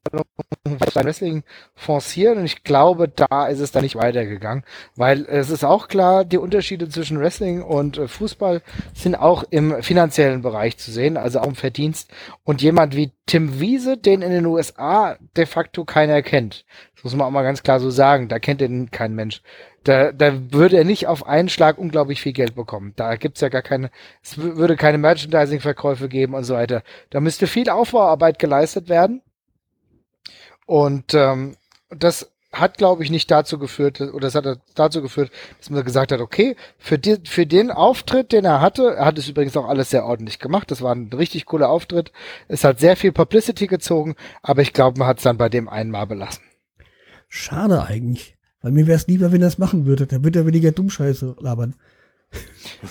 beim 0.64 1.04
Wrestling 1.04 1.44
forcieren. 1.74 2.38
Und 2.38 2.44
ich 2.44 2.64
glaube, 2.64 3.08
da 3.08 3.46
ist 3.46 3.60
es 3.60 3.72
dann 3.72 3.82
nicht 3.82 3.96
weitergegangen, 3.96 4.64
weil 4.96 5.24
es 5.26 5.50
ist 5.50 5.64
auch 5.64 5.88
klar, 5.88 6.24
die 6.24 6.38
Unterschiede 6.38 6.88
zwischen 6.88 7.18
Wrestling 7.18 7.62
und 7.62 7.98
äh, 7.98 8.08
Fußball 8.08 8.62
sind 8.94 9.14
auch 9.14 9.44
im 9.50 9.82
finanziellen 9.82 10.42
Bereich 10.42 10.78
zu 10.78 10.90
sehen, 10.90 11.16
also 11.16 11.40
auch 11.40 11.46
im 11.46 11.54
Verdienst. 11.54 12.10
Und 12.44 12.62
jemand 12.62 12.96
wie 12.96 13.12
Tim 13.26 13.60
Wiese, 13.60 13.96
den 13.96 14.22
in 14.22 14.30
den 14.30 14.46
USA 14.46 15.16
de 15.36 15.46
facto 15.46 15.84
keiner 15.84 16.22
kennt, 16.22 16.64
das 16.94 17.04
muss 17.04 17.14
man 17.14 17.26
auch 17.26 17.30
mal 17.30 17.42
ganz 17.42 17.62
klar 17.62 17.80
so 17.80 17.90
sagen, 17.90 18.28
da 18.28 18.38
kennt 18.38 18.60
ihn 18.60 18.90
kein 18.90 19.14
Mensch. 19.14 19.42
Da, 19.88 20.12
da 20.12 20.52
würde 20.52 20.76
er 20.76 20.84
nicht 20.84 21.06
auf 21.06 21.26
einen 21.26 21.48
Schlag 21.48 21.78
unglaublich 21.78 22.20
viel 22.20 22.34
Geld 22.34 22.54
bekommen. 22.54 22.92
Da 22.96 23.16
gibt's 23.16 23.40
ja 23.40 23.48
gar 23.48 23.62
keine, 23.62 23.90
es 24.22 24.36
würde 24.36 24.76
keine 24.76 24.98
Merchandising-Verkäufe 24.98 26.10
geben 26.10 26.34
und 26.34 26.44
so 26.44 26.52
weiter. 26.52 26.82
Da 27.08 27.20
müsste 27.20 27.46
viel 27.46 27.70
Aufbauarbeit 27.70 28.38
geleistet 28.38 28.90
werden. 28.90 29.22
Und 30.66 31.14
ähm, 31.14 31.56
das 31.88 32.30
hat, 32.52 32.76
glaube 32.76 33.02
ich, 33.02 33.10
nicht 33.10 33.30
dazu 33.30 33.58
geführt, 33.58 34.02
oder 34.02 34.28
es 34.28 34.34
hat 34.34 34.60
dazu 34.74 35.00
geführt, 35.00 35.30
dass 35.56 35.70
man 35.70 35.82
gesagt 35.82 36.12
hat, 36.12 36.20
okay, 36.20 36.54
für, 36.76 36.98
die, 36.98 37.16
für 37.24 37.46
den 37.46 37.70
Auftritt, 37.70 38.32
den 38.32 38.44
er 38.44 38.60
hatte, 38.60 38.94
er 38.94 39.06
hat 39.06 39.16
es 39.16 39.26
übrigens 39.26 39.56
auch 39.56 39.68
alles 39.68 39.88
sehr 39.88 40.04
ordentlich 40.04 40.38
gemacht, 40.38 40.70
das 40.70 40.82
war 40.82 40.94
ein 40.94 41.10
richtig 41.14 41.46
cooler 41.46 41.70
Auftritt, 41.70 42.12
es 42.46 42.62
hat 42.62 42.78
sehr 42.78 42.96
viel 42.96 43.12
Publicity 43.12 43.66
gezogen, 43.68 44.16
aber 44.42 44.60
ich 44.60 44.74
glaube, 44.74 44.98
man 44.98 45.08
hat 45.08 45.16
es 45.18 45.24
dann 45.24 45.38
bei 45.38 45.48
dem 45.48 45.66
einmal 45.66 46.06
belassen. 46.06 46.42
Schade 47.28 47.82
eigentlich. 47.82 48.37
Weil 48.60 48.72
mir 48.72 48.86
wäre 48.86 48.96
es 48.96 49.06
lieber, 49.06 49.32
wenn 49.32 49.42
er 49.42 49.48
es 49.48 49.58
machen 49.58 49.86
würde. 49.86 50.06
Dann 50.06 50.24
würde 50.24 50.40
er 50.40 50.46
weniger 50.46 50.72
Dummscheiße 50.72 51.36
labern. 51.40 51.74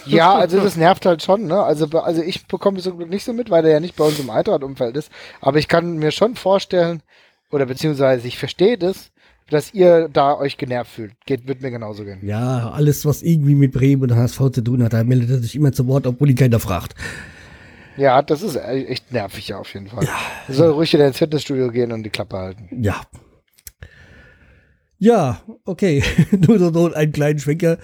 Ja, 0.06 0.36
also 0.36 0.60
das 0.60 0.78
nervt 0.78 1.06
halt 1.06 1.22
schon, 1.22 1.46
ne? 1.46 1.62
Also, 1.62 1.86
also 2.00 2.22
ich 2.22 2.48
bekomme 2.48 2.80
es 2.80 2.86
so 2.86 2.94
nicht 2.94 3.24
so 3.24 3.34
mit, 3.34 3.50
weil 3.50 3.66
er 3.66 3.74
ja 3.74 3.80
nicht 3.80 3.96
bei 3.96 4.04
uns 4.04 4.20
im 4.20 4.30
Eintracht-Umfeld 4.30 4.98
ist. 4.98 5.12
Aber 5.42 5.60
ich 5.60 5.68
kann 5.68 5.98
mir 5.98 6.12
schon 6.12 6.36
vorstellen, 6.36 7.02
oder 7.52 7.66
beziehungsweise 7.66 8.28
ich 8.28 8.38
verstehe 8.38 8.78
das, 8.78 9.12
dass 9.50 9.74
ihr 9.74 10.10
da 10.10 10.36
euch 10.38 10.58
genervt 10.58 10.92
fühlt. 10.92 11.14
Geht, 11.26 11.48
wird 11.48 11.62
mir 11.62 11.72
genauso 11.72 12.04
gehen. 12.04 12.20
Ja, 12.26 12.72
alles, 12.72 13.06
was 13.06 13.22
irgendwie 13.22 13.56
mit 13.56 13.72
Bremen 13.72 14.04
und 14.04 14.16
HSV 14.16 14.52
zu 14.52 14.62
tun 14.62 14.84
hat, 14.84 14.94
da 14.94 15.04
meldet 15.04 15.30
er 15.30 15.38
sich 15.38 15.56
immer 15.56 15.72
zu 15.72 15.88
Wort, 15.88 16.08
obwohl 16.08 16.30
ihn 16.30 16.36
keiner 16.36 16.60
fragt. 16.60 16.96
Ja, 17.96 18.22
das 18.22 18.42
ist 18.42 18.56
echt 18.56 19.12
nervig 19.12 19.48
ja 19.48 19.58
auf 19.58 19.74
jeden 19.74 19.88
Fall. 19.88 20.04
Ja. 20.04 20.54
Soll 20.54 20.72
ruhig 20.72 20.94
wieder 20.94 21.08
ins 21.08 21.18
Fitnessstudio 21.18 21.72
gehen 21.72 21.92
und 21.92 22.04
die 22.04 22.10
Klappe 22.10 22.38
halten. 22.38 22.70
Ja, 22.82 23.02
ja, 25.00 25.42
okay. 25.66 26.04
Nur 26.32 26.60
so 26.60 26.94
einen 26.94 27.12
kleinen 27.12 27.40
Schwenker. 27.40 27.78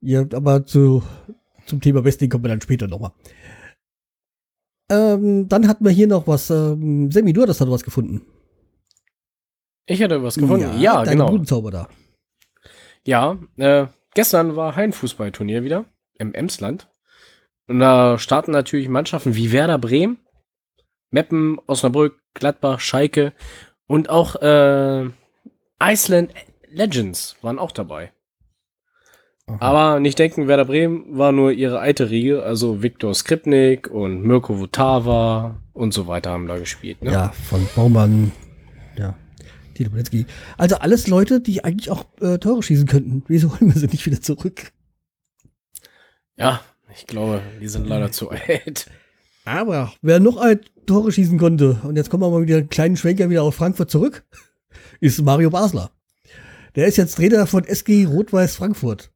Ja, 0.00 0.24
aber 0.32 0.66
zu, 0.66 1.02
zum 1.66 1.80
Thema 1.80 2.04
Wrestling 2.04 2.30
kommen 2.30 2.44
wir 2.44 2.48
dann 2.48 2.60
später 2.60 2.86
nochmal. 2.86 3.12
Ähm, 4.90 5.48
dann 5.48 5.66
hatten 5.66 5.84
wir 5.84 5.92
hier 5.92 6.06
noch 6.06 6.26
was. 6.26 6.50
Ähm, 6.50 7.10
Sammy, 7.10 7.32
du 7.32 7.42
hattest 7.42 7.60
da 7.60 7.70
was 7.70 7.82
gefunden. 7.82 8.22
Ich 9.86 10.02
hatte 10.02 10.22
was 10.22 10.36
gefunden. 10.36 10.80
Ja, 10.80 11.02
ja 11.02 11.04
genau. 11.04 11.30
Budenzauber 11.30 11.70
da. 11.70 11.88
Ja, 13.04 13.38
äh, 13.56 13.86
gestern 14.14 14.56
war 14.56 14.76
Heimfußballturnier 14.76 15.62
wieder 15.62 15.86
im 16.18 16.34
Emsland. 16.34 16.88
Und 17.68 17.80
da 17.80 18.18
starten 18.18 18.52
natürlich 18.52 18.88
Mannschaften 18.88 19.34
wie 19.34 19.52
Werder 19.52 19.78
Bremen, 19.78 20.18
Meppen, 21.10 21.58
Osnabrück, 21.66 22.20
Gladbach, 22.34 22.80
Schalke 22.80 23.32
und 23.86 24.08
auch 24.08 24.36
äh, 24.36 25.08
Iceland 25.82 26.32
Legends 26.68 27.36
waren 27.42 27.58
auch 27.58 27.72
dabei. 27.72 28.12
Aha. 29.46 29.58
Aber 29.60 30.00
nicht 30.00 30.18
denken, 30.18 30.48
Werder 30.48 30.64
Bremen 30.64 31.16
war 31.16 31.30
nur 31.30 31.52
ihre 31.52 31.78
alte 31.78 32.10
Riege, 32.10 32.42
also 32.42 32.82
Viktor 32.82 33.14
Skripnik 33.14 33.88
und 33.88 34.22
Mirko 34.22 34.58
Votava 34.58 35.62
und 35.72 35.94
so 35.94 36.08
weiter 36.08 36.30
haben 36.30 36.48
da 36.48 36.58
gespielt. 36.58 37.00
Ne? 37.02 37.12
Ja, 37.12 37.28
von 37.48 37.66
Baumann, 37.76 38.32
ja, 38.98 39.14
Tito 39.74 39.90
Poletzki. 39.90 40.26
Also 40.56 40.76
alles 40.76 41.06
Leute, 41.06 41.40
die 41.40 41.62
eigentlich 41.62 41.90
auch 41.90 42.06
äh, 42.20 42.38
Tore 42.38 42.62
schießen 42.62 42.86
könnten. 42.86 43.22
Wieso 43.28 43.50
holen 43.52 43.72
wir 43.72 43.80
sie 43.80 43.86
nicht 43.86 44.04
wieder 44.04 44.20
zurück? 44.20 44.72
Ja, 46.36 46.60
ich 46.92 47.06
glaube, 47.06 47.40
die 47.60 47.68
sind 47.68 47.86
leider 47.86 48.10
zu 48.10 48.30
alt. 48.30 48.90
Aber 49.44 49.92
wer 50.02 50.18
noch 50.18 50.38
ein 50.38 50.58
Tore 50.86 51.12
schießen 51.12 51.38
konnte, 51.38 51.80
und 51.84 51.94
jetzt 51.94 52.10
kommen 52.10 52.24
wir 52.24 52.30
mal 52.30 52.42
wieder 52.42 52.56
einen 52.56 52.68
kleinen 52.68 52.96
Schwenker 52.96 53.30
wieder 53.30 53.44
auf 53.44 53.54
Frankfurt 53.54 53.92
zurück 53.92 54.24
ist 55.00 55.22
Mario 55.22 55.50
Basler. 55.50 55.90
Der 56.74 56.86
ist 56.86 56.96
jetzt 56.96 57.16
Trainer 57.16 57.46
von 57.46 57.64
SG 57.64 58.04
Rot-Weiß 58.04 58.56
Frankfurt 58.56 59.10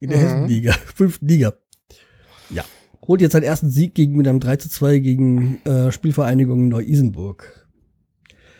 in 0.00 0.10
der 0.10 0.18
mhm. 0.18 0.22
Hessenliga, 0.22 0.72
fünften 0.94 1.26
Liga. 1.26 1.54
Ja, 2.50 2.64
holt 3.06 3.20
jetzt 3.20 3.32
seinen 3.32 3.44
ersten 3.44 3.70
Sieg 3.70 3.94
gegen 3.94 4.16
mit 4.16 4.26
einem 4.26 4.40
3 4.40 4.56
zu 4.56 4.68
2 4.68 4.98
gegen 4.98 5.64
äh, 5.64 5.92
Spielvereinigung 5.92 6.68
Neu-Isenburg. 6.68 7.68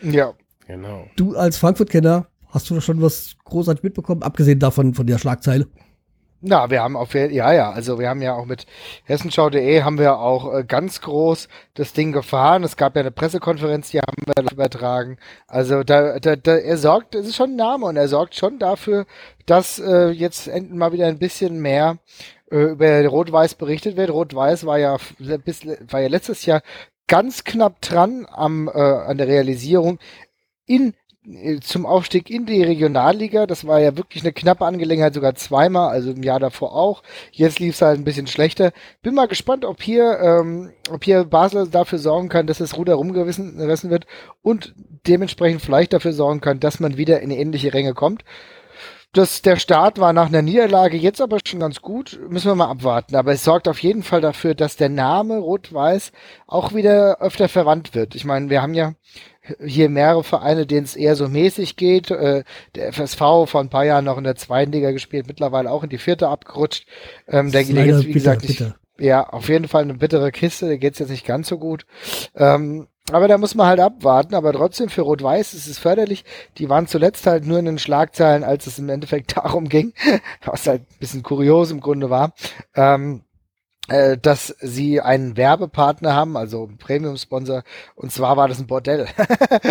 Ja, 0.03 0.35
genau. 0.67 1.07
Du 1.17 1.37
als 1.37 1.59
Frankfurt-Kenner, 1.59 2.29
hast 2.49 2.71
du 2.71 2.81
schon 2.81 3.03
was 3.03 3.37
großartig 3.45 3.83
mitbekommen, 3.83 4.23
abgesehen 4.23 4.59
davon 4.59 4.95
von 4.95 5.07
der 5.07 5.19
Schlagzeile? 5.19 5.67
Na, 6.41 6.71
wir 6.71 6.83
haben 6.83 6.97
auf 6.97 7.15
ja, 7.15 7.53
ja, 7.53 7.71
also 7.71 7.99
wir 7.99 8.09
haben 8.11 8.21
ja 8.21 8.35
auch 8.35 8.45
mit 8.45 8.67
hessenschau.de 9.05 9.83
haben 9.83 9.99
wir 9.99 10.19
auch 10.19 10.53
äh, 10.53 10.65
ganz 10.65 11.01
groß 11.01 11.49
das 11.75 11.95
Ding 11.95 12.13
gefahren. 12.13 12.63
Es 12.63 12.77
gab 12.77 12.95
ja 12.95 13.01
eine 13.01 13.11
Pressekonferenz, 13.11 13.91
die 13.91 14.01
haben 14.01 14.23
wir 14.27 14.53
übertragen. 14.53 15.17
Also 15.47 15.83
da, 15.83 16.19
da, 16.19 16.37
da 16.37 16.57
er 16.57 16.77
sorgt, 16.77 17.15
es 17.15 17.27
ist 17.27 17.37
schon 17.37 17.53
ein 17.53 17.57
Name 17.57 17.87
und 17.87 17.97
er 17.97 18.09
sorgt 18.09 18.35
schon 18.35 18.59
dafür, 18.59 19.07
dass 19.47 19.79
äh, 19.79 20.11
jetzt 20.11 20.51
mal 20.71 20.93
wieder 20.93 21.07
ein 21.07 21.19
bisschen 21.19 21.61
mehr 21.61 21.99
äh, 22.51 22.73
über 22.73 23.07
Rot-Weiß 23.07 23.55
berichtet 23.55 23.97
wird. 23.97 24.11
Rot-Weiß 24.11 24.67
war 24.67 24.79
ja 24.79 24.99
bis, 25.45 25.67
war 25.67 26.01
ja 26.01 26.09
letztes 26.09 26.45
Jahr 26.45 26.63
ganz 27.07 27.45
knapp 27.45 27.81
dran 27.81 28.27
am 28.31 28.69
äh, 28.69 28.73
an 28.73 29.17
der 29.17 29.29
Realisierung 29.29 29.99
in 30.67 30.95
zum 31.61 31.87
Aufstieg 31.87 32.31
in 32.31 32.47
die 32.47 32.63
Regionalliga. 32.63 33.47
Das 33.47 33.67
war 33.67 33.81
ja 33.81 33.97
wirklich 33.97 34.23
eine 34.23 34.33
knappe 34.33 34.65
Angelegenheit, 34.65 35.15
sogar 35.15 35.35
zweimal, 35.35 35.91
also 35.91 36.11
im 36.11 36.23
Jahr 36.23 36.41
davor 36.41 36.75
auch. 36.75 37.03
Jetzt 37.33 37.59
lief 37.59 37.75
es 37.75 37.83
halt 37.83 37.99
ein 37.99 38.05
bisschen 38.05 38.27
schlechter. 38.27 38.73
Bin 39.03 39.15
mal 39.15 39.27
gespannt, 39.27 39.65
ob 39.65 39.83
hier, 39.83 40.19
ähm, 40.21 40.73
ob 40.91 41.05
hier 41.05 41.25
Basel 41.25 41.69
dafür 41.69 41.99
sorgen 41.99 42.29
kann, 42.29 42.47
dass 42.47 42.59
das 42.59 42.77
Ruder 42.77 42.95
rumgerissen 42.95 43.59
wird 43.91 44.07
und 44.43 44.75
dementsprechend 45.07 45.63
vielleicht 45.63 45.93
dafür 45.93 46.13
sorgen 46.13 46.41
kann, 46.41 46.61
dass 46.61 46.81
man 46.81 46.97
wieder 46.97 47.21
in 47.21 47.31
ähnliche 47.31 47.75
Ränge 47.75 47.95
kommt. 47.95 48.23
Das, 49.17 49.41
der 49.41 49.57
Start 49.57 49.99
war 49.99 50.13
nach 50.13 50.27
einer 50.27 50.43
Niederlage 50.43 50.99
jetzt 50.99 51.23
aber 51.23 51.39
schon 51.43 51.61
ganz 51.61 51.81
gut. 51.81 52.21
Müssen 52.29 52.51
wir 52.51 52.55
mal 52.55 52.69
abwarten. 52.69 53.17
Aber 53.17 53.33
es 53.33 53.45
sorgt 53.45 53.67
auf 53.67 53.79
jeden 53.79 54.03
Fall 54.03 54.21
dafür, 54.21 54.55
dass 54.55 54.77
der 54.77 54.91
Name 54.91 55.39
Rot-Weiß 55.39 56.13
auch 56.47 56.75
wieder 56.75 57.19
öfter 57.21 57.49
verwandt 57.49 57.95
wird. 57.95 58.15
Ich 58.15 58.27
meine, 58.27 58.51
wir 58.51 58.61
haben 58.61 58.75
ja 58.75 58.93
hier 59.65 59.89
mehrere 59.89 60.25
Vereine, 60.25 60.67
denen 60.67 60.85
es 60.85 60.97
eher 60.97 61.17
so 61.17 61.29
mäßig 61.29 61.77
geht. 61.77 62.11
Äh, 62.11 62.45
der 62.75 62.93
FSV 62.93 63.19
vor 63.19 63.61
ein 63.61 63.71
paar 63.71 63.85
Jahren 63.85 64.05
noch 64.05 64.19
in 64.19 64.25
der 64.25 64.37
zweiten 64.37 64.73
Liga 64.73 64.91
gespielt, 64.91 65.27
mittlerweile 65.27 65.71
auch 65.71 65.83
in 65.83 65.91
die 65.91 65.99
vierte 65.99 66.29
abgerutscht. 66.29 66.87
Ähm, 67.29 67.53
der 67.53 67.65
geht 67.65 67.77
jetzt, 67.77 68.07
wie 68.07 68.13
bitter, 68.13 68.37
gesagt, 68.37 68.49
nicht, 68.49 68.75
ja, 68.99 69.29
auf 69.29 69.49
jeden 69.49 69.69
Fall 69.69 69.83
eine 69.83 69.95
bittere 69.95 70.33
Kiste, 70.33 70.67
der 70.67 70.79
geht's 70.79 70.99
jetzt 70.99 71.11
nicht 71.11 71.27
ganz 71.27 71.49
so 71.49 71.59
gut. 71.59 71.87
Ähm, 72.35 72.89
aber 73.13 73.29
da 73.29 73.39
muss 73.39 73.55
man 73.55 73.69
halt 73.69 73.79
abwarten, 73.79 74.35
aber 74.35 74.53
trotzdem 74.53 74.89
für 74.89 75.03
Rot-Weiß 75.03 75.55
ist 75.55 75.69
es 75.69 75.79
förderlich. 75.79 76.25
Die 76.59 76.69
waren 76.69 76.89
zuletzt 76.89 77.27
halt 77.27 77.47
nur 77.47 77.59
in 77.59 77.67
den 77.67 77.79
Schlagzeilen, 77.79 78.43
als 78.43 78.67
es 78.67 78.81
im 78.81 78.89
Endeffekt 78.89 79.37
darum 79.37 79.69
ging, 79.69 79.93
was 80.45 80.67
halt 80.67 80.83
ein 80.83 80.99
bisschen 80.99 81.23
kurios 81.23 81.71
im 81.71 81.81
Grunde 81.81 82.11
war. 82.11 82.33
Ähm, 82.75 83.23
äh, 83.89 84.19
dass 84.19 84.55
sie 84.61 85.01
einen 85.01 85.37
Werbepartner 85.37 86.15
haben, 86.15 86.37
also 86.37 86.65
einen 86.65 86.79
Premium-Sponsor, 86.79 87.63
und 87.95 88.13
zwar 88.13 88.37
war 88.37 88.49
das 88.49 88.59
ein 88.59 88.67
Bordell. 88.67 89.07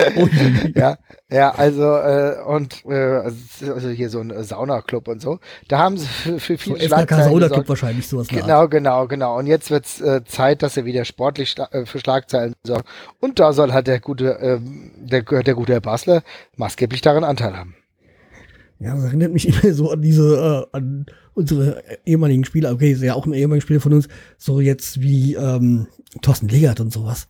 ja, 0.75 0.97
ja, 1.29 1.51
also 1.51 1.83
äh, 1.83 2.37
und 2.45 2.85
äh, 2.85 2.93
also, 2.93 3.73
also 3.73 3.89
hier 3.89 4.09
so 4.09 4.19
ein 4.19 4.43
Saunaclub 4.43 5.07
und 5.07 5.21
so. 5.21 5.39
Da 5.67 5.79
haben 5.79 5.97
sie 5.97 6.07
für, 6.07 6.39
für 6.39 6.57
viel 6.57 6.81
so 6.81 6.87
Saunaclub 6.87 7.67
wahrscheinlich 7.67 8.07
sowas. 8.07 8.27
Genau, 8.27 8.67
genau, 8.67 9.07
genau. 9.07 9.37
Und 9.37 9.47
jetzt 9.47 9.71
wird's 9.71 10.01
äh, 10.01 10.23
Zeit, 10.25 10.63
dass 10.63 10.77
er 10.77 10.85
wieder 10.85 11.05
sportlich 11.05 11.49
schla 11.49 11.67
äh, 11.71 11.85
für 11.85 11.99
Schlagzeilen 11.99 12.55
sorgt. 12.63 12.87
Und 13.19 13.39
da 13.39 13.53
soll 13.53 13.73
halt 13.73 13.87
der 13.87 13.99
gute, 13.99 14.39
äh, 14.39 14.59
der, 14.61 15.21
der 15.21 15.53
gute 15.53 15.73
Herr 15.73 15.81
Basler 15.81 16.23
maßgeblich 16.57 17.01
daran 17.01 17.23
Anteil 17.23 17.57
haben. 17.57 17.75
Ja, 18.79 18.95
das 18.95 19.05
erinnert 19.05 19.33
mich 19.33 19.47
immer 19.63 19.73
so 19.73 19.91
an 19.91 20.01
diese, 20.01 20.67
äh, 20.73 20.75
an 20.75 21.05
unsere 21.33 21.83
ehemaligen 22.05 22.45
Spieler. 22.45 22.71
Okay, 22.71 22.91
ist 22.91 23.01
ja 23.01 23.13
auch 23.13 23.25
ein 23.25 23.33
ehemaliger 23.33 23.63
Spieler 23.63 23.79
von 23.79 23.93
uns. 23.93 24.07
So 24.37 24.59
jetzt 24.59 25.01
wie 25.01 25.35
ähm, 25.35 25.87
Thorsten 26.21 26.47
Legert 26.47 26.79
und 26.79 26.91
sowas. 26.91 27.27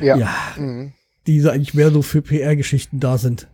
Ja. 0.00 0.16
ja 0.16 0.34
mhm. 0.56 0.92
Die 1.26 1.40
so 1.40 1.50
eigentlich 1.50 1.74
mehr 1.74 1.90
so 1.90 2.02
für 2.02 2.22
PR-Geschichten 2.22 3.00
da 3.00 3.18
sind. 3.18 3.48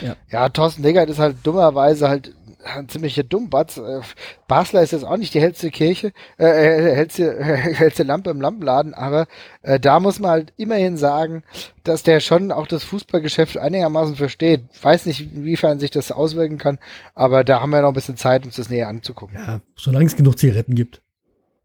Ja. 0.00 0.16
ja, 0.30 0.48
Thorsten 0.48 0.82
Legert 0.82 1.10
ist 1.10 1.18
halt 1.18 1.36
dummerweise 1.42 2.08
halt 2.08 2.34
ein 2.64 2.88
ziemlicher 2.88 3.22
Dummbatz. 3.22 3.76
Äh, 3.76 4.00
Basler 4.46 4.82
ist 4.82 4.92
jetzt 4.92 5.04
auch 5.04 5.16
nicht 5.16 5.34
die 5.34 5.40
hellste 5.40 5.70
Kirche, 5.70 6.12
äh, 6.38 6.46
äh 6.46 6.94
hellste, 6.94 7.38
äh, 7.38 7.56
hellste 7.74 8.02
Lampe 8.02 8.30
im 8.30 8.40
Lampenladen, 8.40 8.94
aber 8.94 9.26
äh, 9.62 9.78
da 9.78 10.00
muss 10.00 10.18
man 10.18 10.30
halt 10.30 10.52
immerhin 10.56 10.96
sagen, 10.96 11.42
dass 11.84 12.02
der 12.02 12.20
schon 12.20 12.52
auch 12.52 12.66
das 12.66 12.84
Fußballgeschäft 12.84 13.58
einigermaßen 13.58 14.16
versteht. 14.16 14.62
Weiß 14.82 15.06
nicht, 15.06 15.32
inwiefern 15.32 15.80
sich 15.80 15.90
das 15.90 16.12
auswirken 16.12 16.58
kann, 16.58 16.78
aber 17.14 17.44
da 17.44 17.60
haben 17.60 17.70
wir 17.70 17.82
noch 17.82 17.88
ein 17.88 17.94
bisschen 17.94 18.16
Zeit, 18.16 18.44
uns 18.44 18.56
das 18.56 18.70
näher 18.70 18.88
anzugucken. 18.88 19.36
Ja, 19.36 19.60
solange 19.76 20.06
es 20.06 20.16
genug 20.16 20.38
Zigaretten 20.38 20.74
gibt. 20.74 21.02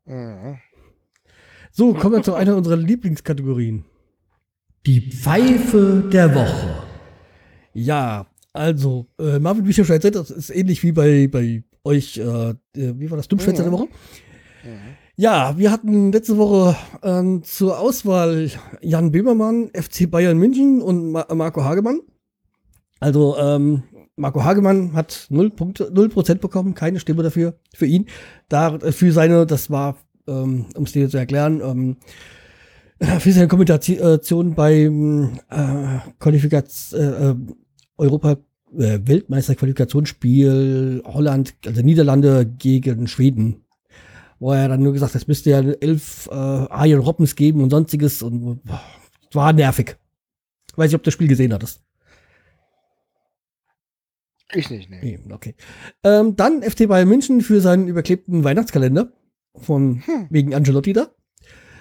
Mhm. 0.05 0.59
So, 1.71 1.93
kommen 1.93 2.17
wir 2.17 2.23
zu 2.23 2.35
einer 2.35 2.55
unserer 2.55 2.77
Lieblingskategorien. 2.77 3.85
Die 4.85 5.09
Pfeife 5.09 6.07
der 6.11 6.35
Woche. 6.35 6.83
Ja, 7.73 8.27
also, 8.53 9.07
äh, 9.19 9.39
Marvin, 9.39 9.65
wie 9.65 9.71
ich 9.71 9.75
schon 9.75 9.89
erzählt 9.89 10.15
das 10.15 10.29
ist 10.29 10.49
ähnlich 10.51 10.83
wie 10.83 10.91
bei, 10.91 11.27
bei 11.27 11.63
euch, 11.83 12.17
äh, 12.17 12.53
wie 12.73 13.09
war 13.09 13.17
das, 13.17 13.27
Dummschwätzer 13.27 13.63
mhm. 13.63 13.65
der 13.65 13.71
Woche? 13.71 13.87
Mhm. 14.63 14.93
Ja, 15.15 15.57
wir 15.57 15.71
hatten 15.71 16.11
letzte 16.11 16.37
Woche 16.37 16.75
ähm, 17.03 17.43
zur 17.43 17.79
Auswahl 17.79 18.49
Jan 18.81 19.11
Böhmermann, 19.11 19.69
FC 19.73 20.09
Bayern 20.09 20.39
München 20.39 20.81
und 20.81 21.11
Ma 21.11 21.27
Marco 21.35 21.63
Hagemann. 21.63 21.99
Also 22.99 23.37
ähm, 23.37 23.83
Marco 24.15 24.43
Hagemann 24.43 24.93
hat 24.93 25.27
0 25.29 25.51
Punkte, 25.51 25.91
0 25.93 26.09
Prozent 26.09 26.41
bekommen, 26.41 26.73
keine 26.73 26.99
Stimme 26.99 27.21
dafür, 27.21 27.59
für 27.75 27.85
ihn. 27.85 28.07
Da, 28.49 28.75
äh, 28.77 28.91
für 28.91 29.11
seine, 29.11 29.45
das 29.45 29.69
war, 29.69 29.97
ähm, 30.27 30.65
um 30.75 30.83
es 30.83 30.93
dir 30.93 31.07
zu 31.09 31.17
erklären, 31.17 31.61
ähm, 31.61 31.97
für 33.19 33.31
seine 33.31 33.47
Kommunikation 33.47 34.55
beim 34.55 35.39
äh, 35.49 35.99
Qualifikation, 36.19 36.99
äh, 36.99 37.29
äh, 37.29 37.35
Europa 37.97 38.37
äh, 38.77 38.99
Weltmeisterqualifikationsspiel 39.03 41.01
Holland, 41.05 41.55
also 41.65 41.81
Niederlande 41.81 42.45
gegen 42.45 43.07
Schweden 43.07 43.63
wo 44.43 44.51
er 44.51 44.67
dann 44.67 44.83
nur 44.83 44.91
gesagt 44.91 45.15
hat, 45.15 45.21
es 45.21 45.27
müsste 45.29 45.51
ja 45.51 45.61
elf 45.61 46.27
äh, 46.29 46.33
Arjen 46.33 46.99
Robbins 46.99 47.37
geben 47.37 47.61
und 47.61 47.69
sonstiges 47.69 48.21
und 48.21 48.61
boah, 48.65 48.81
war 49.31 49.53
nervig. 49.53 49.95
Weiß 50.75 50.89
nicht, 50.89 50.95
ob 50.95 51.03
du 51.03 51.07
das 51.07 51.13
Spiel 51.13 51.29
gesehen 51.29 51.53
hattest. 51.53 51.81
Ich 54.53 54.69
nicht, 54.69 54.89
nee. 54.89 54.99
nee 55.01 55.33
okay. 55.33 55.55
Ähm, 56.03 56.35
dann 56.35 56.61
FC 56.61 56.89
Bayern 56.89 57.07
München 57.07 57.39
für 57.39 57.61
seinen 57.61 57.87
überklebten 57.87 58.43
Weihnachtskalender 58.43 59.13
von 59.55 60.05
hm. 60.05 60.27
wegen 60.29 60.53
Angelotti 60.53 60.91
da. 60.91 61.07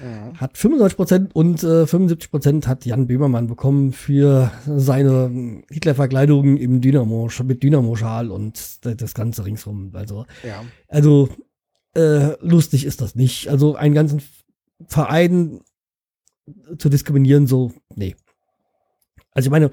Ja. 0.02 0.32
Hat 0.40 0.56
95% 0.56 1.32
und 1.32 1.62
äh, 1.62 1.84
75% 1.84 2.66
hat 2.66 2.84
Jan 2.84 3.06
Böhmermann 3.06 3.46
bekommen 3.46 3.92
für 3.92 4.50
seine 4.66 5.62
Hitler-Verkleidung 5.70 6.56
im 6.56 6.80
Dynamo, 6.80 7.28
mit 7.44 7.62
Dynamo-Schal 7.62 8.30
und 8.30 8.84
das 8.84 9.14
Ganze 9.14 9.44
ringsrum. 9.44 9.92
Also, 9.94 10.26
ja. 10.42 10.64
also 10.88 11.28
äh, 11.94 12.36
lustig 12.40 12.84
ist 12.84 13.00
das 13.00 13.14
nicht. 13.14 13.48
Also 13.48 13.76
einen 13.76 13.94
ganzen 13.94 14.22
Verein 14.88 15.60
zu 16.78 16.88
diskriminieren, 16.88 17.46
so, 17.46 17.72
nee. 17.94 18.16
Also 19.32 19.46
ich 19.46 19.50
meine, 19.50 19.70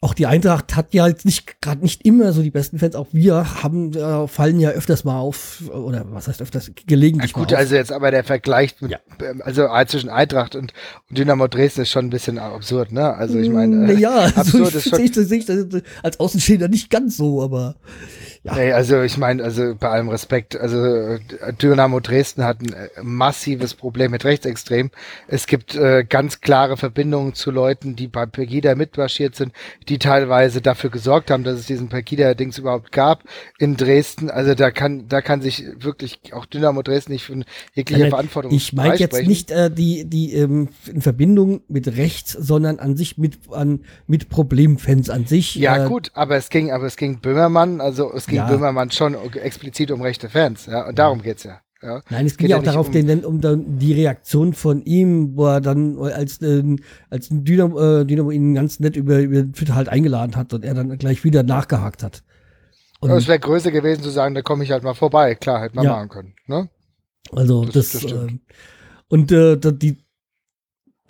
auch 0.00 0.12
die 0.12 0.26
Eintracht 0.26 0.76
hat 0.76 0.92
ja 0.92 1.06
jetzt 1.08 1.24
nicht 1.24 1.60
gerade 1.62 1.80
nicht 1.80 2.04
immer 2.04 2.32
so 2.32 2.42
die 2.42 2.50
besten 2.50 2.78
Fans. 2.78 2.94
Auch 2.94 3.06
wir 3.12 3.62
haben 3.62 3.94
äh, 3.94 4.28
fallen 4.28 4.60
ja 4.60 4.70
öfters 4.70 5.04
mal 5.04 5.18
auf 5.18 5.62
oder 5.70 6.04
was 6.10 6.28
heißt 6.28 6.42
öfters 6.42 6.70
gelegentlich. 6.86 7.32
Ja, 7.32 7.38
gut, 7.38 7.54
also 7.54 7.74
jetzt 7.74 7.92
aber 7.92 8.10
der 8.10 8.22
Vergleich 8.22 8.80
mit, 8.80 8.90
ja. 8.90 8.98
Ähm, 9.22 9.40
also 9.42 9.68
zwischen 9.86 10.10
Eintracht 10.10 10.54
und, 10.54 10.74
und, 11.08 11.18
Dynamo 11.18 11.48
Dresden 11.48 11.82
ist 11.82 11.90
schon 11.90 12.06
ein 12.06 12.10
bisschen 12.10 12.38
absurd, 12.38 12.92
ne? 12.92 13.14
Also 13.14 13.38
ich 13.38 13.48
meine, 13.48 13.90
äh, 13.90 13.96
ja, 13.98 14.26
absurd 14.26 14.66
also 14.66 14.78
ist 14.78 14.90
schon. 14.90 15.00
Ich, 15.00 15.14
sehe 15.14 15.38
ich 15.38 15.82
als 16.02 16.20
Außenstehender 16.20 16.68
nicht 16.68 16.90
ganz 16.90 17.16
so, 17.16 17.42
aber 17.42 17.76
ja. 18.42 18.54
Nee, 18.54 18.72
also 18.72 19.02
ich 19.02 19.16
meine, 19.16 19.42
also 19.42 19.74
bei 19.78 19.88
allem 19.88 20.08
Respekt, 20.08 20.56
also 20.56 21.18
Dynamo 21.60 22.00
Dresden 22.00 22.44
hat 22.44 22.60
ein 22.60 22.72
äh, 22.72 22.88
massives 23.02 23.74
Problem 23.74 24.10
mit 24.10 24.24
Rechtsextremen. 24.24 24.90
Es 25.28 25.46
gibt 25.46 25.74
äh, 25.74 26.04
ganz 26.08 26.40
klare 26.40 26.76
Verbindungen 26.76 27.34
zu 27.34 27.50
Leuten, 27.50 27.96
die 27.96 28.08
bei 28.08 28.26
Pegida 28.26 28.74
mitmarschiert 28.74 29.34
sind, 29.34 29.52
die 29.88 29.98
teilweise 29.98 30.60
dafür 30.60 30.90
gesorgt 30.90 31.30
haben, 31.30 31.44
dass 31.44 31.58
es 31.58 31.66
diesen 31.66 31.88
Pegida-Dings 31.88 32.58
überhaupt 32.58 32.92
gab 32.92 33.24
in 33.58 33.76
Dresden. 33.76 34.30
Also 34.30 34.54
da 34.54 34.70
kann, 34.70 35.08
da 35.08 35.20
kann 35.20 35.42
sich 35.42 35.64
wirklich 35.78 36.20
auch 36.32 36.46
Dynamo 36.46 36.82
Dresden 36.82 37.12
nicht 37.12 37.24
von 37.24 37.44
jeglicher 37.74 38.02
Nein, 38.02 38.10
Verantwortung 38.10 38.52
Ich 38.52 38.72
meine 38.72 38.96
jetzt 38.96 39.26
nicht 39.26 39.50
äh, 39.50 39.70
die, 39.70 40.04
die 40.04 40.34
ähm, 40.34 40.68
in 40.86 41.02
Verbindung 41.02 41.62
mit 41.68 41.88
rechts, 41.96 42.32
sondern 42.32 42.78
an 42.78 42.96
sich 42.96 43.18
mit, 43.18 43.38
an, 43.50 43.80
mit 44.06 44.28
Problemfans 44.28 45.10
an 45.10 45.26
sich. 45.26 45.54
Ja, 45.56 45.84
äh, 45.84 45.88
gut, 45.88 46.10
aber 46.14 46.36
es 46.36 46.48
ging, 46.48 46.70
aber 46.70 46.86
es 46.86 46.96
ging 46.96 47.20
Böhmermann, 47.20 47.80
also 47.80 48.12
es 48.12 48.26
ging 48.26 48.35
ging 48.36 48.48
ja. 48.48 48.48
Böhmermann 48.56 48.90
schon 48.90 49.14
explizit 49.34 49.90
um 49.90 50.02
rechte 50.02 50.28
Fans, 50.28 50.66
ja, 50.66 50.86
und 50.86 50.98
darum 50.98 51.22
geht's 51.22 51.44
ja. 51.44 51.60
Ja. 51.82 52.02
Nein, 52.08 52.26
es 52.26 52.36
ging 52.36 52.48
ja 52.48 52.58
auch 52.58 52.62
darauf, 52.62 52.86
um, 52.86 52.92
den, 52.92 53.24
um 53.24 53.40
dann 53.40 53.78
die 53.78 53.92
Reaktion 53.92 54.54
von 54.54 54.82
ihm, 54.84 55.36
wo 55.36 55.46
er 55.46 55.60
dann 55.60 55.98
als, 55.98 56.40
äh, 56.40 56.76
als 57.10 57.28
Dynamo, 57.30 58.00
äh, 58.00 58.04
Dynamo 58.06 58.30
ihn 58.30 58.54
ganz 58.54 58.80
nett 58.80 58.96
über, 58.96 59.18
über 59.18 59.52
Twitter 59.52 59.74
halt 59.74 59.88
eingeladen 59.88 60.36
hat 60.36 60.54
und 60.54 60.64
er 60.64 60.72
dann 60.72 60.96
gleich 60.96 61.22
wieder 61.22 61.42
nachgehakt 61.42 62.02
hat. 62.02 62.22
Und 63.00 63.10
es 63.10 63.28
wäre 63.28 63.38
größer 63.38 63.70
gewesen 63.70 64.02
zu 64.02 64.10
sagen, 64.10 64.34
da 64.34 64.40
komme 64.40 64.64
ich 64.64 64.70
halt 64.70 64.82
mal 64.82 64.94
vorbei. 64.94 65.34
Klar, 65.34 65.60
hätte 65.60 65.76
man 65.76 65.84
ja. 65.84 65.92
machen 65.92 66.08
können. 66.08 66.34
Ne? 66.46 66.70
Also 67.30 67.66
das, 67.66 67.92
das, 67.92 68.02
das 68.02 68.12
äh, 68.12 68.38
und 69.08 69.30
äh, 69.30 69.56
die, 69.60 69.98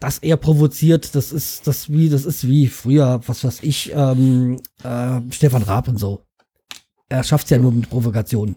dass 0.01 0.19
er 0.19 0.37
provoziert, 0.37 1.15
das 1.15 1.33
ist 1.33 1.67
das 1.67 1.91
wie, 1.91 2.09
das 2.09 2.25
ist 2.25 2.47
wie 2.47 2.67
früher, 2.67 3.21
was 3.27 3.45
weiß 3.45 3.63
ich, 3.63 3.93
ähm, 3.95 4.59
äh, 4.83 5.21
Stefan 5.31 5.63
Raab 5.63 5.89
und 5.89 5.99
so. 5.99 6.27
Er 7.09 7.23
schafft 7.23 7.45
es 7.45 7.51
ja 7.51 7.59
nur 7.59 7.73
mit 7.73 7.89
Provokation. 7.89 8.57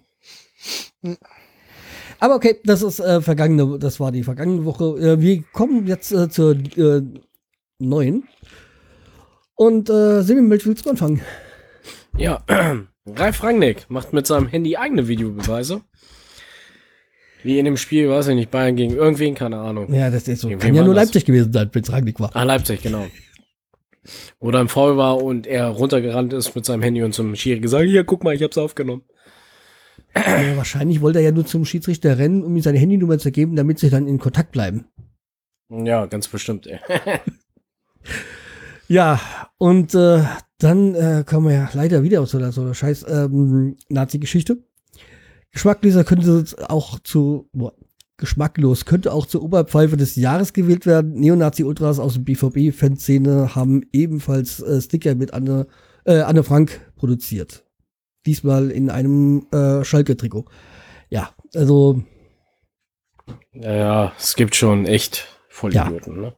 Aber 2.20 2.36
okay, 2.36 2.58
das 2.64 2.82
ist 2.82 3.00
äh, 3.00 3.22
vergangene, 3.22 3.80
das 3.80 4.00
war 4.00 4.12
die 4.12 4.24
vergangene 4.24 4.66
Woche. 4.66 4.98
Äh, 5.00 5.22
wir 5.22 5.44
kommen 5.54 5.88
jetzt 5.88 6.12
äh, 6.12 6.30
zur 6.30 6.56
äh, 6.56 7.02
neuen. 7.80 8.28
Und 9.56 9.90
äh, 9.90 10.22
Semmelmilch, 10.22 10.66
willst 10.66 10.86
du 10.86 10.90
anfangen? 10.90 11.22
Ja, 12.18 12.44
Ralf 13.06 13.44
Rangnick 13.44 13.86
macht 13.90 14.14
mit 14.14 14.28
seinem 14.28 14.48
Handy 14.48 14.78
eigene 14.78 15.08
Videobeweise. 15.08 15.82
Wie 17.44 17.58
in 17.58 17.66
dem 17.66 17.78
Spiel, 17.78 18.10
weiß 18.10 18.28
ich 18.28 18.36
nicht, 18.36 18.52
Bayern 18.52 18.76
gegen 18.76 18.96
irgendwen, 18.96 19.34
keine 19.34 19.60
Ahnung. 19.60 19.94
Ja, 19.94 20.10
das 20.10 20.28
ist 20.28 20.42
so. 20.42 20.50
Kann 20.50 20.76
ja 20.76 20.84
nur 20.84 20.94
Leipzig 20.94 21.24
gewesen 21.24 21.54
sein, 21.54 21.70
wenn 21.72 21.84
es 21.84 21.92
Rangnick 21.92 22.20
war. 22.20 22.36
Ah, 22.36 22.44
Leipzig, 22.44 22.82
genau. 22.82 23.08
Wo 24.40 24.52
im 24.52 24.70
Foul 24.70 24.98
war 24.98 25.22
und 25.22 25.48
er 25.48 25.68
runtergerannt 25.68 26.34
ist 26.34 26.56
mit 26.56 26.66
seinem 26.66 26.82
Handy 26.82 27.04
und 27.04 27.14
zum 27.14 27.36
Schiri 27.36 27.60
gesagt, 27.60 27.86
hier, 27.86 28.04
guck 28.04 28.24
mal, 28.24 28.34
ich 28.34 28.44
hab's 28.44 28.58
aufgenommen. 28.58 29.04
Ja, 30.16 30.58
wahrscheinlich 30.58 31.02
wollte 31.02 31.20
er 31.20 31.26
ja 31.26 31.32
nur 31.32 31.46
zum 31.46 31.66
Schiedsrichter 31.66 32.18
rennen, 32.18 32.44
um 32.44 32.56
ihm 32.56 32.62
seine 32.62 32.80
Handynummer 32.80 33.20
zu 33.20 33.32
geben, 33.32 33.56
damit 33.56 33.80
sie 33.80 33.90
dann 33.90 34.08
in 34.08 34.18
Kontakt 34.20 34.52
bleiben. 34.52 34.86
Ja, 35.70 36.06
ganz 36.08 36.28
bestimmt. 36.28 36.68
Ey. 36.68 36.80
ja, 38.88 39.20
und 39.58 39.94
äh, 39.94 40.24
dann 40.58 40.96
äh, 40.96 41.24
kommen 41.26 41.48
wir 41.48 41.54
ja 41.54 41.70
leider 41.74 42.04
wieder 42.04 42.22
aus 42.22 42.32
so 42.32 42.38
einer, 42.38 42.74
scheiß 42.74 43.06
ähm, 43.08 43.78
Nazi-Geschichte. 43.90 44.64
Geschmackleser 45.52 46.04
könnte 46.04 46.46
auch 46.68 47.00
zu, 47.00 47.50
geschmacklos. 48.20 48.86
Könnte 48.86 49.12
auch 49.12 49.26
zur 49.26 49.42
Oberpfeife 49.42 49.98
des 49.98 50.16
Jahres 50.16 50.54
gewählt 50.54 50.86
werden. 50.86 51.14
Neonazi-Ultras 51.20 52.00
aus 52.00 52.14
der 52.14 52.22
BVB-Fanszene 52.22 53.56
haben 53.56 53.84
ebenfalls 53.92 54.62
äh, 54.62 54.80
Sticker 54.82 55.16
mit 55.16 55.34
Anne, 55.34 55.68
äh, 56.06 56.20
Anne 56.20 56.44
Frank 56.44 56.80
produziert. 56.96 57.66
Diesmal 58.26 58.70
in 58.70 58.90
einem 58.90 59.48
äh, 59.52 59.84
Schalke-Trikot. 59.84 60.46
Ja, 61.10 61.32
also. 61.56 62.04
Ja, 63.54 63.74
ja, 63.74 64.14
es 64.18 64.36
gibt 64.36 64.56
schon 64.56 64.86
echt 64.86 65.28
Vollidioten, 65.50 66.16
ja. 66.16 66.22
ne? 66.22 66.34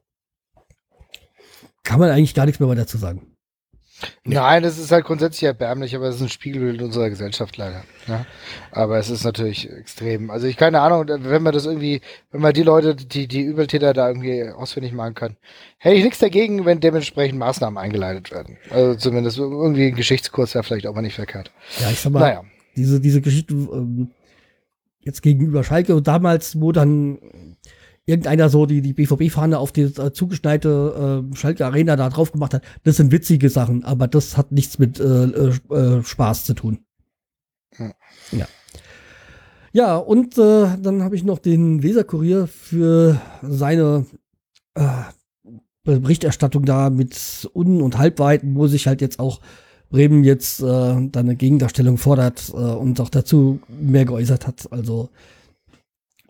Kann 1.84 2.00
man 2.00 2.10
eigentlich 2.10 2.34
gar 2.34 2.46
nichts 2.46 2.60
mehr 2.60 2.74
dazu 2.76 2.98
sagen. 2.98 3.31
Nein, 4.24 4.64
das 4.64 4.78
ist 4.78 4.92
halt 4.92 5.06
grundsätzlich 5.06 5.44
erbärmlich, 5.44 5.96
aber 5.96 6.08
es 6.08 6.16
ist 6.16 6.22
ein 6.22 6.30
Spiegelbild 6.30 6.82
unserer 6.82 7.10
Gesellschaft 7.10 7.58
leider. 7.58 7.84
Ja? 8.08 8.26
Aber 8.72 8.98
es 8.98 9.10
ist 9.10 9.24
natürlich 9.24 9.70
extrem. 9.70 10.30
Also 10.30 10.48
ich 10.48 10.58
keine 10.58 10.82
Ahnung, 10.82 11.06
wenn 11.08 11.44
man 11.44 11.54
das 11.54 11.66
irgendwie, 11.66 12.02
wenn 12.32 12.42
man 12.42 12.54
die 12.54 12.64
Leute, 12.64 12.96
die 12.96 13.28
die 13.28 13.42
Übeltäter 13.42 13.94
da 13.94 14.08
irgendwie 14.08 14.50
ausfindig 14.50 14.94
machen 14.94 15.16
kann, 15.16 15.38
hätte 15.78 15.96
ich 15.96 16.04
nichts 16.04 16.20
dagegen, 16.20 16.66
wenn 16.66 16.80
dementsprechend 16.80 17.40
Maßnahmen 17.40 17.78
eingeleitet 17.78 18.32
werden. 18.32 18.58
Also 18.70 18.96
zumindest 18.96 19.38
irgendwie 19.38 19.88
ein 19.88 19.96
Geschichtskurs 19.96 20.54
wäre 20.54 20.64
vielleicht 20.64 20.88
auch 20.88 20.96
mal 20.96 21.02
nicht 21.02 21.16
verkehrt. 21.16 21.52
Ja, 21.80 21.90
ich 21.92 22.00
sag 22.00 22.12
mal, 22.12 22.20
naja. 22.20 22.44
diese 22.76 23.00
diese 23.00 23.22
Geschichte 23.22 23.54
ähm, 23.54 24.12
jetzt 25.02 25.22
gegenüber 25.22 25.64
Schalke 25.64 25.96
und 25.96 26.08
damals, 26.08 26.60
wo 26.60 26.72
dann 26.72 27.51
irgendeiner 28.06 28.50
so 28.50 28.66
die, 28.66 28.82
die 28.82 28.94
BVB-Fahne 28.94 29.60
auf 29.60 29.72
die 29.72 29.84
äh, 29.84 30.12
zugeschneite 30.12 31.24
äh, 31.32 31.36
Schalke 31.36 31.66
Arena 31.66 31.96
da 31.96 32.10
drauf 32.10 32.32
gemacht 32.32 32.54
hat. 32.54 32.64
Das 32.84 32.98
sind 32.98 33.12
witzige 33.12 33.50
Sachen, 33.50 33.84
aber 33.84 34.08
das 34.08 34.38
hat 34.38 34.52
nichts 34.52 34.80
mit 34.80 35.00
äh, 35.00 35.04
äh, 35.04 35.52
äh 35.70 36.04
Spaß 36.04 36.46
zu 36.46 36.54
tun. 36.54 36.80
Hm. 37.76 37.94
Ja. 38.32 38.48
Ja, 39.74 39.96
und 39.96 40.38
äh, 40.38 40.78
dann 40.82 41.02
habe 41.02 41.16
ich 41.16 41.24
noch 41.24 41.40
den 41.40 41.82
Weserkurier 41.82 42.48
für 42.48 43.22
seine 43.42 44.06
Berichterstattung 45.84 46.66
da 46.66 46.90
mit 46.90 47.50
Un- 47.54 47.82
und 47.82 47.98
Halbweiten, 47.98 48.56
wo 48.56 48.68
sich 48.68 48.88
halt 48.88 49.02
jetzt 49.02 49.20
auch 49.20 49.42
Bremen 49.90 50.24
jetzt 50.24 50.62
äh, 50.62 50.66
dann 50.66 51.12
eine 51.14 51.36
Gegendarstellung 51.36 51.98
fordert 51.98 52.50
äh, 52.50 52.56
und 52.56 53.00
auch 53.02 53.10
dazu 53.10 53.60
mehr 53.68 54.06
geäußert 54.06 54.48
hat. 54.48 54.72
Also 54.72 55.10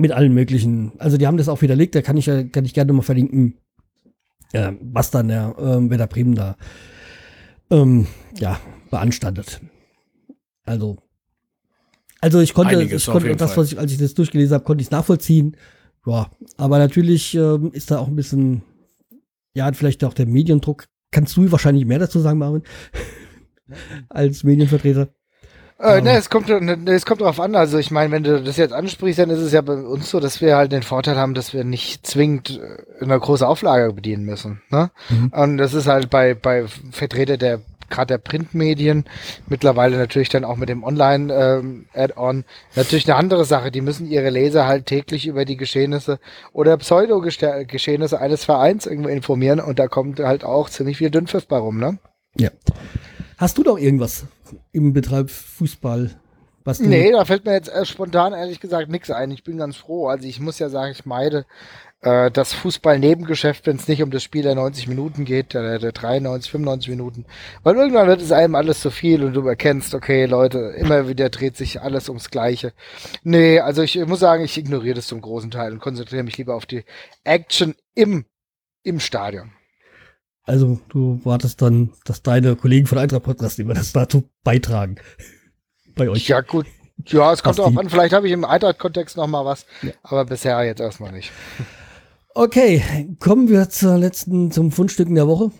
mit 0.01 0.11
allen 0.11 0.33
möglichen. 0.33 0.91
Also 0.97 1.17
die 1.17 1.27
haben 1.27 1.37
das 1.37 1.47
auch 1.47 1.61
widerlegt, 1.61 1.95
da 1.95 2.01
kann 2.01 2.17
ich, 2.17 2.25
kann 2.25 2.65
ich 2.65 2.73
gerne 2.73 2.93
mal 2.93 3.01
verlinken, 3.01 3.57
äh, 4.51 4.73
was 4.81 5.11
dann 5.11 5.29
der 5.29 5.55
äh, 5.57 5.89
Werder 5.89 6.07
Bremen 6.07 6.35
da 6.35 6.57
ähm, 7.69 8.07
ja, 8.37 8.59
beanstandet. 8.89 9.61
Also, 10.63 10.97
also 12.19 12.39
ich 12.39 12.53
konnte, 12.53 12.81
ich 12.83 13.05
konnte 13.05 13.35
das, 13.35 13.57
was 13.57 13.71
ich, 13.71 13.79
als 13.79 13.91
ich 13.91 13.97
das 13.97 14.13
durchgelesen 14.13 14.53
habe, 14.53 14.63
konnte 14.63 14.81
ich 14.81 14.87
es 14.87 14.91
nachvollziehen. 14.91 15.55
Ja, 16.05 16.31
aber 16.57 16.79
natürlich 16.79 17.35
ähm, 17.35 17.71
ist 17.73 17.91
da 17.91 17.99
auch 17.99 18.07
ein 18.07 18.15
bisschen, 18.15 18.63
ja, 19.53 19.71
vielleicht 19.71 20.03
auch 20.03 20.13
der 20.13 20.25
Mediendruck. 20.25 20.85
Kannst 21.11 21.35
du 21.37 21.51
wahrscheinlich 21.51 21.85
mehr 21.85 21.99
dazu 21.99 22.19
sagen, 22.19 22.39
Marvin, 22.39 22.63
als 24.09 24.43
Medienvertreter? 24.43 25.09
Äh, 25.81 26.01
ne, 26.01 26.15
es 26.15 26.29
kommt, 26.29 26.47
ne, 26.47 26.77
es 26.85 27.05
kommt 27.05 27.21
darauf 27.21 27.39
an. 27.39 27.55
Also 27.55 27.77
ich 27.77 27.89
meine, 27.89 28.11
wenn 28.11 28.23
du 28.23 28.41
das 28.41 28.57
jetzt 28.57 28.73
ansprichst, 28.73 29.19
dann 29.19 29.29
ist 29.29 29.39
es 29.39 29.51
ja 29.51 29.61
bei 29.61 29.73
uns 29.73 30.09
so, 30.09 30.19
dass 30.19 30.39
wir 30.39 30.55
halt 30.55 30.71
den 30.71 30.83
Vorteil 30.83 31.17
haben, 31.17 31.33
dass 31.33 31.53
wir 31.53 31.63
nicht 31.63 32.05
zwingend 32.05 32.59
äh, 32.59 33.03
eine 33.03 33.19
große 33.19 33.47
Auflage 33.47 33.93
bedienen 33.93 34.23
müssen. 34.23 34.61
Ne? 34.69 34.91
Mhm. 35.09 35.29
Und 35.29 35.57
das 35.57 35.73
ist 35.73 35.87
halt 35.87 36.09
bei 36.09 36.35
bei 36.35 36.65
Vertreter 36.91 37.37
der 37.37 37.61
gerade 37.91 38.13
der 38.13 38.17
Printmedien, 38.19 39.05
mittlerweile 39.47 39.97
natürlich 39.97 40.29
dann 40.29 40.45
auch 40.45 40.55
mit 40.55 40.69
dem 40.69 40.83
Online-Add-on, 40.83 42.35
ähm, 42.37 42.43
natürlich 42.75 43.05
eine 43.05 43.17
andere 43.17 43.45
Sache. 43.45 43.69
Die 43.69 43.81
müssen 43.81 44.09
ihre 44.09 44.29
Leser 44.29 44.65
halt 44.65 44.85
täglich 44.85 45.27
über 45.27 45.45
die 45.45 45.57
Geschehnisse 45.57 46.19
oder 46.53 46.77
Pseudo-Geschehnisse 46.77 48.19
eines 48.19 48.45
Vereins 48.45 48.87
irgendwo 48.87 49.09
informieren 49.09 49.59
und 49.59 49.77
da 49.77 49.87
kommt 49.87 50.19
halt 50.19 50.43
auch 50.43 50.69
ziemlich 50.69 50.97
viel 50.97 51.11
Dünnpfiff 51.11 51.47
bei 51.47 51.57
rum, 51.57 51.79
ne? 51.79 51.99
Ja. 52.37 52.49
Hast 53.37 53.57
du 53.57 53.63
doch 53.63 53.77
irgendwas 53.77 54.25
im 54.71 54.93
Betreib 54.93 55.29
Fußball? 55.29 56.11
Was 56.63 56.77
du 56.77 56.87
nee, 56.87 57.11
da 57.11 57.25
fällt 57.25 57.45
mir 57.45 57.53
jetzt 57.53 57.69
äh, 57.69 57.85
spontan 57.85 58.33
ehrlich 58.33 58.59
gesagt 58.59 58.89
nichts 58.89 59.09
ein. 59.09 59.31
Ich 59.31 59.43
bin 59.43 59.57
ganz 59.57 59.77
froh. 59.77 60.07
Also 60.07 60.27
ich 60.27 60.39
muss 60.39 60.59
ja 60.59 60.69
sagen, 60.69 60.91
ich 60.91 61.05
meide 61.05 61.45
äh, 62.01 62.29
das 62.31 62.53
Fußball-Nebengeschäft, 62.53 63.65
wenn 63.65 63.77
es 63.77 63.87
nicht 63.87 64.03
um 64.03 64.11
das 64.11 64.23
Spiel 64.23 64.43
der 64.43 64.55
90 64.55 64.87
Minuten 64.87 65.25
geht, 65.25 65.53
der, 65.53 65.79
der 65.79 65.91
93, 65.91 66.51
95 66.51 66.89
Minuten. 66.89 67.25
Weil 67.63 67.75
irgendwann 67.75 68.07
wird 68.07 68.21
es 68.21 68.31
einem 68.31 68.55
alles 68.55 68.81
zu 68.81 68.91
viel 68.91 69.23
und 69.23 69.33
du 69.33 69.47
erkennst, 69.47 69.93
okay, 69.93 70.25
Leute, 70.25 70.75
immer 70.77 71.07
wieder 71.07 71.29
dreht 71.29 71.57
sich 71.57 71.81
alles 71.81 72.09
ums 72.09 72.29
Gleiche. 72.29 72.73
Nee, 73.23 73.59
also 73.59 73.81
ich, 73.81 73.97
ich 73.97 74.07
muss 74.07 74.19
sagen, 74.19 74.43
ich 74.43 74.57
ignoriere 74.57 74.95
das 74.95 75.07
zum 75.07 75.21
großen 75.21 75.51
Teil 75.51 75.73
und 75.73 75.79
konzentriere 75.79 76.23
mich 76.23 76.37
lieber 76.37 76.55
auf 76.55 76.65
die 76.65 76.83
Action 77.23 77.75
im, 77.95 78.25
im 78.83 78.99
Stadion. 78.99 79.51
Also 80.43 80.79
du 80.89 81.21
wartest 81.23 81.61
dann, 81.61 81.93
dass 82.05 82.23
deine 82.23 82.55
Kollegen 82.55 82.87
von 82.87 82.97
Eintracht 82.97 83.23
Podcast 83.23 83.59
immer 83.59 83.73
das 83.73 83.93
dazu 83.93 84.29
beitragen. 84.43 84.95
Bei 85.95 86.09
euch. 86.09 86.27
Ja, 86.27 86.41
gut. 86.41 86.65
Ja, 87.05 87.33
es 87.33 87.43
kommt 87.43 87.59
auch 87.59 87.75
an. 87.75 87.89
Vielleicht 87.89 88.13
habe 88.13 88.27
ich 88.27 88.33
im 88.33 88.45
Eintracht-Kontext 88.45 89.17
noch 89.17 89.27
mal 89.27 89.43
was, 89.43 89.65
ja. 89.81 89.91
aber 90.03 90.25
bisher 90.25 90.63
jetzt 90.63 90.81
erstmal 90.81 91.11
nicht. 91.11 91.31
Okay, 92.33 93.13
kommen 93.19 93.49
wir 93.49 93.67
zur 93.67 93.97
letzten, 93.97 94.51
zum 94.51 94.71
Fundstücken 94.71 95.15
der 95.15 95.27
Woche. 95.27 95.51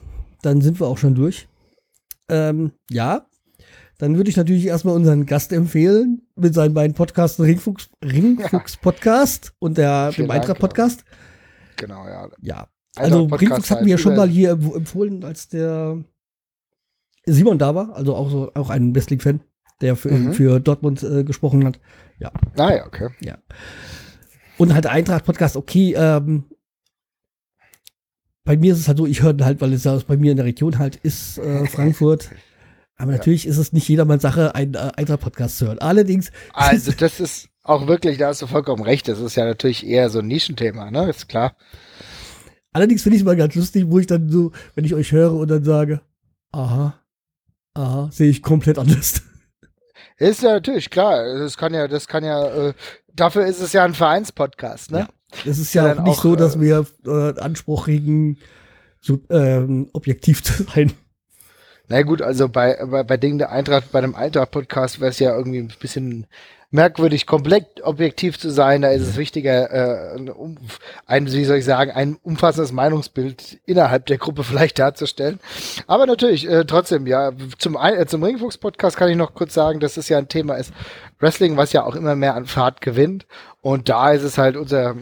Dann 0.42 0.62
sind 0.62 0.80
wir 0.80 0.88
auch 0.88 0.98
schon 0.98 1.16
durch. 1.16 1.50
Ähm, 2.30 2.72
ja, 2.90 3.26
dann 3.98 4.16
würde 4.16 4.30
ich 4.30 4.38
natürlich 4.38 4.68
erstmal 4.68 4.96
unseren 4.96 5.26
Gast 5.26 5.52
empfehlen 5.52 6.22
mit 6.38 6.54
seinen 6.54 6.74
beiden 6.74 6.96
Podcasts 6.96 7.42
Ringfuchs, 7.42 7.90
Ringfuchs 8.02 8.78
Podcast 8.78 9.52
und 9.60 9.78
der, 9.78 10.14
dem 10.14 10.32
Eintracht 10.32 10.60
Podcast. 10.60 11.04
Genau, 11.76 12.08
ja. 12.08 12.30
Ja, 12.42 12.68
also 12.96 13.26
Ringfuchs 13.26 13.72
hatten 13.72 13.86
wir 13.86 13.92
ja 13.92 13.98
schon 13.98 14.16
mal 14.16 14.30
hier 14.30 14.52
empfohlen, 14.52 15.24
als 15.24 15.48
der 15.48 16.04
Simon 17.26 17.58
da 17.58 17.76
war, 17.76 17.96
also 17.96 18.16
auch 18.16 18.30
so 18.30 18.52
auch 18.54 18.70
ein 18.70 18.94
Wrestling-Fan, 18.96 19.42
der 19.82 19.96
für, 19.96 20.12
mhm. 20.12 20.34
für 20.34 20.60
Dortmund 20.60 21.04
äh, 21.04 21.24
gesprochen 21.24 21.66
hat. 21.66 21.80
Ja. 22.20 22.32
Ah 22.58 22.74
ja, 22.74 22.86
okay. 22.86 23.10
Ja. 23.22 23.38
Und 24.58 24.74
halt 24.74 24.86
Eintracht 24.88 25.26
Podcast, 25.26 25.56
okay, 25.56 25.94
ähm, 25.98 26.46
bei 28.44 28.58
mir 28.58 28.74
ist 28.74 28.80
es 28.80 28.88
halt 28.88 28.98
so, 28.98 29.06
ich 29.06 29.22
höre 29.22 29.36
halt, 29.42 29.62
weil 29.62 29.74
es 29.74 29.84
ja 29.84 29.98
bei 30.08 30.18
mir 30.18 30.32
in 30.32 30.38
der 30.38 30.46
Region 30.46 30.80
halt 30.80 30.98
ist, 30.98 31.38
äh, 31.38 31.66
Frankfurt. 31.68 32.30
Aber 32.98 33.12
natürlich 33.12 33.46
ja. 33.46 33.52
ist 33.52 33.58
es 33.58 33.74
nicht 33.74 33.88
jedermanns 33.88 34.22
Sache, 34.22 34.54
einen 34.54 34.76
äh, 34.76 34.92
Eintracht-Podcast 34.96 35.58
zu 35.58 35.68
hören. 35.68 35.80
Allerdings. 35.80 36.32
Also, 36.54 36.92
das 36.92 37.20
ist 37.20 37.50
auch 37.64 37.88
wirklich, 37.88 38.18
da 38.18 38.28
hast 38.28 38.42
du 38.42 38.48
vollkommen 38.48 38.84
recht. 38.84 39.08
Das 39.08 39.20
ist 39.20 39.36
ja 39.36 39.46
natürlich 39.46 39.86
eher 39.86 40.10
so 40.10 40.20
ein 40.20 40.28
Nischenthema, 40.28 40.92
ne? 40.92 41.10
Ist 41.10 41.30
klar. 41.30 41.56
Allerdings 42.74 43.04
finde 43.04 43.16
ich 43.18 43.22
es 43.22 43.26
mal 43.26 43.36
ganz 43.36 43.56
lustig, 43.56 43.86
wo 43.88 44.00
ich 44.00 44.08
dann 44.08 44.30
so, 44.30 44.52
wenn 44.76 44.86
ich 44.86 44.94
euch 44.94 45.12
höre 45.12 45.34
und 45.34 45.50
dann 45.50 45.64
sage, 45.64 46.02
aha, 46.52 46.94
aha, 47.74 48.10
sehe 48.12 48.30
ich 48.30 48.42
komplett 48.42 48.80
anders. 48.80 49.22
Ist 50.18 50.44
ja 50.44 50.54
natürlich 50.54 50.90
klar. 50.90 51.40
Das 51.40 51.58
kann 51.58 51.74
ja, 51.74 51.88
das 51.88 52.08
kann 52.08 52.24
ja, 52.24 52.70
äh, 52.70 52.74
dafür 53.14 53.46
ist 53.48 53.60
es 53.60 53.74
ja 53.74 53.84
ein 53.84 53.96
Vereinspodcast, 53.96 54.92
ne? 54.92 55.00
Ja. 55.00 55.10
Es 55.46 55.58
ist 55.58 55.74
ja, 55.74 55.88
ja 55.88 56.02
nicht 56.02 56.20
auch, 56.20 56.24
so, 56.24 56.36
dass 56.36 56.58
äh, 56.58 56.62
wir 56.62 56.86
äh, 57.06 57.40
Anspruch 57.40 57.86
kriegen, 57.86 58.38
so, 59.00 59.20
ähm, 59.30 59.90
objektiv 59.94 60.44
zu 60.44 60.64
sein. 60.76 60.94
Na 61.88 62.04
gut, 62.04 62.22
also 62.22 62.50
bei, 62.50 62.78
bei, 62.86 63.04
bei 63.04 63.18
Dingen 63.18 63.40
der 63.40 63.52
Eintracht, 63.52 63.92
bei 63.92 64.02
dem 64.02 64.16
Eintracht-Podcast 64.16 65.00
wäre 65.00 65.10
es 65.10 65.20
ja 65.20 65.36
irgendwie 65.36 65.60
ein 65.60 65.74
bisschen 65.80 66.28
merkwürdig, 66.72 67.28
komplett 67.28 67.82
objektiv 67.84 68.40
zu 68.40 68.50
sein. 68.50 68.82
Da 68.82 68.90
ist 68.90 69.02
es 69.04 69.18
wichtiger, 69.18 69.70
äh, 69.72 70.32
ein, 71.06 71.32
wie 71.32 71.46
soll 71.46 71.58
ich 71.58 71.66
sagen, 71.66 71.92
ein 71.92 72.18
umfassendes 72.24 72.72
Meinungsbild 72.72 73.60
innerhalb 73.66 74.06
der 74.06 74.18
Gruppe 74.18 74.44
vielleicht 74.46 74.80
darzustellen. 74.80 75.40
Aber 75.88 76.06
natürlich, 76.06 76.50
äh, 76.50 76.66
trotzdem, 76.66 77.06
ja, 77.06 77.32
zum, 77.58 77.76
äh, 77.76 78.06
zum 78.08 78.24
Ringfuchs-Podcast 78.24 78.98
kann 78.98 79.10
ich 79.10 79.18
noch 79.18 79.34
kurz 79.34 79.54
sagen, 79.54 79.80
dass 79.80 79.98
es 79.98 80.10
ja 80.10 80.18
ein 80.18 80.30
Thema 80.30 80.56
ist, 80.56 80.74
Wrestling, 81.20 81.58
was 81.58 81.74
ja 81.74 81.84
auch 81.84 81.96
immer 81.96 82.16
mehr 82.16 82.36
an 82.36 82.46
Fahrt 82.46 82.82
gewinnt. 82.82 83.28
Und 83.62 83.90
da 83.90 84.12
ist 84.12 84.24
es 84.24 84.38
halt 84.38 84.56
unser 84.56 84.96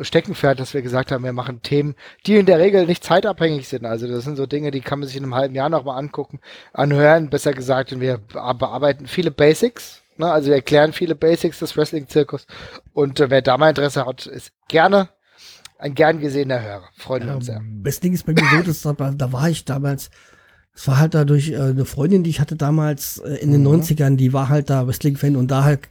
Steckenpferd, 0.00 0.58
dass 0.58 0.74
wir 0.74 0.82
gesagt 0.82 1.12
haben, 1.12 1.24
wir 1.24 1.32
machen 1.32 1.62
Themen, 1.62 1.94
die 2.26 2.36
in 2.36 2.46
der 2.46 2.58
Regel 2.58 2.86
nicht 2.86 3.04
zeitabhängig 3.04 3.68
sind. 3.68 3.86
Also 3.86 4.08
das 4.08 4.24
sind 4.24 4.36
so 4.36 4.46
Dinge, 4.46 4.72
die 4.72 4.80
kann 4.80 4.98
man 4.98 5.08
sich 5.08 5.16
in 5.16 5.22
einem 5.22 5.34
halben 5.34 5.54
Jahr 5.54 5.68
nochmal 5.68 5.98
angucken, 5.98 6.40
anhören, 6.72 7.30
besser 7.30 7.52
gesagt. 7.52 7.92
Und 7.92 8.00
wir 8.00 8.18
bearbeiten 8.18 9.06
viele 9.06 9.30
Basics. 9.30 10.03
Ne? 10.18 10.30
Also 10.30 10.48
wir 10.48 10.56
erklären 10.56 10.92
viele 10.92 11.14
Basics 11.14 11.58
des 11.58 11.76
Wrestling-Zirkus. 11.76 12.46
Und 12.92 13.20
äh, 13.20 13.30
wer 13.30 13.42
da 13.42 13.56
mal 13.58 13.70
Interesse 13.70 14.06
hat, 14.06 14.26
ist 14.26 14.52
gerne 14.68 15.08
ein 15.78 15.94
gern 15.94 16.20
gesehener 16.20 16.62
Hörer. 16.62 16.88
Freuen 16.96 17.26
wir 17.26 17.36
uns 17.36 17.46
sehr. 17.46 17.62
Das 17.82 18.00
Ding 18.00 18.14
ist 18.14 18.26
bei 18.26 18.32
mir 18.32 18.44
so, 18.50 18.62
dass 18.62 18.82
da, 18.82 18.92
da 18.92 19.32
war 19.32 19.48
ich 19.48 19.64
damals, 19.64 20.10
es 20.74 20.86
war 20.88 20.98
halt 20.98 21.14
dadurch 21.14 21.50
äh, 21.50 21.58
eine 21.58 21.84
Freundin, 21.84 22.22
die 22.22 22.30
ich 22.30 22.40
hatte 22.40 22.56
damals 22.56 23.18
äh, 23.18 23.36
in 23.36 23.52
den 23.52 23.62
mhm. 23.62 23.82
90ern, 23.82 24.16
die 24.16 24.32
war 24.32 24.48
halt 24.48 24.70
da 24.70 24.86
Wrestling-Fan 24.86 25.36
und 25.36 25.50
da 25.50 25.64
halt 25.64 25.88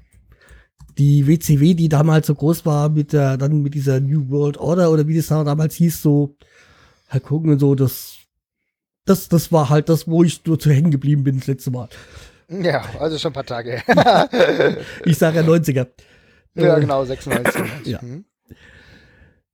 die 0.97 1.27
WCW, 1.27 1.73
die 1.73 1.89
damals 1.89 2.27
so 2.27 2.35
groß 2.35 2.65
war, 2.65 2.89
mit 2.89 3.13
der, 3.13 3.37
dann 3.37 3.61
mit 3.61 3.73
dieser 3.73 3.99
New 3.99 4.29
World 4.29 4.57
Order 4.57 4.91
oder 4.91 5.07
wie 5.07 5.17
das 5.17 5.27
damals 5.27 5.75
hieß, 5.75 6.01
so, 6.01 6.35
halt 7.09 7.23
gucken 7.23 7.51
und 7.51 7.59
so, 7.59 7.75
das, 7.75 8.17
das, 9.05 9.27
das 9.27 9.51
war 9.51 9.69
halt 9.69 9.89
das, 9.89 10.07
wo 10.07 10.23
ich 10.23 10.45
nur 10.45 10.59
zu 10.59 10.69
hängen 10.71 10.91
geblieben 10.91 11.23
bin 11.23 11.39
das 11.39 11.47
letzte 11.47 11.71
Mal. 11.71 11.89
Ja, 12.49 12.83
also 12.99 13.17
schon 13.17 13.31
ein 13.31 13.33
paar 13.33 13.45
Tage. 13.45 13.81
ich 15.05 15.17
sage 15.17 15.37
ja 15.37 15.43
90er. 15.43 15.87
Ja, 16.55 16.77
äh, 16.77 16.81
genau, 16.81 17.03
96. 17.03 17.61
ja. 17.85 17.99
Mhm. 18.01 18.25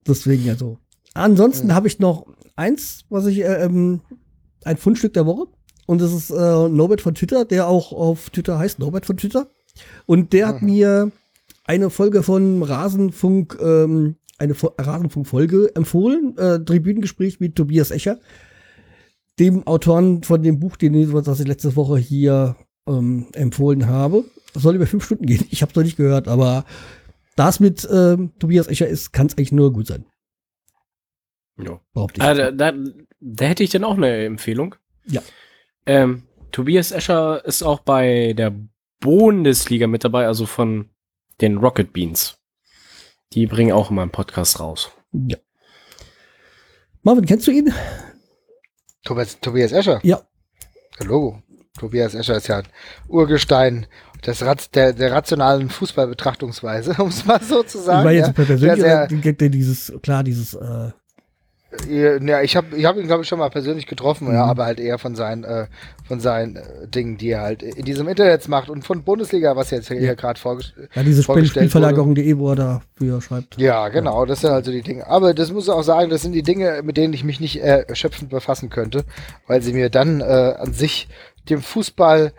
Deswegen 0.08 0.50
also. 0.50 0.80
Ansonsten 1.14 1.68
mhm. 1.68 1.74
habe 1.74 1.88
ich 1.88 2.00
noch 2.00 2.28
eins, 2.56 3.06
was 3.10 3.26
ich, 3.26 3.40
äh, 3.40 3.64
ähm, 3.64 4.02
ein 4.64 4.78
Fundstück 4.78 5.14
der 5.14 5.26
Woche. 5.26 5.48
Und 5.86 6.02
das 6.02 6.14
ist 6.14 6.30
äh, 6.30 6.70
Norbert 6.70 7.02
von 7.02 7.16
Twitter, 7.16 7.46
der 7.46 7.68
auch 7.68 7.92
auf 7.92 8.30
Twitter 8.30 8.60
heißt, 8.60 8.80
Norbert 8.80 9.06
von 9.06 9.18
Twitter. 9.18 9.48
Und 10.06 10.34
der 10.34 10.46
mhm. 10.46 10.50
hat 10.50 10.62
mir 10.62 11.12
eine 11.66 11.90
Folge 11.90 12.24
von 12.24 12.64
Rasenfunk, 12.64 13.58
ähm, 13.62 14.16
eine 14.38 14.56
Rasenfunk-Folge 14.56 15.76
empfohlen, 15.76 16.38
äh, 16.38 16.60
Tribünengespräch 16.60 17.40
mit 17.40 17.56
Tobias 17.56 17.92
Escher, 17.92 18.20
dem 19.40 19.66
Autoren 19.68 20.24
von 20.24 20.44
dem 20.44 20.60
Buch, 20.60 20.78
den 20.78 20.94
ich, 20.94 21.14
was 21.14 21.40
ich 21.40 21.48
letzte 21.48 21.76
Woche 21.76 21.98
hier 21.98 22.56
ähm, 22.90 23.28
empfohlen 23.34 23.88
habe. 23.88 24.26
Das 24.54 24.64
soll 24.64 24.76
über 24.76 24.88
fünf 24.88 25.06
Stunden 25.06 25.26
gehen. 25.26 25.46
Ich 25.50 25.62
habe 25.62 25.72
es 25.72 25.76
noch 25.76 25.84
nicht 25.84 25.98
gehört, 25.98 26.28
aber 26.28 26.66
das 27.36 27.60
mit 27.60 27.88
ähm, 27.92 28.34
Tobias 28.40 28.68
Escher 28.68 28.88
ist, 28.88 29.14
kann 29.14 29.28
es 29.28 29.38
eigentlich 29.38 29.52
nur 29.52 29.72
gut 29.72 29.88
sein. 29.88 30.06
Ja. 31.58 31.80
Ah, 32.20 32.34
da, 32.34 32.52
da, 32.52 32.74
da, 33.20 33.46
hätte 33.46 33.64
ich 33.64 33.70
dann 33.70 33.84
auch 33.84 33.98
eine 33.98 34.26
Empfehlung. 34.26 34.76
Ja. 35.06 35.22
Ähm, 35.86 36.24
Tobias 36.52 36.92
Escher 36.92 37.44
ist 37.46 37.64
auch 37.64 37.82
bei 37.82 38.34
der 38.34 38.56
Bundesliga 39.00 39.88
mit 39.88 40.04
dabei, 40.04 40.28
also 40.28 40.46
von 40.46 40.90
den 41.42 41.58
Rocket 41.58 41.94
Beans. 41.94 42.38
Die 43.34 43.46
bringen 43.46 43.72
auch 43.72 43.92
immer 43.92 44.02
einen 44.02 44.12
Podcast 44.12 44.60
raus. 44.60 44.92
Ja. 45.12 45.38
Marvin, 47.04 47.26
kennst 47.26 47.48
du 47.48 47.52
ihn? 47.52 47.74
Tobias, 49.04 49.40
Tobias 49.40 49.72
Escher? 49.72 50.00
Ja. 50.04 50.22
Logo. 51.00 51.42
Tobias 51.80 52.14
Escher 52.14 52.38
ist 52.38 52.48
ja 52.48 52.58
ein 52.58 52.68
Urgestein 53.08 53.88
des 54.26 54.46
Rat, 54.46 54.76
der, 54.76 54.94
der 54.94 55.12
rationalen 55.12 55.70
Fußballbetrachtungsweise, 55.70 56.96
um 57.00 57.10
es 57.10 57.26
mal 57.26 57.42
so 57.42 57.64
zu 57.64 57.80
sagen. 57.80 58.00
Ich 58.00 58.06
meine 58.06 58.18
jetzt 58.18 58.28
ja. 58.28 58.34
persönlich, 58.34 58.82
sehr, 58.82 59.08
sehr, 59.10 59.50
dieses, 59.50 59.94
klar, 60.02 60.24
dieses 60.24 60.54
äh, 60.54 60.92
ja, 61.88 62.42
ich 62.42 62.56
habe 62.56 62.76
ich 62.76 62.86
hab 62.86 62.98
ihn, 62.98 63.06
glaube 63.06 63.22
ich, 63.22 63.30
schon 63.30 63.38
mal 63.38 63.50
persönlich 63.50 63.86
getroffen, 63.86 64.28
mhm. 64.28 64.34
ja, 64.34 64.46
aber 64.46 64.66
halt 64.66 64.80
eher 64.80 64.98
von 64.98 65.14
seinen, 65.14 65.44
äh, 65.44 65.68
von 66.04 66.20
seinen 66.20 66.56
äh, 66.56 66.88
Dingen, 66.88 67.18
die 67.18 67.30
er 67.30 67.42
halt 67.42 67.62
in 67.62 67.86
diesem 67.86 68.08
Internet 68.08 68.48
macht 68.48 68.72
und 68.72 68.84
von 68.84 69.04
Bundesliga, 69.04 69.56
was 69.56 69.70
jetzt 69.70 69.90
hier 69.90 70.02
ja. 70.02 70.14
gerade 70.16 70.40
vorgestellt 70.40 70.90
Ja, 70.96 71.04
diese 71.04 71.22
Spielverlagerung.de, 71.22 72.38
wo 72.38 72.50
er 72.50 72.56
da 72.56 72.82
früher 72.98 73.22
schreibt. 73.22 73.60
Ja, 73.60 73.90
genau, 73.90 74.26
das 74.26 74.42
sind 74.42 74.50
also 74.50 74.72
die 74.72 74.82
Dinge. 74.82 75.06
Aber 75.06 75.36
das 75.36 75.52
muss 75.52 75.66
ich 75.66 75.70
auch 75.70 75.84
sagen, 75.84 76.10
das 76.10 76.24
sind 76.24 76.32
die 76.32 76.44
Dinge, 76.44 76.82
mit 76.84 76.98
denen 76.98 77.14
ich 77.14 77.24
mich 77.24 77.40
nicht 77.40 77.62
äh, 77.62 77.82
erschöpfend 77.88 78.32
befassen 78.32 78.72
könnte, 78.72 79.06
weil 79.46 79.62
sie 79.62 79.74
mir 79.74 79.92
dann 79.92 80.22
äh, 80.22 80.24
an 80.24 80.74
sich 80.74 81.08
dem 81.50 81.62
Fußball 81.62 82.34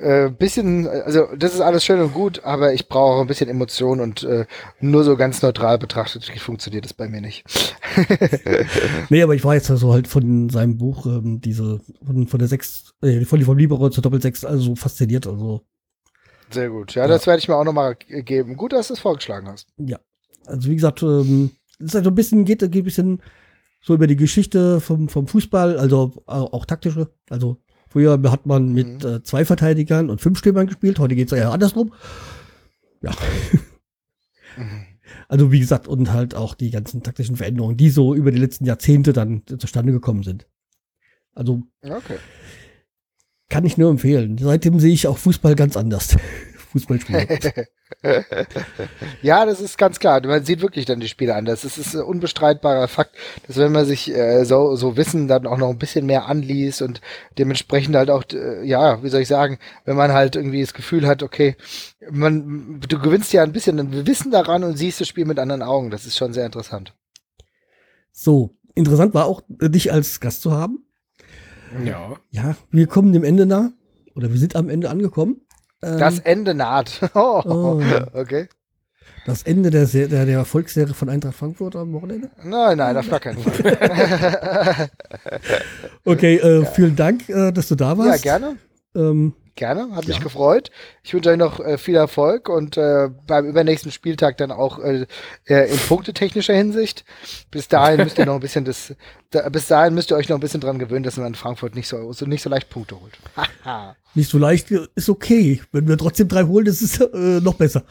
äh, 0.00 0.30
bisschen, 0.30 0.86
also 0.86 1.26
das 1.36 1.54
ist 1.54 1.60
alles 1.60 1.84
schön 1.84 2.00
und 2.00 2.14
gut, 2.14 2.44
aber 2.44 2.72
ich 2.72 2.88
brauche 2.88 3.20
ein 3.20 3.26
bisschen 3.26 3.48
Emotion 3.48 4.00
und 4.00 4.22
äh, 4.22 4.46
nur 4.80 5.02
so 5.02 5.16
ganz 5.16 5.42
neutral 5.42 5.78
betrachtet 5.78 6.24
funktioniert 6.38 6.84
das 6.84 6.94
bei 6.94 7.08
mir 7.08 7.20
nicht. 7.20 7.44
nee, 9.10 9.22
aber 9.22 9.34
ich 9.34 9.44
war 9.44 9.54
jetzt 9.54 9.70
also 9.70 9.92
halt 9.92 10.06
von 10.06 10.50
seinem 10.50 10.78
Buch, 10.78 11.06
ähm, 11.06 11.40
diese, 11.40 11.80
von, 12.04 12.28
von 12.28 12.38
der 12.38 12.48
sechs, 12.48 12.94
äh, 13.02 13.24
von, 13.24 13.42
vom 13.42 13.58
Libero 13.58 13.90
zur 13.90 14.02
Doppelsechs, 14.02 14.44
also 14.44 14.76
fasziniert, 14.76 15.26
also. 15.26 15.62
Sehr 16.50 16.70
gut. 16.70 16.94
Ja, 16.94 17.02
ja. 17.02 17.08
das 17.08 17.26
werde 17.26 17.40
ich 17.40 17.48
mir 17.48 17.56
auch 17.56 17.64
nochmal 17.64 17.96
geben. 17.96 18.56
Gut, 18.56 18.72
dass 18.72 18.88
du 18.88 18.94
es 18.94 19.00
vorgeschlagen 19.00 19.48
hast. 19.48 19.66
Ja. 19.78 19.98
Also 20.46 20.70
wie 20.70 20.76
gesagt, 20.76 21.02
ähm, 21.02 21.50
ist 21.78 21.94
halt 21.94 22.04
so 22.04 22.10
ein 22.10 22.14
bisschen, 22.14 22.44
geht, 22.44 22.60
geht 22.60 22.74
ein 22.74 22.84
bisschen 22.84 23.22
so 23.80 23.94
über 23.94 24.06
die 24.06 24.16
Geschichte 24.16 24.80
vom, 24.80 25.08
vom 25.08 25.26
Fußball, 25.26 25.78
also 25.78 26.12
auch 26.26 26.64
taktische, 26.66 27.10
also 27.28 27.58
Früher 27.88 28.20
hat 28.30 28.46
man 28.46 28.72
mit 28.72 29.04
mhm. 29.04 29.08
äh, 29.08 29.22
zwei 29.22 29.44
Verteidigern 29.44 30.10
und 30.10 30.20
fünf 30.20 30.38
Stürmern 30.38 30.66
gespielt, 30.66 30.98
heute 30.98 31.14
geht 31.14 31.32
es 31.32 31.38
eher 31.38 31.52
andersrum. 31.52 31.92
Ja. 33.02 33.12
Mhm. 34.56 34.84
Also 35.28 35.52
wie 35.52 35.60
gesagt, 35.60 35.88
und 35.88 36.12
halt 36.12 36.34
auch 36.34 36.54
die 36.54 36.70
ganzen 36.70 37.02
taktischen 37.02 37.36
Veränderungen, 37.36 37.76
die 37.76 37.90
so 37.90 38.14
über 38.14 38.30
die 38.30 38.38
letzten 38.38 38.64
Jahrzehnte 38.64 39.12
dann 39.12 39.42
zustande 39.58 39.92
gekommen 39.92 40.22
sind. 40.22 40.46
Also 41.34 41.62
okay. 41.82 42.18
kann 43.48 43.64
ich 43.64 43.78
nur 43.78 43.90
empfehlen. 43.90 44.36
Seitdem 44.38 44.80
sehe 44.80 44.92
ich 44.92 45.06
auch 45.06 45.18
Fußball 45.18 45.54
ganz 45.54 45.76
anders. 45.76 46.16
Fußballspieler. 46.72 47.26
ja, 49.22 49.46
das 49.46 49.60
ist 49.60 49.78
ganz 49.78 49.98
klar. 49.98 50.24
Man 50.26 50.44
sieht 50.44 50.60
wirklich 50.60 50.84
dann 50.84 51.00
die 51.00 51.08
Spiele 51.08 51.34
anders. 51.34 51.64
Es 51.64 51.78
ist 51.78 51.94
ein 51.94 52.02
unbestreitbarer 52.02 52.88
Fakt, 52.88 53.16
dass 53.46 53.56
wenn 53.56 53.72
man 53.72 53.86
sich 53.86 54.14
äh, 54.14 54.44
so, 54.44 54.76
so 54.76 54.96
Wissen 54.96 55.28
dann 55.28 55.46
auch 55.46 55.56
noch 55.56 55.70
ein 55.70 55.78
bisschen 55.78 56.06
mehr 56.06 56.26
anliest 56.26 56.82
und 56.82 57.00
dementsprechend 57.38 57.96
halt 57.96 58.10
auch, 58.10 58.24
äh, 58.32 58.64
ja, 58.66 59.02
wie 59.02 59.08
soll 59.08 59.22
ich 59.22 59.28
sagen, 59.28 59.58
wenn 59.84 59.96
man 59.96 60.12
halt 60.12 60.36
irgendwie 60.36 60.60
das 60.60 60.74
Gefühl 60.74 61.06
hat, 61.06 61.22
okay, 61.22 61.56
man, 62.10 62.80
du 62.86 62.98
gewinnst 62.98 63.32
ja 63.32 63.42
ein 63.42 63.52
bisschen 63.52 63.78
ein 63.78 64.06
Wissen 64.06 64.30
daran 64.30 64.64
und 64.64 64.76
siehst 64.76 65.00
das 65.00 65.08
Spiel 65.08 65.24
mit 65.24 65.38
anderen 65.38 65.62
Augen. 65.62 65.90
Das 65.90 66.06
ist 66.06 66.16
schon 66.16 66.32
sehr 66.32 66.46
interessant. 66.46 66.94
So, 68.12 68.56
interessant 68.74 69.14
war 69.14 69.26
auch, 69.26 69.42
dich 69.48 69.92
als 69.92 70.20
Gast 70.20 70.42
zu 70.42 70.52
haben. 70.52 70.84
Ja. 71.84 72.16
Ja, 72.30 72.56
wir 72.70 72.86
kommen 72.86 73.12
dem 73.12 73.24
Ende 73.24 73.46
nah. 73.46 73.72
Oder 74.14 74.30
wir 74.30 74.38
sind 74.38 74.56
am 74.56 74.68
Ende 74.68 74.90
angekommen. 74.90 75.42
Das 75.80 76.18
ähm, 76.18 76.22
Ende 76.24 76.54
naht. 76.54 77.00
Oh, 77.14 77.42
oh. 77.44 77.82
Okay. 78.12 78.48
Das 79.26 79.42
Ende 79.42 79.70
der, 79.70 79.84
der, 79.84 80.24
der 80.24 80.38
Erfolgsserie 80.38 80.94
von 80.94 81.10
Eintracht 81.10 81.34
Frankfurt 81.34 81.76
am 81.76 81.92
Wochenende? 81.92 82.30
Nein, 82.42 82.78
nein, 82.78 82.96
auf 82.96 83.10
gar 83.10 83.20
keinen 83.20 83.38
Fall. 83.38 84.88
okay, 86.04 86.36
äh, 86.36 86.64
vielen 86.64 86.96
Dank, 86.96 87.28
äh, 87.28 87.52
dass 87.52 87.68
du 87.68 87.74
da 87.74 87.98
warst. 87.98 88.24
Ja, 88.24 88.38
gerne. 88.38 88.56
Ähm, 88.94 89.34
gerne, 89.58 89.94
hat 89.94 90.04
ja. 90.04 90.14
mich 90.14 90.20
gefreut. 90.20 90.70
Ich 91.02 91.12
wünsche 91.12 91.28
euch 91.28 91.36
noch 91.36 91.60
äh, 91.60 91.76
viel 91.76 91.96
Erfolg 91.96 92.48
und 92.48 92.78
äh, 92.78 93.10
beim 93.26 93.44
übernächsten 93.44 93.92
Spieltag 93.92 94.38
dann 94.38 94.50
auch 94.50 94.78
äh, 94.78 95.04
äh, 95.46 95.70
in 95.70 95.78
punktetechnischer 95.78 96.54
Hinsicht. 96.54 97.04
Bis 97.50 97.68
dahin 97.68 98.02
müsst 98.02 98.16
ihr 98.18 98.24
noch 98.24 98.34
ein 98.36 98.40
bisschen 98.40 98.64
das, 98.64 98.94
da, 99.30 99.46
bis 99.50 99.66
dahin 99.66 99.92
müsst 99.94 100.10
ihr 100.10 100.16
euch 100.16 100.30
noch 100.30 100.38
ein 100.38 100.40
bisschen 100.40 100.60
dran 100.62 100.78
gewöhnen, 100.78 101.02
dass 101.02 101.18
man 101.18 101.26
in 101.26 101.34
Frankfurt 101.34 101.74
nicht 101.74 101.88
so, 101.88 102.12
so 102.12 102.24
nicht 102.24 102.42
so 102.42 102.48
leicht 102.48 102.70
Punkte 102.70 102.98
holt. 102.98 103.18
nicht 104.14 104.30
so 104.30 104.38
leicht 104.38 104.70
ist 104.70 105.08
okay. 105.08 105.60
Wenn 105.72 105.88
wir 105.88 105.96
trotzdem 105.96 106.28
drei 106.28 106.44
holen, 106.44 106.66
das 106.66 106.82
ist 106.82 107.00
äh, 107.00 107.40
noch 107.40 107.54
besser. 107.54 107.84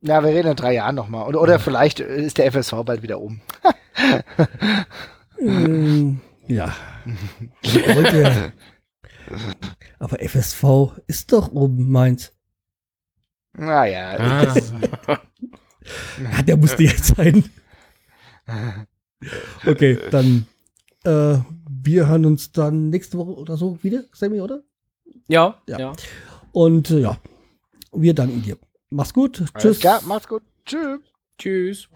Ja, 0.00 0.22
wir 0.22 0.30
reden 0.30 0.50
in 0.50 0.56
drei 0.56 0.74
Jahren 0.74 0.94
nochmal. 0.94 1.26
Oder, 1.26 1.40
oder 1.40 1.58
vielleicht 1.58 2.00
ist 2.00 2.38
der 2.38 2.52
FSV 2.52 2.84
bald 2.84 3.02
wieder 3.02 3.20
oben. 3.20 3.42
ähm, 5.40 6.20
ja. 6.46 6.74
Heute, 7.64 8.52
aber 9.98 10.18
FSV 10.20 10.64
ist 11.06 11.32
doch 11.32 11.50
oben, 11.52 11.90
Mainz. 11.90 12.32
Naja. 13.54 14.16
Ah. 14.18 14.54
ja, 16.22 16.42
der 16.42 16.56
musste 16.56 16.82
jetzt 16.84 17.16
sein. 17.16 17.44
Okay, 19.66 19.98
dann 20.10 20.46
äh, 21.04 21.38
wir 21.68 22.06
hören 22.06 22.26
uns 22.26 22.52
dann 22.52 22.90
nächste 22.90 23.18
Woche 23.18 23.34
oder 23.34 23.56
so 23.56 23.82
wieder, 23.82 24.04
Sammy, 24.12 24.40
oder? 24.40 24.62
Ja, 25.28 25.60
ja. 25.66 25.78
ja. 25.78 25.92
Und 26.52 26.90
äh, 26.90 27.00
ja, 27.00 27.18
wir 27.92 28.14
danken 28.14 28.42
dir. 28.42 28.56
Mach's 28.90 29.12
gut. 29.12 29.38
Alles 29.38 29.52
Tschüss. 29.54 29.82
Ja, 29.82 30.00
mach's 30.06 30.26
gut. 30.26 30.42
Tschüss. 30.64 31.00
Tschüss. 31.38 31.88